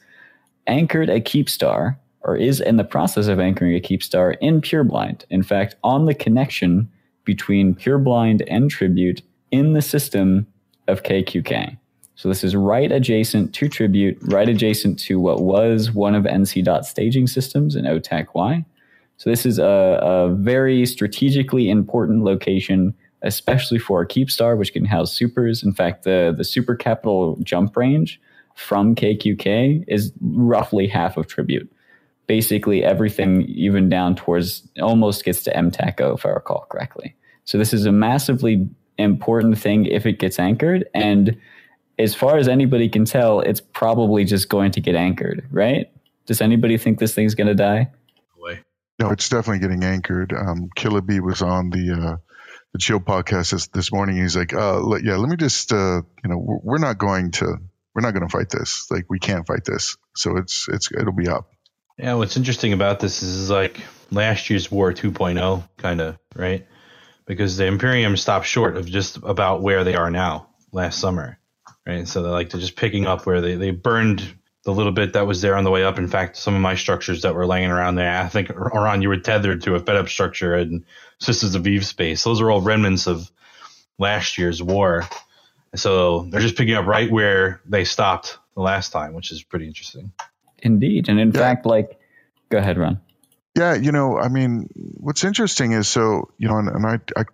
anchored 0.66 1.10
a 1.10 1.20
Keepstar, 1.20 1.96
or 2.28 2.36
is 2.36 2.60
in 2.60 2.76
the 2.76 2.84
process 2.84 3.26
of 3.26 3.40
anchoring 3.40 3.74
a 3.74 3.80
Keepstar 3.80 4.36
in 4.42 4.60
Pureblind. 4.60 5.24
In 5.30 5.42
fact, 5.42 5.76
on 5.82 6.04
the 6.04 6.14
connection 6.14 6.88
between 7.24 7.74
Pureblind 7.74 8.44
and 8.48 8.70
Tribute 8.70 9.22
in 9.50 9.72
the 9.72 9.80
system 9.80 10.46
of 10.88 11.02
KQK. 11.04 11.78
So 12.16 12.28
this 12.28 12.44
is 12.44 12.54
right 12.54 12.92
adjacent 12.92 13.54
to 13.54 13.68
Tribute, 13.68 14.18
right 14.22 14.48
adjacent 14.48 14.98
to 15.00 15.18
what 15.18 15.40
was 15.40 15.90
one 15.92 16.14
of 16.14 16.24
NC 16.24 16.64
Dot 16.64 16.84
staging 16.84 17.28
systems 17.28 17.76
in 17.76 17.86
OTAC 17.86 18.26
Y. 18.34 18.64
So 19.16 19.30
this 19.30 19.46
is 19.46 19.58
a, 19.58 19.98
a 20.02 20.34
very 20.34 20.84
strategically 20.84 21.70
important 21.70 22.24
location, 22.24 22.94
especially 23.22 23.78
for 23.78 24.02
a 24.02 24.06
Keepstar, 24.06 24.58
which 24.58 24.74
can 24.74 24.84
house 24.84 25.16
supers. 25.16 25.62
In 25.62 25.72
fact, 25.72 26.04
the, 26.04 26.34
the 26.36 26.44
super 26.44 26.74
capital 26.76 27.38
jump 27.42 27.74
range 27.74 28.20
from 28.54 28.94
KQK 28.94 29.84
is 29.88 30.12
roughly 30.20 30.88
half 30.88 31.16
of 31.16 31.26
Tribute. 31.26 31.72
Basically, 32.28 32.84
everything 32.84 33.42
even 33.48 33.88
down 33.88 34.14
towards 34.14 34.68
almost 34.80 35.24
gets 35.24 35.42
to 35.44 35.52
MTACO, 35.52 36.14
if 36.14 36.24
I 36.24 36.28
recall 36.28 36.66
correctly. 36.70 37.16
So 37.44 37.58
this 37.58 37.72
is 37.72 37.86
a 37.86 37.92
massively 37.92 38.68
important 38.98 39.58
thing 39.58 39.86
if 39.86 40.06
it 40.06 40.20
gets 40.20 40.38
anchored. 40.38 40.88
And 40.94 41.40
as 41.98 42.14
far 42.14 42.36
as 42.36 42.46
anybody 42.46 42.88
can 42.88 43.04
tell, 43.04 43.40
it's 43.40 43.60
probably 43.60 44.24
just 44.24 44.48
going 44.48 44.72
to 44.72 44.80
get 44.80 44.94
anchored, 44.94 45.48
right? 45.50 45.90
Does 46.26 46.40
anybody 46.40 46.76
think 46.78 46.98
this 46.98 47.14
thing's 47.14 47.34
going 47.34 47.48
to 47.48 47.54
die? 47.54 47.90
No, 48.98 49.10
it's 49.10 49.28
definitely 49.28 49.60
getting 49.60 49.84
anchored. 49.84 50.32
Um, 50.32 50.68
Killer 50.76 51.00
B 51.00 51.20
was 51.20 51.40
on 51.40 51.70
the 51.70 51.92
uh, 51.92 52.16
the 52.72 52.78
Chill 52.78 53.00
podcast 53.00 53.52
this, 53.52 53.68
this 53.68 53.92
morning. 53.92 54.16
He's 54.16 54.36
like, 54.36 54.52
uh, 54.52 54.80
let, 54.80 55.02
"Yeah, 55.02 55.16
let 55.16 55.28
me 55.28 55.36
just, 55.36 55.72
uh, 55.72 56.02
you 56.22 56.30
know, 56.30 56.36
we're, 56.36 56.58
we're 56.62 56.78
not 56.78 56.98
going 56.98 57.30
to, 57.32 57.56
we're 57.94 58.02
not 58.02 58.12
going 58.12 58.28
to 58.28 58.32
fight 58.32 58.50
this. 58.50 58.90
Like, 58.90 59.06
we 59.08 59.18
can't 59.18 59.46
fight 59.46 59.64
this. 59.64 59.96
So 60.14 60.36
it's, 60.36 60.68
it's, 60.68 60.90
it'll 60.92 61.12
be 61.12 61.28
up." 61.28 61.50
Yeah, 61.98 62.14
what's 62.14 62.36
interesting 62.36 62.72
about 62.72 63.00
this 63.00 63.24
is 63.24 63.50
like 63.50 63.80
last 64.12 64.48
year's 64.50 64.70
War 64.70 64.92
2.0, 64.92 65.68
kind 65.78 66.00
of, 66.00 66.16
right? 66.36 66.64
Because 67.26 67.56
the 67.56 67.66
Imperium 67.66 68.16
stopped 68.16 68.46
short 68.46 68.76
of 68.76 68.86
just 68.86 69.16
about 69.16 69.62
where 69.62 69.82
they 69.82 69.96
are 69.96 70.10
now 70.10 70.46
last 70.70 71.00
summer, 71.00 71.40
right? 71.84 72.06
So 72.06 72.22
they're 72.22 72.30
like 72.30 72.50
they're 72.50 72.60
just 72.60 72.76
picking 72.76 73.06
up 73.06 73.26
where 73.26 73.40
they, 73.40 73.56
they 73.56 73.72
burned 73.72 74.22
the 74.62 74.72
little 74.72 74.92
bit 74.92 75.14
that 75.14 75.26
was 75.26 75.40
there 75.40 75.56
on 75.56 75.64
the 75.64 75.72
way 75.72 75.82
up. 75.82 75.98
In 75.98 76.06
fact, 76.06 76.36
some 76.36 76.54
of 76.54 76.60
my 76.60 76.76
structures 76.76 77.22
that 77.22 77.34
were 77.34 77.46
laying 77.46 77.70
around 77.70 77.96
there, 77.96 78.22
I 78.22 78.28
think, 78.28 78.50
around 78.50 79.02
you 79.02 79.08
were 79.08 79.18
tethered 79.18 79.62
to 79.62 79.74
a 79.74 79.80
fed 79.80 79.96
up 79.96 80.08
structure 80.08 80.54
and 80.54 80.84
Sisters 81.18 81.56
of 81.56 81.66
Eve 81.66 81.84
space. 81.84 82.22
Those 82.22 82.40
are 82.40 82.48
all 82.48 82.60
remnants 82.60 83.08
of 83.08 83.28
last 83.98 84.38
year's 84.38 84.62
war. 84.62 85.04
So 85.74 86.28
they're 86.30 86.40
just 86.40 86.56
picking 86.56 86.74
up 86.74 86.86
right 86.86 87.10
where 87.10 87.60
they 87.66 87.84
stopped 87.84 88.38
the 88.54 88.62
last 88.62 88.90
time, 88.90 89.14
which 89.14 89.32
is 89.32 89.42
pretty 89.42 89.66
interesting. 89.66 90.12
Indeed. 90.62 91.08
And 91.08 91.20
in 91.20 91.28
Yeah. 91.28 91.40
fact, 91.40 91.66
like, 91.66 91.98
go 92.50 92.58
ahead, 92.58 92.78
Ron. 92.78 93.00
Yeah, 93.56 93.74
you 93.74 93.92
know, 93.92 94.18
I 94.18 94.28
mean, 94.28 94.68
what's 94.74 95.24
interesting 95.24 95.72
is 95.72 95.88
so, 95.88 96.30
you 96.38 96.48
know, 96.48 96.58
and, 96.58 96.68
and 96.68 96.86
I, 96.86 97.00
I, 97.16 97.24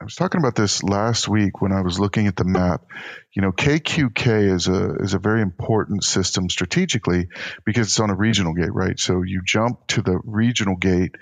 I 0.00 0.04
was 0.04 0.14
talking 0.14 0.38
about 0.40 0.54
this 0.54 0.82
last 0.82 1.28
week 1.28 1.60
when 1.60 1.72
I 1.72 1.82
was 1.82 1.98
looking 1.98 2.26
at 2.26 2.36
the 2.36 2.44
map. 2.44 2.86
You 3.34 3.42
know, 3.42 3.52
KQK 3.52 4.52
is 4.54 4.66
a 4.66 4.94
is 4.96 5.14
a 5.14 5.18
very 5.18 5.42
important 5.42 6.04
system 6.04 6.48
strategically 6.48 7.28
because 7.64 7.88
it's 7.88 8.00
on 8.00 8.10
a 8.10 8.14
regional 8.14 8.54
gate, 8.54 8.72
right? 8.72 8.98
So 8.98 9.22
you 9.22 9.42
jump 9.44 9.86
to 9.88 10.02
the 10.02 10.18
regional 10.24 10.76
gate, 10.76 11.16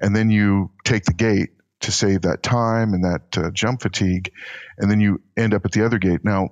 and 0.00 0.14
then 0.14 0.30
you 0.30 0.70
take 0.84 1.04
the 1.04 1.14
gate 1.14 1.50
to 1.80 1.92
save 1.92 2.22
that 2.22 2.42
time 2.42 2.92
and 2.92 3.04
that 3.04 3.38
uh, 3.38 3.50
jump 3.52 3.82
fatigue, 3.82 4.32
and 4.78 4.90
then 4.90 5.00
you 5.00 5.20
end 5.36 5.54
up 5.54 5.64
at 5.64 5.72
the 5.72 5.84
other 5.84 5.98
gate. 5.98 6.24
Now, 6.24 6.50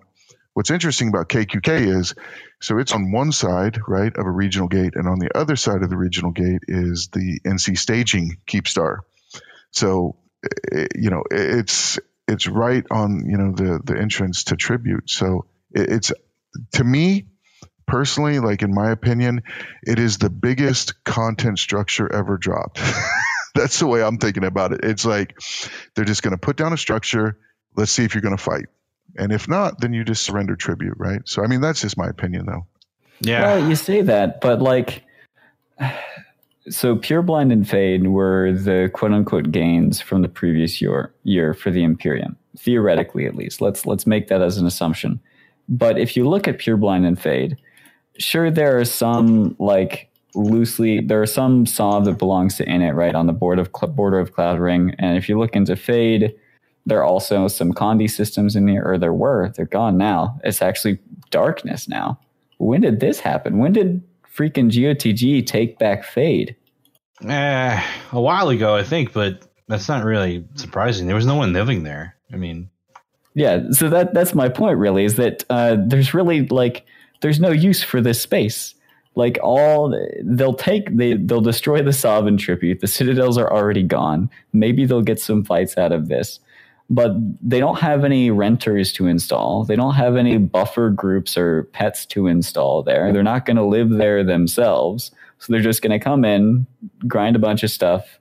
what's 0.55 0.71
interesting 0.71 1.09
about 1.09 1.29
KQK 1.29 1.99
is 1.99 2.15
so 2.61 2.79
it's 2.79 2.93
on 2.93 3.13
one 3.13 3.33
side, 3.33 3.79
right, 3.89 4.15
of 4.17 4.27
a 4.27 4.31
regional 4.31 4.69
gate, 4.69 4.95
and 4.95 5.09
on 5.09 5.19
the 5.19 5.37
other 5.37 5.57
side 5.57 5.83
of 5.83 5.91
the 5.91 5.97
regional 5.97 6.31
gate 6.31 6.63
is 6.69 7.09
the 7.13 7.41
NC 7.45 7.77
staging 7.77 8.37
Keepstar. 8.47 8.99
So, 9.71 10.17
eh, 10.73 10.87
you 10.95 11.11
know, 11.11 11.25
it's 11.31 11.99
it's 12.29 12.47
right 12.47 12.85
on 12.91 13.29
you 13.29 13.37
know 13.37 13.53
the 13.53 13.81
the 13.85 13.99
entrance 13.99 14.45
to 14.45 14.57
tribute. 14.57 15.11
So 15.11 15.47
it's 15.73 16.13
to 16.75 16.85
me 16.85 17.27
personally, 17.87 18.39
like 18.39 18.63
in 18.63 18.75
my 18.75 18.91
opinion, 18.91 19.43
it 19.83 19.99
is 19.99 20.19
the 20.19 20.31
biggest 20.31 21.03
content 21.05 21.59
structure 21.59 22.11
ever 22.13 22.37
dropped. 22.39 22.81
That's 23.55 23.81
the 23.81 23.87
way 23.87 24.03
I'm 24.03 24.19
thinking 24.19 24.45
about 24.45 24.73
it. 24.73 24.81
It's 24.83 25.05
like 25.05 25.39
they're 25.95 26.05
just 26.05 26.23
going 26.23 26.33
to 26.33 26.39
put 26.39 26.57
down 26.57 26.73
a 26.73 26.79
structure. 26.79 27.39
Let's 27.77 27.91
see 27.91 28.05
if 28.05 28.15
you're 28.15 28.23
going 28.23 28.37
to 28.37 28.43
fight. 28.43 28.67
And 29.17 29.33
if 29.33 29.49
not, 29.49 29.81
then 29.81 29.93
you 29.93 30.05
just 30.05 30.23
surrender 30.23 30.57
tribute, 30.57 30.95
right? 30.97 31.21
So, 31.25 31.45
I 31.45 31.47
mean, 31.47 31.61
that's 31.61 31.83
just 31.83 31.97
my 31.99 32.09
opinion, 32.09 32.47
though. 32.47 32.67
Yeah. 33.21 33.43
Well, 33.43 33.69
you 33.69 33.77
say 33.77 34.03
that, 34.03 34.41
but 34.41 34.61
like, 34.61 35.05
so 36.71 36.97
Pureblind 36.97 37.53
and 37.53 37.69
fade 37.69 38.07
were 38.09 38.53
the 38.53 38.91
quote 38.93 39.13
unquote 39.13 39.51
gains 39.51 40.01
from 40.01 40.23
the 40.23 40.29
previous 40.29 40.81
year 40.81 41.13
year 41.25 41.55
for 41.55 41.71
the 41.71 41.83
Imperium, 41.83 42.37
theoretically 42.59 43.27
at 43.27 43.35
least. 43.35 43.61
Let's 43.61 43.87
let's 43.87 44.07
make 44.07 44.29
that 44.29 44.43
as 44.43 44.59
an 44.59 44.67
assumption. 44.67 45.21
But 45.69 45.99
if 45.99 46.17
you 46.17 46.29
look 46.29 46.49
at 46.49 46.59
Pureblind 46.59 47.07
and 47.07 47.21
fade, 47.21 47.57
sure 48.19 48.51
there 48.51 48.79
are 48.79 48.85
some 48.85 49.57
like 49.59 50.11
loosely 50.35 51.01
there 51.01 51.21
are 51.23 51.27
some 51.27 51.67
Sov 51.67 52.05
that 52.07 52.19
belongs 52.19 52.57
to 52.57 52.67
Init 52.67 52.95
right 52.95 53.15
on 53.15 53.27
the 53.27 53.33
board 53.33 53.59
of 53.59 53.71
border 53.95 54.19
of 54.19 54.33
Cloud 54.33 54.59
Ring, 54.59 54.95
and 54.99 55.17
if 55.17 55.29
you 55.29 55.39
look 55.39 55.55
into 55.55 55.77
Fade, 55.77 56.35
there 56.87 56.99
are 56.99 57.05
also 57.05 57.49
some 57.49 57.73
Condi 57.73 58.11
systems 58.11 58.57
in 58.57 58.67
here, 58.67 58.83
or 58.85 58.99
there 58.99 59.13
were. 59.13 59.51
They're 59.51 59.67
gone 59.67 59.97
now. 59.97 60.41
It's 60.45 60.63
actually 60.63 60.99
darkness 61.31 61.89
now. 61.89 62.19
When 62.59 62.81
did 62.81 63.01
this 63.01 63.21
happen? 63.21 63.59
When 63.59 63.73
did 63.73 64.03
freaking 64.37 64.71
GOTG 64.71 65.47
take 65.47 65.79
back 65.79 66.05
Fade? 66.05 66.57
Eh, 67.27 67.85
a 68.13 68.21
while 68.21 68.49
ago, 68.49 68.75
I 68.75 68.83
think, 68.83 69.13
but 69.13 69.47
that's 69.69 69.89
not 69.89 70.05
really 70.05 70.45
surprising. 70.57 71.07
There 71.07 71.17
was 71.17 71.27
no 71.27 71.37
one 71.37 71.53
living 71.53 71.85
there. 71.85 72.17
I 72.33 72.37
mean, 72.37 72.69
yeah. 73.35 73.71
So 73.71 73.89
that 73.91 74.13
that's 74.15 74.35
my 74.35 74.49
point. 74.49 74.79
Really, 74.79 75.05
is 75.05 75.17
that 75.17 75.45
uh, 75.51 75.77
there's 75.79 76.15
really 76.15 76.47
like 76.49 76.85
there's 77.21 77.41
no 77.41 77.51
use 77.51 77.83
for 77.83 78.01
this 78.01 78.21
space. 78.21 78.75
Like 79.15 79.39
all 79.43 79.95
they'll 80.25 80.55
take 80.55 80.97
they 80.97 81.15
they'll 81.15 81.41
destroy 81.41 81.83
the 81.83 81.93
Sovereign 81.93 82.39
tribute. 82.39 82.81
The 82.81 82.89
citadels 82.89 83.39
are 83.39 83.53
already 83.53 83.83
gone. 83.83 84.31
Maybe 84.53 84.85
they'll 84.85 85.03
get 85.03 85.21
some 85.21 85.45
fights 85.45 85.79
out 85.79 85.93
of 85.93 86.09
this 86.09 86.41
but 86.93 87.13
they 87.41 87.59
don't 87.59 87.79
have 87.79 88.05
any 88.05 88.31
renters 88.31 88.93
to 88.93 89.07
install. 89.07 89.65
They 89.65 89.77
don't 89.77 89.95
have 89.95 90.15
any 90.15 90.37
buffer 90.37 90.91
groups 90.91 91.39
or 91.39 91.65
pets 91.73 92.05
to 92.07 92.27
install 92.27 92.83
there. 92.83 93.11
They're 93.15 93.23
not 93.23 93.47
going 93.47 93.57
to 93.57 93.65
live 93.65 93.89
there 93.89 94.23
themselves. 94.23 95.11
So 95.39 95.53
they're 95.53 95.63
just 95.63 95.81
going 95.81 95.99
to 95.99 95.99
come 95.99 96.23
in, 96.27 96.67
grind 97.09 97.35
a 97.35 97.39
bunch 97.39 97.63
of 97.63 97.71
stuff, 97.71 98.19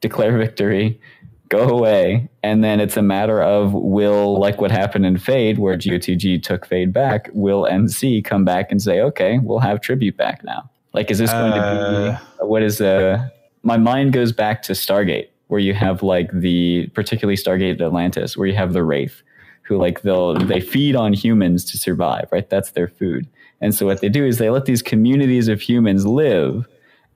declare 0.00 0.38
victory, 0.38 1.00
go 1.48 1.68
away. 1.68 2.28
And 2.44 2.62
then 2.62 2.78
it's 2.78 2.96
a 2.96 3.02
matter 3.02 3.42
of 3.42 3.72
will, 3.72 4.38
like 4.38 4.60
what 4.60 4.70
happened 4.70 5.04
in 5.04 5.18
Fade, 5.18 5.58
where 5.58 5.76
GOTG 5.76 6.44
took 6.44 6.64
Fade 6.64 6.92
back, 6.92 7.28
will 7.32 7.64
NC 7.64 8.24
come 8.24 8.44
back 8.44 8.70
and 8.70 8.80
say, 8.80 9.00
okay, 9.00 9.40
we'll 9.42 9.58
have 9.58 9.80
tribute 9.80 10.16
back 10.16 10.44
now? 10.44 10.70
Like, 10.92 11.10
is 11.10 11.18
this 11.18 11.32
going 11.32 11.52
uh, 11.52 11.56
to 11.56 12.12
be 12.12 12.42
uh. 12.42 12.46
what 12.46 12.62
is 12.62 12.80
uh 12.80 13.28
my 13.64 13.76
mind 13.76 14.12
goes 14.12 14.32
back 14.32 14.62
to 14.62 14.72
Stargate 14.74 15.28
where 15.52 15.60
you 15.60 15.74
have 15.74 16.02
like 16.02 16.30
the 16.32 16.86
particularly 16.94 17.36
Stargate 17.36 17.78
Atlantis, 17.78 18.38
where 18.38 18.46
you 18.46 18.54
have 18.54 18.72
the 18.72 18.82
Wraith, 18.82 19.22
who 19.64 19.76
like 19.76 20.00
they'll 20.00 20.34
they 20.34 20.60
feed 20.60 20.96
on 20.96 21.12
humans 21.12 21.62
to 21.70 21.76
survive, 21.76 22.26
right? 22.32 22.48
That's 22.48 22.70
their 22.70 22.88
food. 22.88 23.28
And 23.60 23.74
so 23.74 23.84
what 23.84 24.00
they 24.00 24.08
do 24.08 24.24
is 24.24 24.38
they 24.38 24.48
let 24.48 24.64
these 24.64 24.80
communities 24.80 25.48
of 25.48 25.60
humans 25.60 26.06
live, 26.06 26.66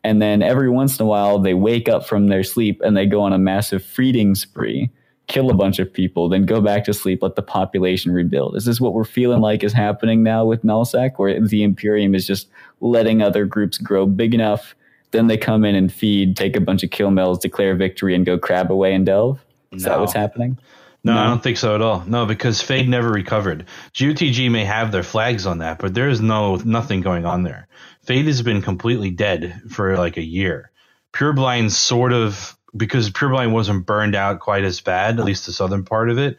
and 0.05 0.21
then 0.21 0.43
every 0.43 0.69
once 0.69 1.01
in 1.01 1.07
a 1.07 1.09
while 1.09 1.39
they 1.39 1.55
wake 1.55 1.89
up 1.89 2.07
from 2.07 2.27
their 2.27 2.43
sleep 2.43 2.83
and 2.85 2.95
they 2.95 3.07
go 3.07 3.23
on 3.23 3.33
a 3.33 3.39
massive 3.39 3.83
feeding 3.83 4.35
spree, 4.35 4.91
kill 5.29 5.49
a 5.49 5.55
bunch 5.55 5.79
of 5.79 5.91
people, 5.91 6.29
then 6.29 6.45
go 6.45 6.61
back 6.61 6.85
to 6.85 6.93
sleep, 6.93 7.23
let 7.23 7.37
the 7.37 7.43
population 7.43 8.13
rebuild. 8.13 8.55
Is 8.55 8.67
this 8.67 8.83
what 8.83 8.93
we're 8.93 9.05
feeling 9.05 9.41
like 9.41 9.65
is 9.65 9.73
happening 9.73 10.23
now 10.23 10.45
with 10.45 10.63
Nullsec, 10.63 11.13
where 11.17 11.41
the 11.41 11.63
Imperium 11.63 12.15
is 12.15 12.27
just 12.27 12.51
letting 12.83 13.23
other 13.23 13.47
groups 13.47 13.79
grow 13.79 14.05
big 14.05 14.35
enough? 14.35 14.77
Then 15.13 15.27
they 15.29 15.37
come 15.37 15.65
in 15.65 15.75
and 15.75 15.93
feed, 15.93 16.37
take 16.37 16.57
a 16.57 16.61
bunch 16.61 16.83
of 16.83 16.91
kill 16.91 17.11
mails, 17.11 17.39
declare 17.39 17.75
victory, 17.75 18.15
and 18.15 18.27
go 18.27 18.39
crab 18.39 18.71
away 18.71 18.95
and 18.95 19.07
delve. 19.07 19.45
Is 19.73 19.85
no. 19.85 19.91
that 19.91 20.01
what's 20.01 20.13
happening? 20.13 20.59
No, 21.05 21.15
no, 21.15 21.21
I 21.21 21.27
don't 21.27 21.43
think 21.43 21.57
so 21.57 21.77
at 21.77 21.83
all. 21.83 22.03
No, 22.05 22.27
because 22.27 22.61
Fade 22.61 22.89
never 22.89 23.09
recovered. 23.09 23.67
GOTG 23.95 24.51
may 24.51 24.65
have 24.65 24.91
their 24.91 25.05
flags 25.05 25.47
on 25.47 25.59
that, 25.59 25.79
but 25.79 25.95
there 25.95 26.09
is 26.09 26.21
no 26.21 26.57
nothing 26.57 27.01
going 27.01 27.25
on 27.25 27.45
there. 27.45 27.69
Fade 28.03 28.27
has 28.27 28.43
been 28.43 28.61
completely 28.61 29.11
dead 29.11 29.63
for 29.71 29.97
like 29.97 30.17
a 30.17 30.23
year. 30.23 30.73
Pureblind 31.13 31.71
sort 31.71 32.13
of 32.13 32.59
because 32.77 33.11
Pureblind 33.11 33.53
wasn't 33.53 33.87
burned 33.87 34.17
out 34.17 34.41
quite 34.41 34.65
as 34.65 34.81
bad, 34.81 35.21
at 35.21 35.25
least 35.25 35.47
the 35.47 35.53
southern 35.53 35.85
part 35.85 36.11
of 36.11 36.19
it. 36.19 36.39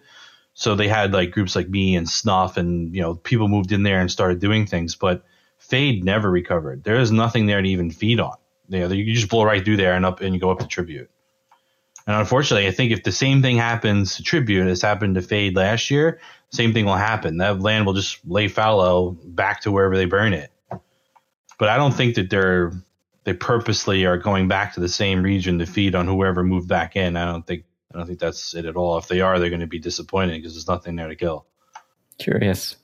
So 0.53 0.76
they 0.76 0.89
had 0.89 1.13
like 1.13 1.32
groups 1.32 1.55
like 1.55 1.70
me 1.70 1.95
and 1.95 2.09
Snuff, 2.09 2.57
and 2.57 2.93
you 2.93 3.01
know 3.01 3.15
people 3.15 3.47
moved 3.47 3.72
in 3.72 3.84
there 3.84 4.01
and 4.01 4.11
started 4.11 4.39
doing 4.39 4.65
things. 4.65 4.95
But 4.95 5.24
Fade 5.59 6.03
never 6.03 6.30
recovered. 6.30 6.84
There 6.84 6.99
is 6.99 7.11
nothing 7.11 7.45
there 7.45 7.61
to 7.61 7.70
even 7.70 7.89
feed 7.89 8.20
on. 8.20 8.36
You 8.70 8.80
know, 8.80 8.88
you 8.89 9.13
just 9.13 9.30
blow 9.30 9.43
right 9.43 9.63
through 9.63 9.78
there 9.78 9.93
and 9.93 10.05
up 10.05 10.22
and 10.22 10.34
you 10.34 10.39
go 10.39 10.51
up 10.51 10.59
to 10.59 10.68
tribute. 10.68 11.09
And 12.05 12.15
unfortunately, 12.15 12.68
I 12.68 12.72
think 12.72 12.91
if 12.91 13.03
the 13.03 13.11
same 13.11 13.41
thing 13.41 13.57
happens 13.57 14.15
to 14.15 14.24
tribute 14.24 14.68
as 14.68 14.82
happened 14.82 15.15
to 15.15 15.22
Fade 15.22 15.55
last 15.55 15.91
year, 15.91 16.20
same 16.51 16.74
thing 16.74 16.86
will 16.86 16.95
happen. 16.95 17.38
That 17.38 17.59
land 17.59 17.86
will 17.86 17.93
just 17.93 18.20
lay 18.26 18.47
fallow 18.47 19.18
back 19.26 19.61
to 19.61 19.72
wherever 19.72 19.97
they 19.97 20.05
burn 20.05 20.34
it. 20.34 20.49
But 21.59 21.70
I 21.70 21.78
don't 21.78 21.93
think 21.93 22.15
that 22.15 22.30
they're 22.30 22.72
they 23.26 23.34
purposely 23.34 24.05
are 24.05 24.18
going 24.18 24.47
back 24.47 24.76
to 24.76 24.80
the 24.80 24.88
same 24.88 25.22
region 25.22 25.59
to 25.59 25.65
feed 25.65 25.95
on 25.95 26.07
whoever 26.07 26.43
moved 26.43 26.70
back 26.70 26.95
in. 26.95 27.18
I 27.18 27.26
don't 27.26 27.45
think 27.45 27.65
I 27.93 27.97
don't 27.97 28.07
think 28.07 28.20
that's 28.20 28.53
it 28.53 28.65
at 28.65 28.78
all. 28.78 28.97
If 28.97 29.09
they 29.09 29.20
are, 29.20 29.38
they're 29.38 29.49
going 29.49 29.59
to 29.59 29.68
be 29.68 29.80
disappointed 29.80 30.36
because 30.36 30.53
there's 30.53 30.68
nothing 30.68 30.95
there 30.95 31.09
to 31.09 31.15
kill. 31.15 31.45
Curious. 32.20 32.78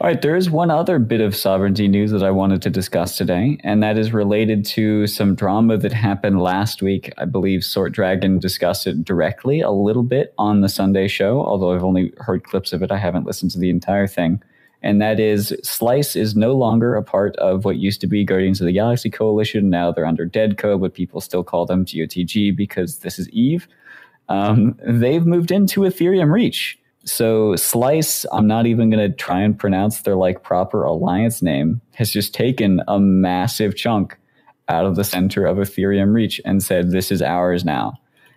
All 0.00 0.08
right, 0.08 0.20
there 0.20 0.34
is 0.34 0.50
one 0.50 0.70
other 0.70 0.98
bit 0.98 1.20
of 1.20 1.36
sovereignty 1.36 1.86
news 1.86 2.10
that 2.10 2.24
I 2.24 2.30
wanted 2.30 2.60
to 2.62 2.70
discuss 2.70 3.16
today, 3.16 3.58
and 3.62 3.82
that 3.82 3.96
is 3.96 4.12
related 4.12 4.64
to 4.66 5.06
some 5.06 5.36
drama 5.36 5.76
that 5.76 5.92
happened 5.92 6.40
last 6.40 6.82
week. 6.82 7.12
I 7.18 7.24
believe 7.24 7.62
Sort 7.62 7.92
Dragon 7.92 8.40
discussed 8.40 8.86
it 8.88 9.04
directly 9.04 9.60
a 9.60 9.70
little 9.70 10.02
bit 10.02 10.34
on 10.38 10.60
the 10.60 10.68
Sunday 10.68 11.06
show, 11.06 11.44
although 11.44 11.72
I've 11.72 11.84
only 11.84 12.12
heard 12.18 12.42
clips 12.42 12.72
of 12.72 12.82
it. 12.82 12.90
I 12.90 12.96
haven't 12.96 13.26
listened 13.26 13.52
to 13.52 13.60
the 13.60 13.70
entire 13.70 14.08
thing. 14.08 14.42
And 14.82 15.00
that 15.00 15.20
is 15.20 15.54
Slice 15.62 16.16
is 16.16 16.34
no 16.34 16.54
longer 16.56 16.96
a 16.96 17.04
part 17.04 17.36
of 17.36 17.64
what 17.64 17.76
used 17.76 18.00
to 18.00 18.08
be 18.08 18.24
Guardians 18.24 18.60
of 18.60 18.66
the 18.66 18.72
Galaxy 18.72 19.10
Coalition. 19.10 19.70
Now 19.70 19.92
they're 19.92 20.06
under 20.06 20.24
Dead 20.24 20.58
Code, 20.58 20.80
but 20.80 20.94
people 20.94 21.20
still 21.20 21.44
call 21.44 21.66
them 21.66 21.84
GOTG 21.84 22.56
because 22.56 22.98
this 23.00 23.18
is 23.18 23.28
Eve. 23.28 23.68
Um, 24.28 24.76
they've 24.84 25.24
moved 25.24 25.52
into 25.52 25.82
Etherium 25.82 26.32
Reach 26.32 26.78
so 27.04 27.56
Slice, 27.56 28.24
I'm 28.32 28.46
not 28.46 28.66
even 28.66 28.90
going 28.90 29.10
to 29.10 29.16
try 29.16 29.40
and 29.40 29.58
pronounce 29.58 30.02
their 30.02 30.16
like 30.16 30.42
proper 30.42 30.84
alliance 30.84 31.42
name, 31.42 31.80
has 31.94 32.10
just 32.10 32.34
taken 32.34 32.80
a 32.88 33.00
massive 33.00 33.76
chunk 33.76 34.18
out 34.68 34.86
of 34.86 34.96
the 34.96 35.04
center 35.04 35.44
of 35.44 35.58
Etherium 35.58 36.14
Reach 36.14 36.40
and 36.44 36.62
said, 36.62 36.90
this 36.90 37.10
is 37.10 37.20
ours 37.20 37.64
now. 37.64 37.94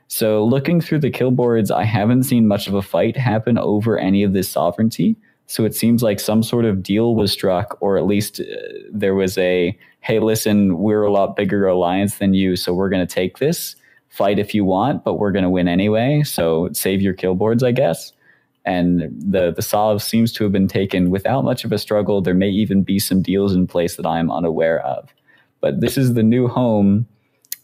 So 0.08 0.44
looking 0.44 0.82
through 0.82 1.00
the 1.00 1.10
kill 1.10 1.32
boards, 1.32 1.72
I 1.72 1.84
haven't 1.84 2.24
seen 2.24 2.48
much 2.48 2.68
of 2.68 2.74
a 2.74 2.82
fight 2.82 3.18
happen 3.18 3.58
over 3.58 3.98
any 3.98 4.24
of 4.24 4.34
this 4.34 4.50
sovereignty. 4.50 5.16
So 5.48 5.64
it 5.66 5.76
seems 5.76 6.02
like 6.02 6.20
some 6.20 6.42
sort 6.42 6.66
of 6.66 6.82
deal 6.82 7.16
was 7.16 7.32
struck, 7.32 7.78
or 7.80 7.98
at 7.98 8.06
least 8.06 8.40
uh, 8.40 8.44
there 8.92 9.16
was 9.16 9.38
a, 9.38 9.78
hey, 10.02 10.20
listen, 10.20 10.80
we're 10.80 11.04
a 11.04 11.12
lot 11.12 11.36
bigger 11.36 11.68
alliance 11.68 12.18
than 12.18 12.34
you, 12.34 12.56
so 12.56 12.74
we're 12.74 12.90
going 12.90 13.06
to 13.06 13.14
take 13.14 13.38
this. 13.38 13.76
Fight 14.10 14.40
if 14.40 14.56
you 14.56 14.66
want, 14.66 15.04
but 15.04 15.16
we're 15.16 15.32
going 15.32 15.44
to 15.44 15.50
win 15.50 15.68
anyway. 15.68 16.24
So 16.24 16.70
save 16.72 17.02
your 17.02 17.14
kill 17.14 17.36
boards, 17.36 17.64
I 17.64 17.72
guess 17.72 18.12
and 18.66 19.14
the 19.20 19.54
the 19.56 19.62
Sov 19.62 20.02
seems 20.02 20.32
to 20.34 20.44
have 20.44 20.52
been 20.52 20.68
taken 20.68 21.12
without 21.12 21.44
much 21.44 21.64
of 21.64 21.72
a 21.72 21.78
struggle. 21.78 22.22
There 22.22 22.34
may 22.34 22.50
even 22.50 22.84
be 22.84 23.00
some 23.00 23.22
deals 23.22 23.54
in 23.54 23.68
place 23.68 23.96
that 23.96 24.06
I 24.06 24.20
am 24.20 24.32
unaware 24.32 24.80
of, 24.86 25.14
but 25.62 25.82
this 25.82 25.98
is 25.98 26.16
the 26.16 26.24
new 26.24 26.48
home 26.48 27.08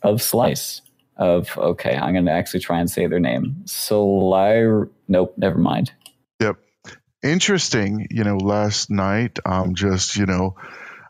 of 0.04 0.22
Slice. 0.22 0.82
Of 1.18 1.58
okay, 1.58 1.95
I'm 1.95 2.14
going 2.14 2.26
to 2.26 2.32
actually 2.32 2.62
try 2.62 2.80
and 2.80 2.89
say 2.89 3.06
their 3.06 3.20
name. 3.20 3.64
Solar. 3.66 4.89
Nope, 5.08 5.34
never 5.38 5.58
mind. 5.58 5.91
Yep. 6.39 6.58
Interesting. 7.22 8.08
You 8.10 8.24
know, 8.24 8.38
last 8.38 8.89
night, 8.89 9.38
um, 9.45 9.76
just 9.76 10.16
you 10.16 10.26
know, 10.26 10.56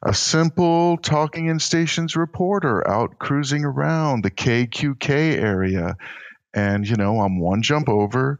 a 0.03 0.13
simple 0.13 0.97
talking 0.97 1.47
in 1.47 1.59
stations 1.59 2.15
reporter 2.15 2.85
out 2.89 3.19
cruising 3.19 3.63
around 3.63 4.23
the 4.23 4.31
KQK 4.31 5.37
area, 5.37 5.95
and 6.53 6.87
you 6.87 6.95
know, 6.95 7.21
I'm 7.21 7.39
one 7.39 7.61
jump 7.61 7.87
over 7.87 8.39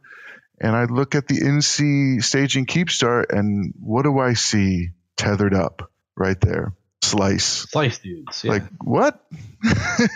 and 0.62 0.76
I 0.76 0.86
look 0.86 1.16
at 1.16 1.28
the 1.28 1.40
NC 1.40 2.24
staging 2.24 2.68
Keepstar, 2.68 3.26
and 3.28 3.74
what 3.80 4.04
do 4.04 4.20
I 4.20 4.34
see 4.34 4.90
tethered 5.18 5.56
up 5.56 5.92
right 6.16 6.40
there? 6.40 6.74
Slice. 7.02 7.44
Slice 7.44 7.98
dudes. 7.98 8.44
Yeah. 8.44 8.52
Like 8.52 8.64
what? 8.80 9.20
I 9.64 10.08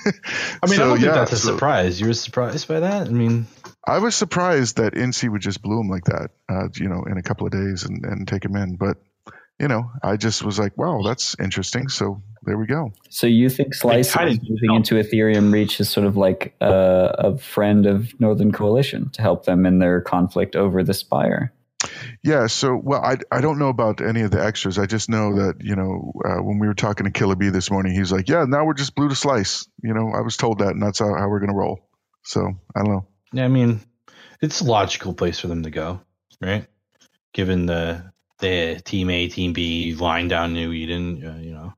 mean, 0.68 0.78
so, 0.78 0.84
I 0.84 0.88
don't 0.88 0.90
think 0.98 1.08
yeah, 1.08 1.14
that's 1.14 1.32
a 1.32 1.38
so, 1.38 1.54
surprise. 1.54 2.00
You 2.00 2.08
were 2.08 2.14
surprised 2.14 2.68
by 2.68 2.82
that? 2.82 3.08
I 3.08 3.10
mean, 3.10 3.48
I 3.86 3.98
was 3.98 4.16
surprised 4.16 4.78
that 4.78 4.94
NC 4.94 5.32
would 5.32 5.42
just 5.42 5.64
bloom 5.64 5.90
like 5.90 6.06
that, 6.06 6.30
uh, 6.48 6.68
you 6.76 6.90
know, 6.90 7.04
in 7.10 7.18
a 7.18 7.24
couple 7.24 7.48
of 7.48 7.52
days 7.52 7.84
and, 7.84 8.06
and 8.06 8.28
take 8.28 8.46
him 8.46 8.56
in. 8.56 8.76
But 8.76 8.98
you 9.60 9.68
know, 9.68 9.90
I 10.04 10.18
just 10.18 10.44
was 10.44 10.60
like, 10.60 10.78
wow, 10.78 11.02
that's 11.04 11.36
interesting. 11.40 11.88
So 11.88 12.22
there 12.44 12.58
we 12.58 12.66
go. 12.66 12.92
So 13.10 13.26
you 13.26 13.50
think 13.50 13.74
Slice 13.74 14.10
is 14.10 14.40
moving 14.48 14.76
into 14.76 14.96
Etherium 14.96 15.52
Reach 15.52 15.80
is 15.80 15.90
sort 15.90 16.06
of 16.06 16.18
like 16.18 16.56
a, 16.60 17.16
a, 17.18 17.38
friend 17.38 17.86
of 17.86 18.20
Northern 18.20 18.52
Coalition 18.52 19.10
to 19.12 19.22
help 19.22 19.46
them 19.46 19.66
in 19.66 19.80
their 19.80 20.02
conflict 20.02 20.56
over 20.56 20.84
the 20.84 20.94
Spire? 20.94 21.54
Yeah. 22.24 22.48
So, 22.48 22.76
well, 22.76 23.02
I, 23.02 23.18
I 23.32 23.42
don't 23.42 23.58
know 23.58 23.70
about 23.70 24.02
any 24.02 24.22
of 24.22 24.32
the 24.32 24.44
extras. 24.44 24.78
I 24.78 24.88
just 24.88 25.10
know 25.10 25.36
that, 25.36 25.56
you 25.62 25.76
know, 25.76 26.12
uh, 26.26 26.42
when 26.44 26.60
we 26.60 26.68
were 26.68 26.74
talking 26.74 27.06
to 27.06 27.12
Killer 27.12 27.36
B 27.36 27.50
this 27.50 27.72
morning, 27.72 27.94
he's 27.94 28.12
like, 28.12 28.28
yeah, 28.28 28.46
now 28.46 28.66
we're 28.66 28.74
just 28.74 28.96
blue 28.96 29.08
to 29.08 29.16
Slice. 29.16 29.68
You 29.82 29.94
know, 29.94 30.12
I 30.14 30.22
was 30.22 30.36
told 30.36 30.60
that, 30.60 30.70
and 30.70 30.82
that's 30.82 31.00
how, 31.00 31.14
how 31.16 31.30
we're 31.30 31.40
going 31.40 31.52
to 31.52 31.58
roll. 31.58 31.88
So 32.24 32.42
I 32.76 32.84
don't 32.84 32.92
know. 32.92 33.08
Yeah. 33.32 33.46
I 33.46 33.48
mean, 33.48 33.80
it's 34.42 34.62
a 34.62 34.66
logical 34.66 35.14
place 35.14 35.40
for 35.40 35.48
them 35.48 35.64
to 35.64 35.70
go, 35.70 36.02
right? 36.42 36.66
Given 37.34 37.68
the 37.68 38.12
the 38.40 38.82
team 38.84 39.10
A, 39.10 39.28
team 39.28 39.54
B 39.54 39.94
line 39.96 40.28
down 40.28 40.54
New 40.54 40.72
Eden. 40.72 41.26
Uh, 41.26 41.40
you 41.42 41.54
know, 41.54 41.74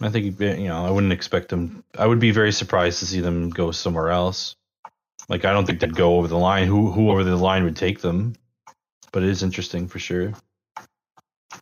I 0.00 0.10
think 0.10 0.40
you 0.40 0.68
know 0.68 0.84
I 0.84 0.90
wouldn't 0.90 1.12
expect 1.12 1.48
them. 1.48 1.84
I 1.96 2.06
would 2.06 2.20
be 2.20 2.30
very 2.30 2.52
surprised 2.52 3.00
to 3.00 3.06
see 3.06 3.20
them 3.20 3.50
go 3.50 3.70
somewhere 3.70 4.10
else. 4.10 4.56
Like 5.28 5.44
I 5.44 5.52
don't 5.52 5.66
think 5.66 5.80
they'd 5.80 5.94
go 5.94 6.16
over 6.16 6.28
the 6.28 6.38
line. 6.38 6.66
Who 6.66 6.90
who 6.90 7.10
over 7.10 7.24
the 7.24 7.36
line 7.36 7.64
would 7.64 7.76
take 7.76 8.00
them? 8.00 8.34
But 9.12 9.22
it 9.22 9.30
is 9.30 9.42
interesting 9.42 9.88
for 9.88 9.98
sure. 9.98 10.34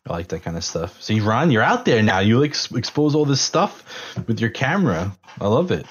I 0.05 0.13
like 0.13 0.27
that 0.29 0.43
kind 0.43 0.57
of 0.57 0.63
stuff. 0.63 1.01
See, 1.01 1.19
Ron, 1.19 1.51
you're 1.51 1.63
out 1.63 1.85
there 1.85 2.01
now. 2.01 2.19
You 2.19 2.43
ex- 2.43 2.71
expose 2.71 3.15
all 3.15 3.25
this 3.25 3.41
stuff 3.41 4.15
with 4.27 4.39
your 4.39 4.49
camera. 4.49 5.17
I 5.39 5.47
love 5.47 5.71
it. 5.71 5.85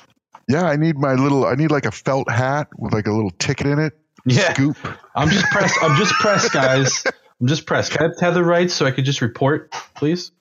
Yeah, 0.49 0.65
I 0.65 0.77
need 0.77 0.97
my 0.97 1.15
little. 1.15 1.45
I 1.45 1.55
need 1.55 1.71
like 1.71 1.87
a 1.87 1.91
felt 1.91 2.31
hat 2.31 2.69
with 2.77 2.93
like 2.93 3.07
a 3.07 3.13
little 3.13 3.33
ticket 3.33 3.67
in 3.67 3.79
it. 3.79 3.95
Yeah. 4.25 4.53
Scoop. 4.53 4.77
I'm 5.15 5.29
just 5.29 5.47
pressed. 5.47 5.79
I'm 5.83 5.97
just 5.97 6.13
pressed, 6.15 6.53
guys. 6.53 7.05
I'm 7.41 7.47
just 7.47 7.67
pressed. 7.67 7.93
Can 7.93 8.01
I 8.01 8.09
have 8.09 8.17
tether 8.17 8.43
rights 8.43 8.75
so 8.75 8.87
I 8.87 8.91
could 8.91 9.05
just 9.05 9.21
report, 9.21 9.73
please? 9.95 10.33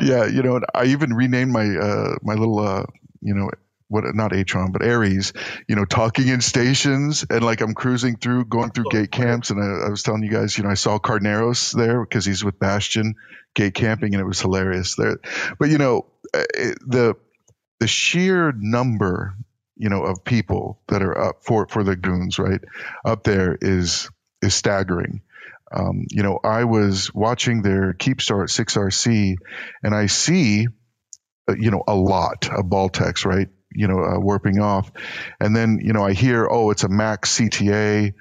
yeah, 0.00 0.26
you 0.26 0.42
know, 0.42 0.60
I 0.74 0.86
even 0.86 1.14
renamed 1.14 1.52
my 1.52 1.64
uh 1.64 2.16
my 2.22 2.34
little 2.34 2.58
uh 2.58 2.84
you 3.20 3.34
know 3.34 3.50
what 3.88 4.04
not 4.14 4.30
Atron 4.30 4.72
but 4.72 4.82
Ares, 4.82 5.32
you 5.68 5.74
know, 5.74 5.84
talking 5.84 6.28
in 6.28 6.40
stations 6.40 7.26
and 7.28 7.42
like 7.42 7.60
I'm 7.60 7.74
cruising 7.74 8.16
through, 8.16 8.44
going 8.44 8.70
through 8.70 8.84
gate 8.90 9.10
camps, 9.10 9.50
and 9.50 9.60
I, 9.60 9.86
I 9.86 9.90
was 9.90 10.04
telling 10.04 10.22
you 10.22 10.30
guys, 10.30 10.56
you 10.56 10.64
know, 10.64 10.70
I 10.70 10.74
saw 10.74 10.98
Carneros 10.98 11.76
there 11.76 12.00
because 12.00 12.24
he's 12.24 12.44
with 12.44 12.58
Bastion 12.58 13.16
gate 13.54 13.74
camping, 13.74 14.14
and 14.14 14.20
it 14.20 14.26
was 14.26 14.40
hilarious 14.40 14.94
there. 14.94 15.18
But 15.58 15.70
you 15.70 15.78
know, 15.78 16.06
uh, 16.32 16.44
it, 16.54 16.78
the 16.86 17.16
the 17.80 17.88
sheer 17.88 18.52
number, 18.52 19.34
you 19.76 19.88
know, 19.88 20.04
of 20.04 20.24
people 20.24 20.80
that 20.88 21.02
are 21.02 21.18
up 21.18 21.44
for 21.44 21.66
for 21.66 21.82
the 21.82 21.96
goons, 21.96 22.38
right, 22.38 22.60
up 23.04 23.24
there 23.24 23.58
is 23.60 24.08
is 24.40 24.54
staggering. 24.54 25.20
Um, 25.72 26.06
you 26.10 26.22
know, 26.22 26.38
I 26.42 26.64
was 26.64 27.14
watching 27.14 27.62
their 27.62 27.92
Keepstar 27.92 28.42
at 28.42 28.48
6RC, 28.48 29.36
and 29.82 29.94
I 29.94 30.06
see, 30.06 30.66
uh, 31.48 31.54
you 31.58 31.70
know, 31.70 31.82
a 31.86 31.94
lot 31.94 32.48
of 32.50 32.66
Baltecs, 32.66 33.24
right? 33.24 33.48
You 33.72 33.86
know, 33.86 34.00
uh, 34.00 34.18
warping 34.18 34.58
off, 34.60 34.90
and 35.38 35.54
then 35.54 35.78
you 35.80 35.92
know 35.92 36.04
I 36.04 36.12
hear, 36.12 36.48
oh, 36.50 36.70
it's 36.70 36.82
a 36.82 36.88
Max 36.88 37.38
CTA, 37.38 38.14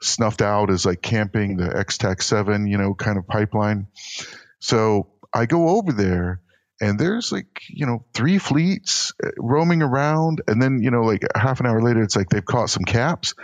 snuffed 0.00 0.42
out 0.42 0.70
as 0.70 0.86
like 0.86 1.02
camping 1.02 1.56
the 1.56 1.64
XTAC 1.64 2.22
seven, 2.22 2.68
you 2.68 2.78
know, 2.78 2.94
kind 2.94 3.18
of 3.18 3.26
pipeline. 3.26 3.88
So 4.60 5.08
I 5.34 5.46
go 5.46 5.70
over 5.70 5.92
there, 5.92 6.40
and 6.80 7.00
there's 7.00 7.32
like 7.32 7.62
you 7.68 7.86
know 7.86 8.04
three 8.14 8.38
fleets 8.38 9.12
uh, 9.24 9.30
roaming 9.38 9.82
around, 9.82 10.42
and 10.46 10.62
then 10.62 10.80
you 10.82 10.92
know 10.92 11.02
like 11.02 11.22
half 11.34 11.58
an 11.58 11.66
hour 11.66 11.82
later, 11.82 12.02
it's 12.02 12.14
like 12.14 12.28
they've 12.28 12.44
caught 12.44 12.70
some 12.70 12.84
caps. 12.84 13.34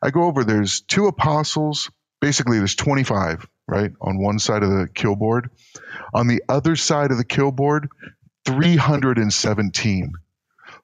I 0.00 0.10
go 0.10 0.22
over, 0.22 0.44
there's 0.44 0.82
two 0.82 1.08
apostles 1.08 1.90
basically 2.20 2.58
there's 2.58 2.74
25 2.74 3.46
right 3.66 3.92
on 4.00 4.22
one 4.22 4.38
side 4.38 4.62
of 4.62 4.70
the 4.70 4.88
kill 4.94 5.16
board. 5.16 5.50
On 6.14 6.26
the 6.26 6.42
other 6.48 6.76
side 6.76 7.10
of 7.10 7.18
the 7.18 7.24
kill 7.24 7.52
board 7.52 7.88
317 8.46 10.12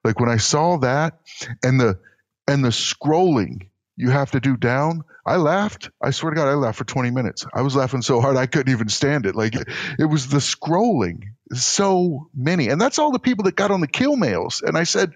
like 0.05 0.20
when 0.20 0.28
i 0.28 0.37
saw 0.37 0.76
that 0.76 1.18
and 1.62 1.80
the 1.80 1.99
and 2.47 2.62
the 2.62 2.68
scrolling 2.68 3.68
you 3.97 4.11
have 4.11 4.30
to 4.32 4.41
do 4.41 4.57
down 4.57 5.03
i 5.26 5.37
laughed. 5.37 5.89
I 6.03 6.11
swear 6.11 6.30
to 6.30 6.37
god 6.37 6.49
i 6.49 6.55
laughed 6.55 6.76
for 6.76 6.85
20 6.85 7.11
minutes. 7.11 7.47
I 7.55 7.62
was 7.62 7.74
laughing 7.74 8.03
so 8.03 8.20
hard 8.20 8.37
i 8.37 8.47
couldn't 8.47 8.72
even 8.72 8.89
stand 8.89 9.24
it. 9.24 9.35
Like 9.35 9.55
it 9.55 10.05
was 10.05 10.28
the 10.28 10.39
scrolling 10.39 11.22
so 11.62 12.28
many 12.34 12.68
and 12.68 12.80
that's 12.80 12.98
all 12.98 13.12
the 13.12 13.18
people 13.18 13.44
that 13.44 13.57
got 13.57 13.70
on 13.70 13.80
the 13.80 13.86
kill 13.86 14.16
mails 14.16 14.62
and 14.64 14.76
i 14.76 14.84
said 14.84 15.12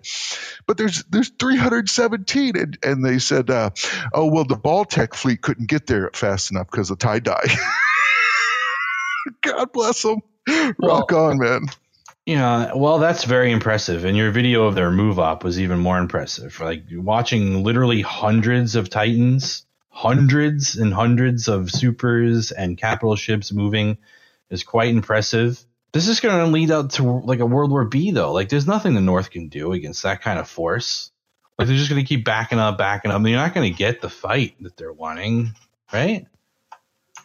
but 0.67 0.77
there's 0.77 1.05
there's 1.05 1.31
317 1.39 2.57
and, 2.57 2.79
and 2.83 3.05
they 3.05 3.19
said 3.19 3.51
uh, 3.51 3.71
oh 4.13 4.27
well 4.27 4.45
the 4.45 4.57
baltec 4.57 5.15
fleet 5.15 5.41
couldn't 5.41 5.69
get 5.69 5.87
there 5.87 6.11
fast 6.13 6.51
enough 6.51 6.71
because 6.71 6.91
of 6.91 6.99
TiDi 6.99 7.59
god 9.43 9.73
bless 9.73 10.03
them 10.03 10.21
rock 10.79 11.11
Well- 11.11 11.27
on 11.31 11.39
man 11.39 11.67
Yeah, 12.27 12.73
well, 12.75 12.99
that's 12.99 13.25
very 13.25 13.51
impressive. 13.53 14.05
And 14.05 14.15
your 14.15 14.31
video 14.31 14.65
of 14.67 14.75
their 14.75 14.91
move 14.91 15.19
up 15.19 15.45
was 15.45 15.59
even 15.59 15.79
more 15.79 15.97
impressive. 15.97 16.61
Like 16.61 16.85
watching 16.93 17.65
literally 17.65 18.03
hundreds 18.03 18.77
of 18.77 18.91
Titans, 18.91 19.65
hundreds 19.89 20.77
and 20.77 20.93
hundreds 20.93 21.49
of 21.49 21.71
supers 21.71 22.53
and 22.53 22.77
capital 22.77 23.17
ships 23.17 23.51
moving 23.51 23.97
is 24.51 24.63
quite 24.63 24.91
impressive. 24.91 25.59
This 25.93 26.09
is 26.09 26.21
going 26.21 26.39
to 26.39 26.53
lead 26.53 26.71
out 26.71 26.91
to 26.93 27.03
like 27.03 27.41
a 27.41 27.47
World 27.47 27.71
War 27.71 27.85
B, 27.85 28.11
though. 28.11 28.33
Like, 28.33 28.49
there's 28.49 28.67
nothing 28.67 28.95
the 28.95 29.01
North 29.01 29.31
can 29.31 29.49
do 29.49 29.73
against 29.73 30.03
that 30.03 30.21
kind 30.21 30.39
of 30.39 30.49
force. 30.49 31.11
Like, 31.59 31.69
they're 31.69 31.77
just 31.77 31.91
going 31.91 32.03
to 32.05 32.09
keep 32.09 32.25
backing 32.25 32.59
up, 32.59 32.79
backing 32.79 33.11
up. 33.11 33.21
You're 33.23 33.37
not 33.39 33.55
going 33.55 33.71
to 33.73 33.77
get 33.77 34.01
the 34.01 34.11
fight 34.11 34.55
that 34.63 34.77
they're 34.77 34.93
wanting, 34.93 35.55
right? 35.93 36.27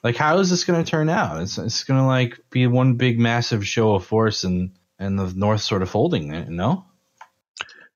Like, 0.03 0.15
how 0.15 0.39
is 0.39 0.49
this 0.49 0.63
going 0.63 0.83
to 0.83 0.89
turn 0.89 1.09
out? 1.09 1.41
It's, 1.41 1.57
it's 1.57 1.83
going 1.83 1.99
to 1.99 2.05
like 2.05 2.39
be 2.49 2.67
one 2.67 2.95
big 2.95 3.19
massive 3.19 3.67
show 3.67 3.95
of 3.95 4.05
force 4.05 4.43
and 4.43 4.71
and 4.99 5.19
the 5.19 5.33
North 5.35 5.61
sort 5.61 5.81
of 5.81 5.89
folding 5.89 6.33
it, 6.33 6.49
no? 6.49 6.85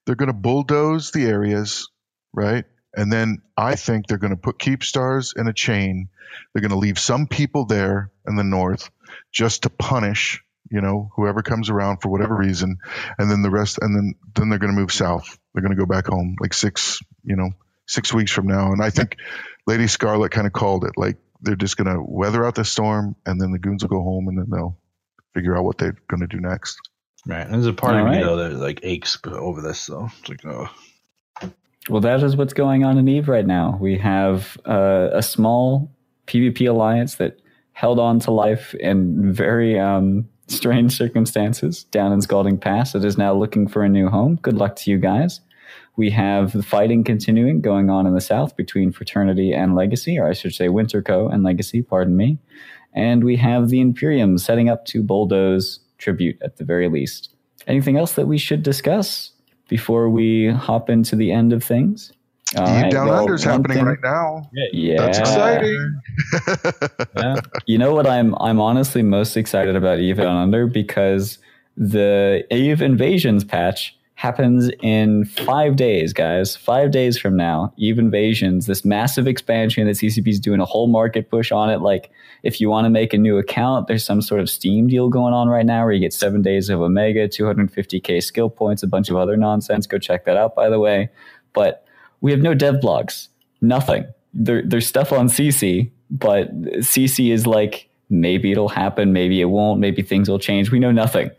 they're 0.08 0.16
going 0.16 0.28
to 0.28 0.34
bulldoze 0.34 1.12
the 1.12 1.26
areas, 1.26 1.90
right? 2.34 2.66
And 2.96 3.12
then 3.12 3.42
I 3.56 3.76
think 3.76 4.08
they're 4.08 4.18
going 4.18 4.32
to 4.32 4.38
put 4.38 4.58
Keepstars 4.58 5.38
in 5.38 5.48
a 5.48 5.54
chain. 5.54 6.08
They're 6.54 6.62
going 6.62 6.72
to 6.72 6.78
leave 6.78 6.98
some 6.98 7.28
people 7.28 7.66
there 7.66 8.10
in 8.26 8.38
the 8.38 8.44
north 8.44 8.90
just 9.32 9.64
to 9.64 9.70
punish, 9.70 10.42
you 10.72 10.82
know, 10.82 11.10
whoever 11.16 11.42
comes 11.42 11.70
around 11.70 11.98
for 11.98 12.10
whatever 12.10 12.36
reason, 12.36 12.78
and 13.18 13.30
then 13.30 13.42
the 13.42 13.50
rest, 13.50 13.80
and 13.82 13.96
then 13.96 14.16
then 14.36 14.50
they're 14.50 14.60
going 14.60 14.74
to 14.74 14.80
move 14.80 14.92
south. 14.92 15.38
They're 15.54 15.64
going 15.64 15.76
to 15.76 15.80
go 15.80 15.86
back 15.86 16.08
home 16.08 16.36
like 16.40 16.54
six, 16.54 17.00
you 17.24 17.36
know, 17.36 17.50
six 17.88 18.14
weeks 18.14 18.32
from 18.32 18.48
now. 18.48 18.72
And 18.72 18.84
I 18.84 18.90
think 18.90 19.18
Lady 19.66 19.88
Scarlet 19.88 20.32
kind 20.32 20.48
of 20.48 20.54
called 20.54 20.84
it. 20.86 20.94
Like 20.98 21.18
they're 21.42 21.56
just 21.56 21.78
going 21.78 21.94
to 21.94 22.02
weather 22.02 22.46
out 22.46 22.56
the 22.56 22.66
storm, 22.66 23.16
and 23.26 23.40
then 23.40 23.52
the 23.52 23.60
goons 23.60 23.84
will 23.84 23.90
go 23.90 24.02
home, 24.02 24.28
and 24.28 24.38
then 24.38 24.48
they'll 24.52 24.78
figure 25.34 25.56
out 25.58 25.64
what 25.64 25.78
they're 25.78 25.98
going 26.10 26.22
to 26.22 26.28
do 26.28 26.40
next. 26.40 26.80
Right. 27.26 27.46
And 27.46 27.54
there's 27.54 27.68
a 27.68 27.74
part 27.74 27.96
All 27.96 28.08
of 28.08 28.12
me 28.12 28.24
though 28.24 28.38
that 28.38 28.54
like 28.54 28.80
aches 28.84 29.18
over 29.26 29.62
this 29.62 29.86
though. 29.86 30.10
It's 30.20 30.30
like, 30.30 30.46
oh, 30.46 30.70
Well, 31.90 32.02
that 32.02 32.24
is 32.24 32.36
what's 32.36 32.54
going 32.54 32.84
on 32.84 32.98
in 32.98 33.08
Eve 33.08 33.28
right 33.28 33.46
now. 33.46 33.78
We 33.80 33.98
have 33.98 34.58
uh, 34.66 35.10
a 35.12 35.22
small 35.22 35.92
PvP 36.26 36.70
alliance 36.70 37.16
that 37.16 37.40
held 37.74 38.00
on 38.00 38.20
to 38.22 38.32
life 38.32 38.74
in 38.74 39.34
very 39.34 39.80
um, 39.80 40.30
strange 40.48 40.96
circumstances 40.96 41.84
down 41.86 42.12
in 42.12 42.22
Scalding 42.22 42.58
Pass. 42.58 42.96
It 42.96 43.04
is 43.06 43.18
now 43.18 43.34
looking 43.34 43.68
for 43.68 43.84
a 43.84 43.90
new 43.90 44.10
home. 44.10 44.40
Good 44.42 44.56
luck 44.56 44.76
to 44.78 44.92
you 44.92 44.98
guys. 44.98 45.42
We 45.96 46.12
have 46.12 46.54
the 46.54 46.64
fighting 46.64 47.04
continuing 47.04 47.62
going 47.62 47.90
on 47.90 48.06
in 48.06 48.14
the 48.14 48.22
south 48.22 48.56
between 48.56 48.92
Fraternity 48.92 49.52
and 49.52 49.76
Legacy, 49.76 50.18
or 50.18 50.28
I 50.28 50.34
should 50.34 50.54
say 50.54 50.68
Winterco 50.68 51.32
and 51.34 51.44
Legacy, 51.44 51.82
pardon 51.82 52.16
me. 52.16 52.38
And 52.94 53.24
we 53.24 53.36
have 53.38 53.70
the 53.70 53.82
Imperium 53.82 54.38
setting 54.38 54.70
up 54.70 54.86
to 54.86 55.04
bulldoze 55.04 55.80
tribute 55.98 56.38
at 56.42 56.58
the 56.58 56.64
very 56.64 56.88
least. 56.88 57.30
Anything 57.66 57.98
else 57.98 58.14
that 58.14 58.28
we 58.28 58.38
should 58.38 58.64
discuss 58.64 59.32
before 59.68 60.10
we 60.10 60.50
hop 60.50 60.90
into 60.90 61.16
the 61.16 61.32
end 61.32 61.52
of 61.52 61.64
things? 61.64 62.14
All 62.56 62.64
Eve 62.68 62.84
right, 62.84 62.92
Down 62.92 63.08
well, 63.08 63.20
Under's 63.22 63.46
one 63.46 63.56
happening 63.56 63.78
thing- 63.78 63.86
right 63.86 64.00
now. 64.04 64.50
Yeah, 64.72 64.98
That's 64.98 65.18
exciting. 65.20 66.02
yeah. 67.18 67.36
You 67.66 67.78
know 67.78 67.94
what 67.94 68.08
I'm 68.08 68.36
I'm 68.36 68.60
honestly 68.60 69.02
most 69.04 69.36
excited 69.36 69.76
about 69.76 70.00
Eve 70.00 70.18
Down 70.18 70.38
Under 70.38 70.68
because 70.68 71.40
the 71.76 72.46
Eve 72.52 72.82
Invasions 72.82 73.44
patch 73.44 73.96
happens 74.16 74.72
in 74.82 75.26
five 75.26 75.76
days, 75.76 76.12
guys. 76.12 76.56
Five 76.56 76.90
days 76.90 77.20
from 77.20 77.36
now, 77.36 77.72
Eve 77.78 78.00
Invasions, 78.00 78.66
this 78.66 78.84
massive 78.84 79.28
expansion 79.28 79.86
that 79.86 79.96
CCP 79.98 80.28
is 80.28 80.40
doing 80.40 80.60
a 80.60 80.66
whole 80.66 80.88
market 80.88 81.30
push 81.30 81.52
on 81.52 81.70
it. 81.70 81.82
Like, 81.82 82.10
if 82.42 82.60
you 82.60 82.68
want 82.68 82.86
to 82.86 82.90
make 82.90 83.14
a 83.14 83.18
new 83.20 83.38
account, 83.38 83.88
there's 83.88 84.04
some 84.04 84.24
sort 84.24 84.42
of 84.42 84.50
Steam 84.50 84.88
deal 84.88 85.10
going 85.10 85.36
on 85.36 85.50
right 85.50 85.66
now 85.68 85.84
where 85.84 85.94
you 85.94 86.00
get 86.00 86.14
seven 86.14 86.42
days 86.42 86.68
of 86.70 86.82
Omega, 86.82 87.28
250k 87.28 88.24
skill 88.24 88.50
points, 88.50 88.82
a 88.82 88.88
bunch 88.88 89.12
of 89.12 89.18
other 89.18 89.38
nonsense. 89.38 89.86
Go 89.86 90.00
check 90.00 90.26
that 90.26 90.36
out, 90.38 90.56
by 90.56 90.68
the 90.70 90.80
way. 90.80 91.10
But 91.54 91.86
we 92.22 92.32
have 92.32 92.42
no 92.42 92.54
dev 92.54 92.76
blogs, 92.76 93.28
nothing. 93.62 94.06
There, 94.34 94.62
there's 94.64 94.88
stuff 94.88 95.12
on 95.12 95.30
Sisi, 95.30 95.92
but 96.10 96.54
Sisi 96.80 97.32
is 97.32 97.48
like 97.48 97.90
maybe 98.10 98.52
it'll 98.52 98.70
happen, 98.70 99.14
maybe 99.14 99.42
it 99.42 99.46
won't, 99.46 99.80
maybe 99.80 100.02
things 100.02 100.30
will 100.30 100.40
change. 100.40 100.72
We 100.72 100.80
know 100.80 100.92
nothing. 100.92 101.32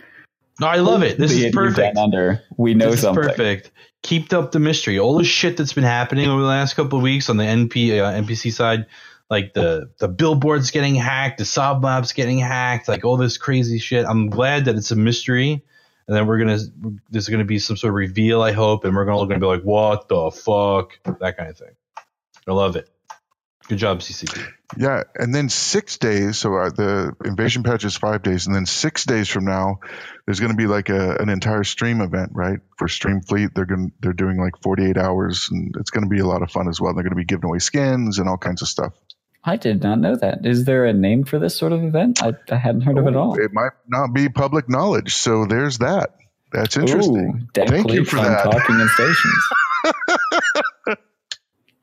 No, 0.60 0.66
I 0.66 0.76
love 0.76 1.02
it. 1.02 1.18
This 1.18 1.32
is 1.32 1.54
perfect. 1.54 1.96
Under, 1.96 2.42
we 2.56 2.74
know 2.74 2.90
this 2.90 3.02
something. 3.02 3.22
perfect. 3.22 3.70
Keep 4.02 4.32
up 4.32 4.52
the 4.52 4.58
mystery. 4.58 4.98
All 4.98 5.16
the 5.16 5.24
shit 5.24 5.56
that's 5.56 5.72
been 5.72 5.84
happening 5.84 6.28
over 6.28 6.40
the 6.40 6.48
last 6.48 6.74
couple 6.74 6.98
of 6.98 7.02
weeks 7.02 7.30
on 7.30 7.36
the 7.36 7.44
NP 7.44 7.98
uh, 8.00 8.20
NPC 8.22 8.52
side, 8.52 8.86
like 9.30 9.54
the 9.54 9.90
the 9.98 10.08
billboards 10.08 10.70
getting 10.70 10.94
hacked, 10.94 11.38
the 11.38 11.44
sov 11.44 11.82
maps 11.82 12.12
getting 12.12 12.38
hacked, 12.38 12.88
like 12.88 13.04
all 13.04 13.16
this 13.16 13.38
crazy 13.38 13.78
shit. 13.78 14.04
I'm 14.06 14.30
glad 14.30 14.64
that 14.64 14.76
it's 14.76 14.90
a 14.90 14.96
mystery, 14.96 15.64
and 16.08 16.16
then 16.16 16.26
we're 16.26 16.38
gonna 16.38 16.58
there's 17.10 17.28
gonna 17.28 17.44
be 17.44 17.58
some 17.58 17.76
sort 17.76 17.90
of 17.90 17.94
reveal. 17.94 18.42
I 18.42 18.52
hope, 18.52 18.84
and 18.84 18.96
we're 18.96 19.04
gonna 19.04 19.18
all 19.18 19.26
gonna 19.26 19.40
be 19.40 19.46
like, 19.46 19.62
what 19.62 20.08
the 20.08 20.30
fuck, 20.30 20.98
that 21.20 21.36
kind 21.36 21.50
of 21.50 21.58
thing. 21.58 21.76
I 22.48 22.52
love 22.52 22.76
it. 22.76 22.88
Good 23.68 23.76
job, 23.78 24.00
CCP. 24.00 24.50
Yeah, 24.78 25.02
and 25.14 25.34
then 25.34 25.50
six 25.50 25.98
days. 25.98 26.38
So 26.38 26.56
uh, 26.56 26.70
the 26.70 27.14
invasion 27.22 27.62
patch 27.62 27.84
is 27.84 27.98
five 27.98 28.22
days, 28.22 28.46
and 28.46 28.56
then 28.56 28.64
six 28.64 29.04
days 29.04 29.28
from 29.28 29.44
now, 29.44 29.80
there's 30.24 30.40
going 30.40 30.52
to 30.52 30.56
be 30.56 30.66
like 30.66 30.88
a, 30.88 31.16
an 31.16 31.28
entire 31.28 31.64
stream 31.64 32.00
event, 32.00 32.30
right? 32.32 32.60
For 32.78 32.88
Stream 32.88 33.20
Fleet, 33.20 33.50
they're 33.54 33.66
gonna 33.66 33.88
they're 34.00 34.14
doing 34.14 34.38
like 34.38 34.54
48 34.62 34.96
hours, 34.96 35.48
and 35.50 35.74
it's 35.78 35.90
going 35.90 36.04
to 36.04 36.08
be 36.08 36.20
a 36.20 36.26
lot 36.26 36.42
of 36.42 36.50
fun 36.50 36.68
as 36.68 36.80
well. 36.80 36.94
They're 36.94 37.02
going 37.02 37.10
to 37.10 37.16
be 37.16 37.26
giving 37.26 37.44
away 37.44 37.58
skins 37.58 38.18
and 38.18 38.26
all 38.26 38.38
kinds 38.38 38.62
of 38.62 38.68
stuff. 38.68 38.94
I 39.44 39.56
did 39.56 39.82
not 39.82 39.98
know 39.98 40.16
that. 40.16 40.44
Is 40.44 40.64
there 40.64 40.84
a 40.84 40.92
name 40.92 41.24
for 41.24 41.38
this 41.38 41.56
sort 41.56 41.72
of 41.72 41.82
event? 41.82 42.22
I, 42.22 42.34
I 42.50 42.56
hadn't 42.56 42.82
heard 42.82 42.98
of 42.98 43.06
it 43.06 43.10
at 43.10 43.16
all. 43.16 43.36
Oh, 43.38 43.42
it 43.42 43.52
might 43.52 43.72
not 43.86 44.12
be 44.12 44.28
public 44.28 44.68
knowledge, 44.68 45.14
so 45.14 45.46
there's 45.46 45.78
that. 45.78 46.16
That's 46.52 46.76
interesting. 46.76 47.42
Ooh, 47.42 47.48
deck 47.52 47.68
Thank 47.68 47.92
you 47.92 48.04
for 48.04 48.16
that. 48.16 48.44
Talking 48.44 48.80
in 48.80 48.88
stations. 48.88 49.48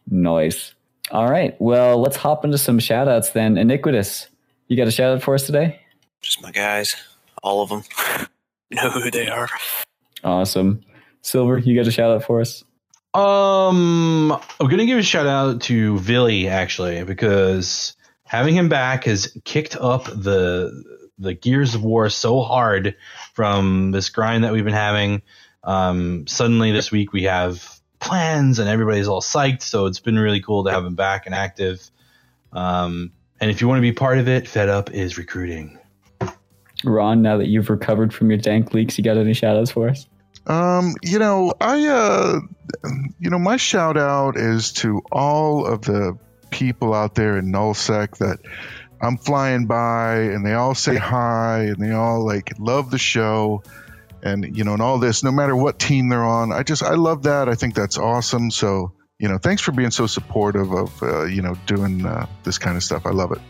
nice. 0.07 0.73
All 1.11 1.29
right. 1.29 1.55
Well, 1.59 2.01
let's 2.01 2.17
hop 2.17 2.45
into 2.45 2.57
some 2.57 2.79
shout 2.79 3.07
outs 3.07 3.29
then. 3.31 3.57
Iniquitous, 3.57 4.27
you 4.67 4.75
got 4.75 4.87
a 4.87 4.91
shout 4.91 5.15
out 5.15 5.23
for 5.23 5.35
us 5.35 5.45
today? 5.45 5.79
just 6.25 6.41
my 6.41 6.51
guys, 6.51 6.95
all 7.43 7.61
of 7.61 7.69
them. 7.69 7.83
know 8.71 8.89
who 8.89 9.11
they 9.11 9.27
are. 9.27 9.47
Awesome. 10.23 10.83
Silver, 11.21 11.59
you 11.59 11.75
got 11.75 11.87
a 11.87 11.91
shout 11.91 12.09
out 12.11 12.23
for 12.23 12.41
us? 12.41 12.63
Um, 13.15 14.31
I'm 14.33 14.67
gonna 14.67 14.85
give 14.85 14.97
a 14.97 15.03
shout 15.03 15.25
out 15.25 15.61
to 15.63 15.95
Villy 15.95 16.49
actually 16.49 17.03
because 17.05 17.95
having 18.25 18.55
him 18.55 18.67
back 18.67 19.05
has 19.05 19.37
kicked 19.45 19.77
up 19.77 20.03
the 20.05 20.83
the 21.17 21.33
gears 21.33 21.75
of 21.75 21.83
war 21.83 22.09
so 22.09 22.41
hard 22.41 22.95
from 23.33 23.91
this 23.91 24.09
grind 24.09 24.43
that 24.43 24.51
we've 24.51 24.65
been 24.65 24.73
having. 24.73 25.21
Um, 25.63 26.27
suddenly 26.27 26.73
this 26.73 26.91
week 26.91 27.13
we 27.13 27.23
have 27.23 27.79
plans 27.99 28.59
and 28.59 28.67
everybody's 28.67 29.07
all 29.07 29.21
psyched, 29.21 29.61
so 29.61 29.85
it's 29.85 30.01
been 30.01 30.19
really 30.19 30.41
cool 30.41 30.65
to 30.65 30.71
have 30.71 30.83
him 30.83 30.95
back 30.95 31.25
and 31.25 31.33
active. 31.33 31.89
Um, 32.51 33.13
and 33.39 33.49
if 33.49 33.61
you 33.61 33.69
want 33.69 33.77
to 33.77 33.81
be 33.81 33.93
part 33.93 34.17
of 34.17 34.27
it, 34.27 34.45
Fed 34.45 34.67
Up 34.67 34.91
is 34.91 35.17
recruiting. 35.17 35.79
Ron, 36.83 37.21
now 37.21 37.37
that 37.37 37.47
you've 37.47 37.69
recovered 37.69 38.13
from 38.13 38.29
your 38.29 38.37
dank 38.37 38.73
leaks, 38.73 38.97
you 38.97 39.03
got 39.03 39.17
any 39.17 39.33
shout 39.33 39.55
outs 39.55 39.71
for 39.71 39.87
us? 39.87 40.05
Um, 40.47 40.95
you 41.01 41.19
know, 41.19 41.53
I, 41.59 41.87
uh, 41.87 42.39
you 43.19 43.29
know, 43.29 43.39
my 43.39 43.57
shout 43.57 43.97
out 43.97 44.37
is 44.37 44.73
to 44.73 45.01
all 45.11 45.65
of 45.65 45.81
the 45.81 46.17
people 46.51 46.93
out 46.93 47.15
there 47.15 47.37
in 47.37 47.51
nullsec 47.51 48.17
that 48.17 48.39
I'm 49.01 49.17
flying 49.17 49.65
by 49.65 50.17
and 50.17 50.45
they 50.45 50.53
all 50.53 50.75
say 50.75 50.95
hi 50.95 51.63
and 51.63 51.77
they 51.77 51.91
all 51.91 52.25
like 52.25 52.53
love 52.59 52.91
the 52.91 52.97
show 52.97 53.63
and, 54.23 54.55
you 54.55 54.63
know, 54.63 54.73
and 54.73 54.81
all 54.81 54.99
this, 54.99 55.23
no 55.23 55.31
matter 55.31 55.55
what 55.55 55.79
team 55.79 56.09
they're 56.09 56.23
on. 56.23 56.51
I 56.51 56.63
just, 56.63 56.83
I 56.83 56.95
love 56.95 57.23
that. 57.23 57.49
I 57.49 57.55
think 57.55 57.75
that's 57.75 57.97
awesome. 57.97 58.51
So, 58.51 58.93
you 59.19 59.27
know, 59.27 59.37
thanks 59.37 59.61
for 59.61 59.71
being 59.71 59.91
so 59.91 60.07
supportive 60.07 60.71
of, 60.71 61.03
uh, 61.03 61.25
you 61.25 61.41
know, 61.41 61.55
doing 61.65 62.05
uh, 62.05 62.27
this 62.43 62.57
kind 62.57 62.77
of 62.77 62.83
stuff. 62.83 63.05
I 63.05 63.11
love 63.11 63.31
it. 63.31 63.41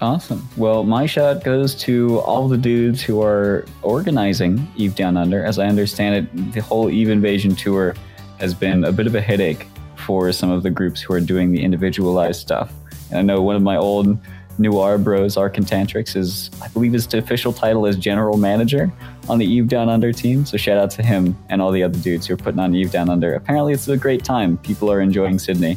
Awesome. 0.00 0.46
Well, 0.58 0.84
my 0.84 1.06
shout 1.06 1.42
goes 1.42 1.74
to 1.76 2.20
all 2.20 2.48
the 2.48 2.58
dudes 2.58 3.02
who 3.02 3.22
are 3.22 3.64
organizing 3.82 4.70
Eve 4.76 4.94
Down 4.94 5.16
Under. 5.16 5.42
As 5.44 5.58
I 5.58 5.66
understand 5.66 6.14
it, 6.14 6.52
the 6.52 6.60
whole 6.60 6.90
Eve 6.90 7.08
Invasion 7.08 7.56
tour 7.56 7.94
has 8.38 8.52
been 8.52 8.84
a 8.84 8.92
bit 8.92 9.06
of 9.06 9.14
a 9.14 9.22
headache 9.22 9.66
for 9.96 10.30
some 10.32 10.50
of 10.50 10.62
the 10.62 10.70
groups 10.70 11.00
who 11.00 11.14
are 11.14 11.20
doing 11.20 11.50
the 11.50 11.62
individualized 11.62 12.40
stuff. 12.40 12.72
And 13.10 13.18
I 13.18 13.22
know 13.22 13.40
one 13.40 13.56
of 13.56 13.62
my 13.62 13.76
old 13.76 14.18
Noir 14.58 14.98
bros, 14.98 15.36
Arcantantrix, 15.36 16.16
is 16.16 16.50
I 16.62 16.68
believe 16.68 16.92
his 16.92 17.12
official 17.12 17.52
title 17.52 17.86
is 17.86 17.96
general 17.96 18.36
manager 18.36 18.90
on 19.28 19.38
the 19.38 19.46
Eve 19.46 19.68
Down 19.68 19.88
Under 19.88 20.12
team. 20.12 20.46
So 20.46 20.56
shout 20.56 20.78
out 20.78 20.90
to 20.92 21.02
him 21.02 21.36
and 21.48 21.60
all 21.60 21.70
the 21.70 21.82
other 21.82 21.98
dudes 21.98 22.26
who 22.26 22.34
are 22.34 22.38
putting 22.38 22.60
on 22.60 22.74
Eve 22.74 22.90
Down 22.90 23.10
Under. 23.10 23.34
Apparently, 23.34 23.72
it's 23.72 23.88
a 23.88 23.96
great 23.96 24.24
time. 24.24 24.58
People 24.58 24.90
are 24.90 25.00
enjoying 25.00 25.38
Sydney. 25.38 25.76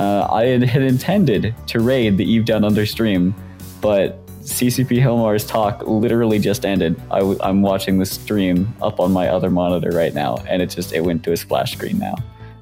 Uh, 0.00 0.26
I 0.32 0.46
had, 0.46 0.82
intended 0.82 1.54
to 1.66 1.80
raid 1.80 2.16
the 2.16 2.24
Eve 2.24 2.46
Down 2.46 2.64
Under 2.64 2.86
stream, 2.86 3.34
but 3.82 4.24
CCP 4.40 4.98
Hilmar's 4.98 5.44
talk 5.44 5.86
literally 5.86 6.38
just 6.38 6.64
ended. 6.64 6.98
i 7.10 7.18
w- 7.18 7.38
I'm 7.42 7.60
watching 7.60 7.98
the 7.98 8.06
stream 8.06 8.74
up 8.80 8.98
on 8.98 9.12
my 9.12 9.28
other 9.28 9.50
monitor 9.50 9.90
right 9.90 10.14
now, 10.14 10.36
and 10.48 10.62
it 10.62 10.70
just 10.70 10.94
it 10.94 11.04
went 11.04 11.22
to 11.24 11.32
a 11.32 11.36
splash 11.36 11.72
screen 11.72 11.98
now. 11.98 12.14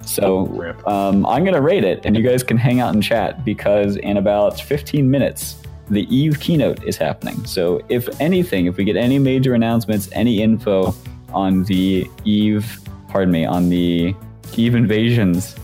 So 0.04 0.74
um, 0.84 1.24
I'm 1.26 1.44
gonna 1.44 1.60
rate 1.60 1.84
it, 1.84 2.00
and 2.04 2.16
you 2.16 2.24
guys 2.24 2.42
can 2.42 2.56
hang 2.56 2.80
out 2.80 2.92
and 2.92 3.04
chat 3.04 3.44
because 3.44 3.94
in 3.94 4.16
about 4.16 4.60
15 4.60 5.08
minutes 5.08 5.62
the 5.90 6.12
Eve 6.12 6.40
keynote 6.40 6.82
is 6.82 6.96
happening. 6.96 7.46
So 7.46 7.80
if 7.88 8.20
anything, 8.20 8.66
if 8.66 8.76
we 8.76 8.82
get 8.82 8.96
any 8.96 9.20
major 9.20 9.54
announcements, 9.54 10.08
any 10.10 10.42
info 10.42 10.92
on 11.32 11.62
the 11.64 12.10
Eve, 12.24 12.80
pardon 13.06 13.30
me, 13.30 13.44
on 13.44 13.68
the 13.68 14.12
Eve 14.56 14.74
invasions. 14.74 15.54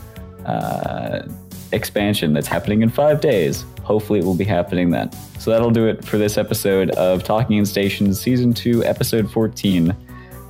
Uh, 0.45 1.27
expansion 1.75 2.33
that's 2.33 2.47
happening 2.47 2.81
in 2.81 2.89
five 2.89 3.21
days. 3.21 3.65
Hopefully, 3.83 4.19
it 4.19 4.25
will 4.25 4.35
be 4.35 4.45
happening 4.45 4.89
then. 4.89 5.11
So 5.39 5.51
that'll 5.51 5.71
do 5.71 5.87
it 5.87 6.03
for 6.03 6.17
this 6.17 6.37
episode 6.37 6.89
of 6.91 7.23
Talking 7.23 7.57
in 7.57 7.65
Stations, 7.65 8.19
Season 8.19 8.53
2, 8.53 8.83
Episode 8.83 9.29
14. 9.29 9.95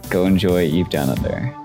Go 0.09 0.25
enjoy 0.25 0.63
Eve 0.63 0.89
Down 0.89 1.09
Under. 1.09 1.64